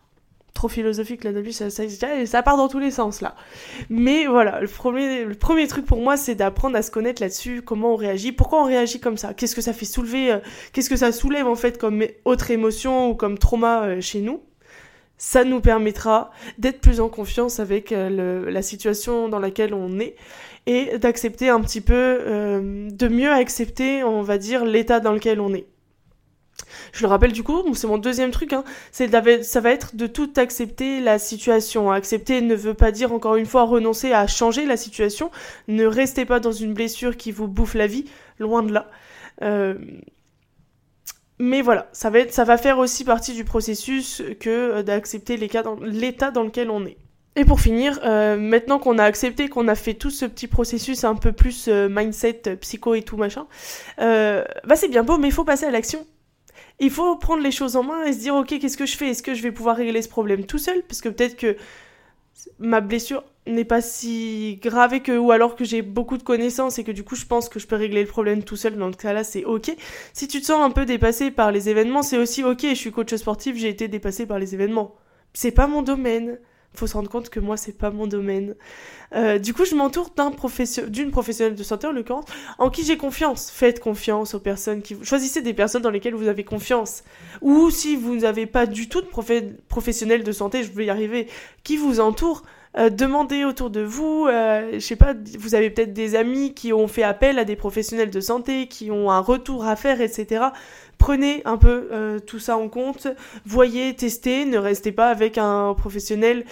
Trop 0.52 0.68
philosophique 0.68 1.24
là 1.24 1.32
depuis, 1.32 1.54
ça, 1.54 1.70
ça, 1.70 1.84
ça, 2.26 2.42
part 2.42 2.58
dans 2.58 2.68
tous 2.68 2.78
les 2.78 2.90
sens 2.90 3.22
là. 3.22 3.34
Mais 3.88 4.26
voilà, 4.26 4.60
le 4.60 4.68
premier, 4.68 5.24
le 5.24 5.34
premier 5.34 5.66
truc 5.66 5.86
pour 5.86 6.02
moi, 6.02 6.18
c'est 6.18 6.34
d'apprendre 6.34 6.76
à 6.76 6.82
se 6.82 6.90
connaître 6.90 7.22
là-dessus, 7.22 7.62
comment 7.62 7.94
on 7.94 7.96
réagit, 7.96 8.32
pourquoi 8.32 8.60
on 8.60 8.66
réagit 8.66 9.00
comme 9.00 9.16
ça, 9.16 9.32
qu'est-ce 9.32 9.56
que 9.56 9.62
ça 9.62 9.72
fait 9.72 9.86
soulever, 9.86 10.32
euh, 10.32 10.38
qu'est-ce 10.74 10.90
que 10.90 10.96
ça 10.96 11.10
soulève 11.10 11.46
en 11.46 11.56
fait 11.56 11.78
comme 11.78 12.04
autre 12.26 12.50
émotion 12.50 13.08
ou 13.08 13.14
comme 13.14 13.38
trauma 13.38 13.84
euh, 13.84 14.00
chez 14.02 14.20
nous 14.20 14.42
ça 15.22 15.44
nous 15.44 15.60
permettra 15.60 16.32
d'être 16.58 16.80
plus 16.80 16.98
en 16.98 17.08
confiance 17.08 17.60
avec 17.60 17.92
euh, 17.92 18.50
la 18.50 18.60
situation 18.60 19.28
dans 19.28 19.38
laquelle 19.38 19.72
on 19.72 20.00
est 20.00 20.16
et 20.66 20.98
d'accepter 20.98 21.48
un 21.48 21.60
petit 21.60 21.80
peu, 21.80 21.94
euh, 21.94 22.90
de 22.90 23.08
mieux 23.08 23.30
accepter, 23.30 24.02
on 24.02 24.22
va 24.22 24.36
dire, 24.36 24.64
l'état 24.64 24.98
dans 24.98 25.12
lequel 25.12 25.40
on 25.40 25.54
est. 25.54 25.66
Je 26.92 27.02
le 27.02 27.08
rappelle 27.08 27.30
du 27.30 27.44
coup, 27.44 27.72
c'est 27.74 27.86
mon 27.86 27.98
deuxième 27.98 28.32
truc, 28.32 28.52
hein, 28.52 28.64
c'est 28.90 29.12
ça 29.44 29.60
va 29.60 29.70
être 29.70 29.94
de 29.94 30.08
tout 30.08 30.30
accepter 30.36 30.98
la 30.98 31.20
situation. 31.20 31.92
Accepter 31.92 32.40
ne 32.40 32.56
veut 32.56 32.74
pas 32.74 32.90
dire 32.90 33.12
encore 33.12 33.36
une 33.36 33.46
fois 33.46 33.62
renoncer 33.62 34.12
à 34.12 34.26
changer 34.26 34.66
la 34.66 34.76
situation. 34.76 35.30
Ne 35.68 35.86
restez 35.86 36.24
pas 36.24 36.40
dans 36.40 36.52
une 36.52 36.74
blessure 36.74 37.16
qui 37.16 37.30
vous 37.30 37.46
bouffe 37.46 37.74
la 37.74 37.86
vie, 37.86 38.06
loin 38.40 38.64
de 38.64 38.72
là. 38.72 38.90
Euh, 39.42 39.74
mais 41.44 41.60
voilà, 41.60 41.88
ça 41.92 42.08
va, 42.08 42.20
être, 42.20 42.32
ça 42.32 42.44
va 42.44 42.56
faire 42.56 42.78
aussi 42.78 43.02
partie 43.02 43.34
du 43.34 43.42
processus 43.42 44.22
que 44.38 44.48
euh, 44.48 44.82
d'accepter 44.84 45.36
l'état 45.36 45.62
dans, 45.64 45.74
lequel 46.44 46.70
on 46.70 46.86
est. 46.86 46.96
Et 47.34 47.44
pour 47.44 47.60
finir, 47.60 47.98
euh, 48.04 48.36
maintenant 48.36 48.78
qu'on 48.78 48.96
a 48.96 49.02
accepté, 49.02 49.48
qu'on 49.48 49.66
a 49.66 49.74
fait 49.74 49.94
tout 49.94 50.10
ce 50.10 50.24
petit 50.24 50.46
processus 50.46 51.02
un 51.02 51.16
peu 51.16 51.32
plus 51.32 51.66
euh, 51.66 51.88
mindset, 51.90 52.42
psycho 52.60 52.94
et 52.94 53.02
tout 53.02 53.16
machin, 53.16 53.48
bah 53.98 54.76
c'est 54.76 54.86
bien 54.86 55.02
beau, 55.02 55.18
mais 55.18 55.26
il 55.28 55.32
faut 55.32 55.42
passer 55.42 55.66
à 55.66 55.72
l'action. 55.72 56.06
Il 56.78 56.92
faut 56.92 57.16
prendre 57.16 57.42
les 57.42 57.50
choses 57.50 57.74
en 57.74 57.82
main 57.82 58.04
et 58.04 58.12
se 58.12 58.20
dire 58.20 58.36
ok 58.36 58.60
qu'est-ce 58.60 58.76
que 58.76 58.86
je 58.86 58.96
fais? 58.96 59.08
Est-ce 59.08 59.24
que 59.24 59.34
je 59.34 59.42
vais 59.42 59.50
pouvoir 59.50 59.74
régler 59.74 60.00
ce 60.00 60.08
problème 60.08 60.46
tout 60.46 60.58
seul? 60.58 60.80
Parce 60.82 61.00
que 61.00 61.08
peut-être 61.08 61.36
que 61.36 61.56
ma 62.60 62.80
blessure 62.80 63.24
n'est 63.46 63.64
pas 63.64 63.80
si 63.80 64.60
grave 64.62 65.00
que 65.00 65.16
ou 65.16 65.32
alors 65.32 65.56
que 65.56 65.64
j'ai 65.64 65.82
beaucoup 65.82 66.16
de 66.16 66.22
connaissances 66.22 66.78
et 66.78 66.84
que 66.84 66.92
du 66.92 67.02
coup 67.02 67.16
je 67.16 67.26
pense 67.26 67.48
que 67.48 67.58
je 67.58 67.66
peux 67.66 67.76
régler 67.76 68.02
le 68.02 68.08
problème 68.08 68.44
tout 68.44 68.56
seul 68.56 68.76
dans 68.76 68.86
le 68.86 68.94
cas 68.94 69.12
là 69.12 69.24
c'est 69.24 69.44
ok. 69.44 69.74
Si 70.12 70.28
tu 70.28 70.40
te 70.40 70.46
sens 70.46 70.60
un 70.62 70.70
peu 70.70 70.86
dépassé 70.86 71.30
par 71.30 71.50
les 71.50 71.68
événements 71.68 72.02
c'est 72.02 72.18
aussi 72.18 72.44
ok 72.44 72.60
je 72.62 72.74
suis 72.74 72.92
coach 72.92 73.14
sportif 73.14 73.56
j'ai 73.56 73.68
été 73.68 73.88
dépassé 73.88 74.26
par 74.26 74.38
les 74.38 74.54
événements. 74.54 74.94
C'est 75.34 75.50
pas 75.50 75.66
mon 75.66 75.82
domaine. 75.82 76.38
Faut 76.74 76.86
se 76.86 76.94
rendre 76.94 77.10
compte 77.10 77.28
que 77.28 77.40
moi 77.40 77.58
c'est 77.58 77.76
pas 77.76 77.90
mon 77.90 78.06
domaine. 78.06 78.54
Euh, 79.14 79.38
du 79.38 79.52
coup 79.52 79.64
je 79.64 79.74
m'entoure 79.74 80.10
d'un 80.16 80.32
d'une 80.88 81.10
professionnelle 81.10 81.54
de 81.54 81.62
santé 81.62 81.86
en 81.86 81.92
l'occurrence 81.92 82.24
en 82.58 82.70
qui 82.70 82.84
j'ai 82.84 82.96
confiance. 82.96 83.50
Faites 83.50 83.80
confiance 83.80 84.34
aux 84.34 84.40
personnes 84.40 84.82
qui 84.82 84.96
choisissez 85.02 85.42
des 85.42 85.52
personnes 85.52 85.82
dans 85.82 85.90
lesquelles 85.90 86.14
vous 86.14 86.28
avez 86.28 86.44
confiance. 86.44 87.02
Ou 87.40 87.70
si 87.70 87.96
vous 87.96 88.16
n'avez 88.16 88.46
pas 88.46 88.66
du 88.66 88.88
tout 88.88 89.02
de 89.02 89.08
professionnels 89.68 90.22
de 90.22 90.32
santé 90.32 90.62
je 90.62 90.70
vais 90.70 90.86
y 90.86 90.90
arriver 90.90 91.26
qui 91.64 91.76
vous 91.76 91.98
entoure 91.98 92.44
Euh, 92.78 92.88
demandez 92.88 93.44
autour 93.44 93.68
de 93.70 93.80
vous, 93.80 94.26
euh, 94.26 94.72
je 94.74 94.78
sais 94.78 94.96
pas, 94.96 95.14
vous 95.38 95.54
avez 95.54 95.68
peut-être 95.68 95.92
des 95.92 96.14
amis 96.14 96.54
qui 96.54 96.72
ont 96.72 96.88
fait 96.88 97.02
appel 97.02 97.38
à 97.38 97.44
des 97.44 97.56
professionnels 97.56 98.10
de 98.10 98.20
santé, 98.20 98.66
qui 98.66 98.90
ont 98.90 99.10
un 99.10 99.20
retour 99.20 99.66
à 99.66 99.76
faire, 99.76 100.00
etc. 100.00 100.46
Prenez 100.96 101.42
un 101.44 101.58
peu 101.58 101.88
euh, 101.92 102.18
tout 102.18 102.38
ça 102.38 102.56
en 102.56 102.68
compte, 102.68 103.08
voyez, 103.44 103.94
testez, 103.94 104.46
ne 104.46 104.56
restez 104.56 104.92
pas 104.92 105.10
avec 105.10 105.36
un 105.36 105.74
professionnel 105.74 106.44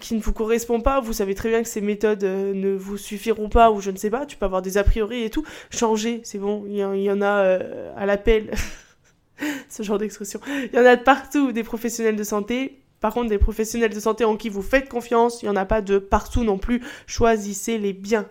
qui 0.00 0.14
ne 0.14 0.20
vous 0.20 0.32
correspond 0.32 0.80
pas. 0.80 1.00
Vous 1.00 1.12
savez 1.12 1.34
très 1.34 1.50
bien 1.50 1.62
que 1.62 1.68
ces 1.68 1.80
méthodes 1.80 2.24
ne 2.24 2.74
vous 2.74 2.96
suffiront 2.96 3.48
pas 3.48 3.70
ou 3.70 3.80
je 3.80 3.90
ne 3.90 3.96
sais 3.96 4.10
pas, 4.10 4.26
tu 4.26 4.36
peux 4.36 4.46
avoir 4.46 4.62
des 4.62 4.78
a 4.78 4.84
priori 4.84 5.22
et 5.22 5.30
tout. 5.30 5.44
Changez, 5.70 6.20
c'est 6.24 6.38
bon, 6.38 6.64
il 6.66 6.76
y, 6.76 7.10
en 7.10 7.22
a 7.22 7.58
à 7.96 8.06
l'appel. 8.06 8.50
Ce 9.68 9.82
genre 9.82 9.98
d'expression. 9.98 10.40
Il 10.48 10.74
y 10.74 10.78
en 10.78 10.86
a 10.86 10.96
de 10.96 11.02
partout, 11.02 11.52
des 11.52 11.62
professionnels 11.62 12.16
de 12.16 12.24
santé 12.24 12.85
par 13.00 13.14
contre, 13.14 13.28
des 13.28 13.38
professionnels 13.38 13.94
de 13.94 14.00
santé 14.00 14.24
en 14.24 14.36
qui 14.36 14.48
vous 14.48 14.62
faites 14.62 14.88
confiance, 14.88 15.42
il 15.42 15.46
n'y 15.46 15.50
en 15.50 15.56
a 15.56 15.64
pas 15.64 15.82
de 15.82 15.98
partout 15.98 16.44
non 16.44 16.58
plus. 16.58 16.82
Choisissez 17.06 17.78
les 17.78 17.92
biens. 17.92 18.26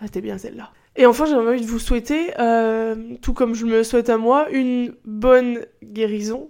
ah, 0.00 0.08
t'es 0.10 0.20
bien 0.20 0.38
celle-là. 0.38 0.70
Et 0.96 1.04
enfin, 1.04 1.26
j'ai 1.26 1.34
envie 1.34 1.60
de 1.60 1.66
vous 1.66 1.78
souhaiter, 1.78 2.32
euh, 2.38 3.16
tout 3.20 3.34
comme 3.34 3.54
je 3.54 3.66
me 3.66 3.82
souhaite 3.82 4.08
à 4.08 4.16
moi, 4.16 4.48
une 4.50 4.94
bonne 5.04 5.66
guérison. 5.82 6.48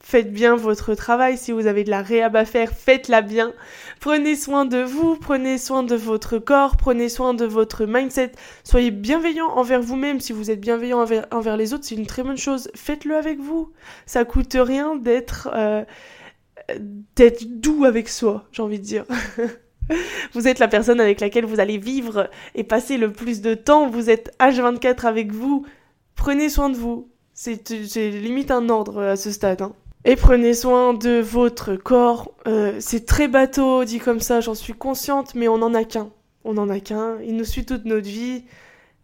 Faites 0.00 0.32
bien 0.32 0.54
votre 0.54 0.94
travail. 0.94 1.36
Si 1.36 1.50
vous 1.50 1.66
avez 1.66 1.82
de 1.82 1.90
la 1.90 2.02
réhab 2.02 2.36
à 2.36 2.44
faire, 2.44 2.72
faites-la 2.72 3.20
bien. 3.20 3.52
Prenez 4.00 4.36
soin 4.36 4.64
de 4.64 4.78
vous, 4.78 5.16
prenez 5.16 5.58
soin 5.58 5.82
de 5.82 5.96
votre 5.96 6.38
corps, 6.38 6.76
prenez 6.76 7.08
soin 7.08 7.34
de 7.34 7.44
votre 7.44 7.84
mindset. 7.84 8.32
Soyez 8.62 8.92
bienveillant 8.92 9.48
envers 9.48 9.82
vous-même. 9.82 10.20
Si 10.20 10.32
vous 10.32 10.52
êtes 10.52 10.60
bienveillant 10.60 11.04
envers, 11.32 11.56
les 11.56 11.74
autres, 11.74 11.84
c'est 11.84 11.96
une 11.96 12.06
très 12.06 12.22
bonne 12.22 12.38
chose. 12.38 12.70
Faites-le 12.76 13.16
avec 13.16 13.40
vous. 13.40 13.72
Ça 14.06 14.24
coûte 14.24 14.56
rien 14.58 14.94
d'être... 14.94 15.50
Euh, 15.52 15.84
d'être 17.16 17.44
doux 17.60 17.84
avec 17.84 18.08
soi, 18.08 18.44
j'ai 18.52 18.62
envie 18.62 18.78
de 18.78 18.84
dire. 18.84 19.04
vous 20.32 20.48
êtes 20.48 20.58
la 20.58 20.68
personne 20.68 21.00
avec 21.00 21.20
laquelle 21.20 21.44
vous 21.44 21.60
allez 21.60 21.78
vivre 21.78 22.28
et 22.54 22.64
passer 22.64 22.96
le 22.96 23.12
plus 23.12 23.40
de 23.40 23.54
temps. 23.54 23.88
Vous 23.88 24.10
êtes 24.10 24.34
H24 24.40 25.06
avec 25.06 25.32
vous. 25.32 25.66
Prenez 26.14 26.48
soin 26.48 26.70
de 26.70 26.76
vous. 26.76 27.08
C'est 27.34 27.70
limite 28.10 28.50
un 28.50 28.68
ordre 28.68 29.02
à 29.02 29.16
ce 29.16 29.30
stade. 29.30 29.62
Hein. 29.62 29.72
Et 30.04 30.16
prenez 30.16 30.54
soin 30.54 30.94
de 30.94 31.20
votre 31.20 31.76
corps. 31.76 32.32
Euh, 32.46 32.76
c'est 32.80 33.06
très 33.06 33.28
bateau 33.28 33.84
dit 33.84 33.98
comme 33.98 34.20
ça, 34.20 34.40
j'en 34.40 34.54
suis 34.54 34.72
consciente, 34.72 35.34
mais 35.34 35.48
on 35.48 35.58
n'en 35.58 35.74
a 35.74 35.84
qu'un. 35.84 36.10
On 36.44 36.54
n'en 36.54 36.68
a 36.68 36.80
qu'un. 36.80 37.18
Il 37.24 37.36
nous 37.36 37.44
suit 37.44 37.64
toute 37.64 37.84
notre 37.84 38.08
vie. 38.08 38.44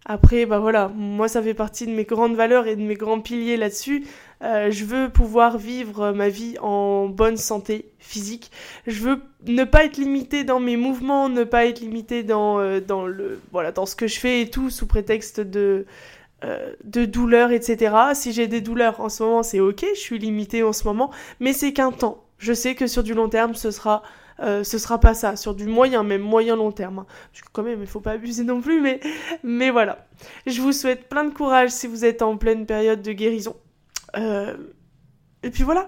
Après, 0.07 0.45
bah 0.45 0.59
voilà, 0.59 0.89
moi 0.95 1.29
ça 1.29 1.43
fait 1.43 1.55
partie 1.55 1.87
de 1.87 1.93
mes 1.93 2.05
grandes 2.05 2.37
valeurs 2.37 2.67
et 2.67 2.77
de 2.77 2.83
mes 2.83 2.95
grands 2.95 3.21
piliers 3.21 3.57
là-dessus. 3.57 4.05
Euh, 4.43 4.71
je 4.71 4.85
veux 4.85 5.09
pouvoir 5.09 5.59
vivre 5.59 6.13
ma 6.13 6.29
vie 6.29 6.57
en 6.61 7.09
bonne 7.09 7.37
santé 7.37 7.93
physique. 7.99 8.51
Je 8.87 9.01
veux 9.01 9.23
ne 9.47 9.65
pas 9.65 9.85
être 9.85 9.97
limité 9.97 10.45
dans 10.45 10.61
mes 10.61 10.77
mouvements, 10.77 11.29
ne 11.29 11.45
pas 11.45 11.67
être 11.67 11.81
limité 11.81 12.23
dans, 12.23 12.59
euh, 12.59 12.81
dans, 12.81 13.07
le, 13.07 13.41
voilà, 13.53 13.73
dans 13.73 13.87
ce 13.87 13.97
que 13.97 14.07
je 14.07 14.19
fais 14.19 14.43
et 14.43 14.51
tout 14.51 14.71
sous 14.71 14.87
prétexte 14.87 15.41
de, 15.41 15.87
euh, 16.45 16.75
de 16.85 17.05
douleur, 17.05 17.53
etc. 17.53 17.95
Si 18.15 18.33
j'ai 18.33 18.49
des 18.49 18.61
douleurs 18.61 19.01
en 19.01 19.09
ce 19.09 19.23
moment, 19.23 19.43
c'est 19.43 19.61
ok, 19.61 19.85
je 19.95 20.01
suis 20.01 20.19
limitée 20.19 20.63
en 20.63 20.73
ce 20.73 20.85
moment, 20.85 21.11
mais 21.41 21.53
c'est 21.53 21.73
qu'un 21.73 21.93
temps. 21.93 22.25
Je 22.39 22.53
sais 22.53 22.75
que 22.75 22.87
sur 22.87 23.03
du 23.03 23.15
long 23.15 23.29
terme, 23.29 23.55
ce 23.55 23.71
sera 23.71 24.03
euh, 24.41 24.65
ce 24.65 24.79
sera 24.79 24.99
pas 24.99 25.15
ça, 25.15 25.37
sur 25.37 25.55
du 25.55 25.67
moyen, 25.67 26.03
même 26.03 26.23
moyen 26.23 26.57
long 26.57 26.73
terme. 26.73 27.01
Hein. 27.01 27.07
Parce 27.33 27.43
que 27.43 27.49
quand 27.53 27.63
même, 27.63 27.81
il 27.81 27.87
faut 27.87 28.01
pas 28.01 28.13
abuser 28.13 28.45
non 28.45 28.61
plus, 28.61 28.81
mais, 28.81 29.01
mais 29.43 29.71
voilà. 29.71 30.07
Je 30.47 30.61
vous 30.61 30.73
souhaite 30.73 31.09
plein 31.09 31.25
de 31.25 31.33
courage 31.33 31.71
si 31.71 31.87
vous 31.87 32.05
êtes 32.05 32.23
en 32.23 32.37
pleine 32.37 32.67
période 32.67 33.03
de 33.03 33.13
guérison. 33.13 33.55
Euh, 34.17 34.57
et 35.43 35.51
puis 35.51 35.63
voilà. 35.63 35.87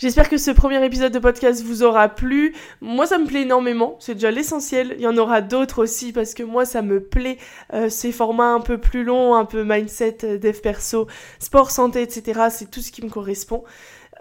J'espère 0.00 0.30
que 0.30 0.38
ce 0.38 0.50
premier 0.50 0.82
épisode 0.82 1.12
de 1.12 1.18
podcast 1.18 1.62
vous 1.62 1.82
aura 1.82 2.08
plu. 2.08 2.54
Moi, 2.80 3.06
ça 3.06 3.18
me 3.18 3.26
plaît 3.26 3.42
énormément. 3.42 3.98
C'est 4.00 4.14
déjà 4.14 4.30
l'essentiel. 4.30 4.94
Il 4.96 5.02
y 5.02 5.06
en 5.06 5.18
aura 5.18 5.42
d'autres 5.42 5.82
aussi 5.82 6.14
parce 6.14 6.32
que 6.32 6.42
moi, 6.42 6.64
ça 6.64 6.80
me 6.80 7.04
plaît. 7.04 7.36
Euh, 7.74 7.90
ces 7.90 8.10
formats 8.10 8.48
un 8.48 8.62
peu 8.62 8.78
plus 8.78 9.04
longs, 9.04 9.34
un 9.34 9.44
peu 9.44 9.62
mindset, 9.62 10.24
euh, 10.24 10.38
dev 10.38 10.58
perso, 10.62 11.06
sport, 11.38 11.70
santé, 11.70 12.00
etc. 12.00 12.48
C'est 12.48 12.70
tout 12.70 12.80
ce 12.80 12.90
qui 12.92 13.04
me 13.04 13.10
correspond. 13.10 13.62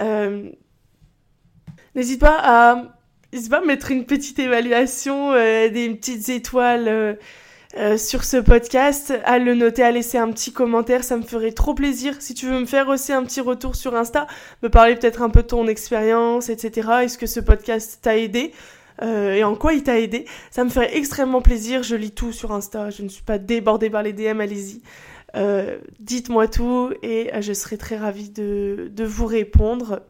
Euh, 0.01 0.49
n'hésite 1.95 2.19
pas 2.19 2.37
à, 2.41 2.83
n'hésite 3.31 3.49
pas 3.49 3.59
à 3.59 3.65
mettre 3.65 3.91
une 3.91 4.05
petite 4.05 4.37
évaluation, 4.37 5.31
des 5.31 5.95
petites 5.95 6.27
étoiles 6.27 7.17
euh, 7.77 7.97
sur 7.97 8.23
ce 8.23 8.37
podcast, 8.37 9.13
à 9.25 9.37
le 9.37 9.53
noter, 9.53 9.83
à 9.83 9.91
laisser 9.91 10.17
un 10.17 10.31
petit 10.31 10.51
commentaire, 10.51 11.03
ça 11.03 11.17
me 11.17 11.21
ferait 11.21 11.51
trop 11.51 11.75
plaisir. 11.75 12.15
Si 12.19 12.33
tu 12.33 12.47
veux 12.47 12.59
me 12.59 12.65
faire 12.65 12.87
aussi 12.87 13.13
un 13.13 13.23
petit 13.23 13.41
retour 13.41 13.75
sur 13.75 13.95
Insta, 13.95 14.25
me 14.63 14.69
parler 14.69 14.95
peut-être 14.95 15.21
un 15.21 15.29
peu 15.29 15.43
de 15.43 15.47
ton 15.47 15.67
expérience, 15.67 16.49
etc. 16.49 16.89
Est-ce 17.03 17.19
que 17.19 17.27
ce 17.27 17.39
podcast 17.39 17.99
t'a 18.01 18.17
aidé 18.17 18.53
euh, 19.03 19.35
et 19.35 19.43
en 19.43 19.55
quoi 19.55 19.73
il 19.73 19.83
t'a 19.83 19.99
aidé 19.99 20.25
Ça 20.49 20.63
me 20.63 20.69
ferait 20.69 20.97
extrêmement 20.97 21.41
plaisir. 21.41 21.83
Je 21.83 21.95
lis 21.95 22.11
tout 22.11 22.31
sur 22.31 22.51
Insta, 22.51 22.89
je 22.89 23.03
ne 23.03 23.07
suis 23.07 23.23
pas 23.23 23.37
débordée 23.37 23.91
par 23.91 24.01
les 24.01 24.13
DM, 24.13 24.41
allez-y. 24.41 24.81
Euh, 25.35 25.77
dites-moi 25.99 26.47
tout 26.47 26.91
et 27.03 27.29
je 27.39 27.53
serai 27.53 27.77
très 27.77 27.97
ravie 27.97 28.31
de, 28.31 28.91
vous 28.99 29.27
répondre. 29.27 30.01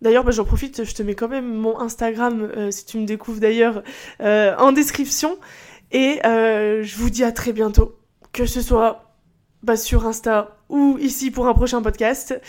D'ailleurs, 0.00 0.22
bah, 0.22 0.30
j'en 0.30 0.44
profite, 0.44 0.84
je 0.84 0.94
te 0.94 1.02
mets 1.02 1.16
quand 1.16 1.28
même 1.28 1.52
mon 1.52 1.78
Instagram, 1.80 2.70
si 2.70 2.86
tu 2.86 2.98
me 2.98 3.04
découvres 3.04 3.40
d'ailleurs, 3.40 3.82
en 4.20 4.70
description. 4.70 5.36
Et 5.92 6.20
euh, 6.24 6.82
je 6.82 6.96
vous 6.96 7.10
dis 7.10 7.24
à 7.24 7.32
très 7.32 7.52
bientôt, 7.52 7.96
que 8.32 8.46
ce 8.46 8.60
soit 8.60 9.14
bah, 9.62 9.76
sur 9.76 10.06
Insta 10.06 10.56
ou 10.68 10.98
ici 11.00 11.30
pour 11.30 11.48
un 11.48 11.54
prochain 11.54 11.82
podcast. 11.82 12.40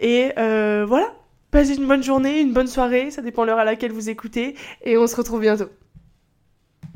Et 0.00 0.32
euh, 0.38 0.84
voilà, 0.86 1.12
passez 1.50 1.76
une 1.76 1.86
bonne 1.86 2.02
journée, 2.02 2.40
une 2.40 2.52
bonne 2.52 2.66
soirée, 2.66 3.10
ça 3.10 3.22
dépend 3.22 3.44
l'heure 3.44 3.58
à 3.58 3.64
laquelle 3.64 3.92
vous 3.92 4.10
écoutez, 4.10 4.56
et 4.82 4.98
on 4.98 5.06
se 5.06 5.16
retrouve 5.16 5.40
bientôt. 5.40 5.68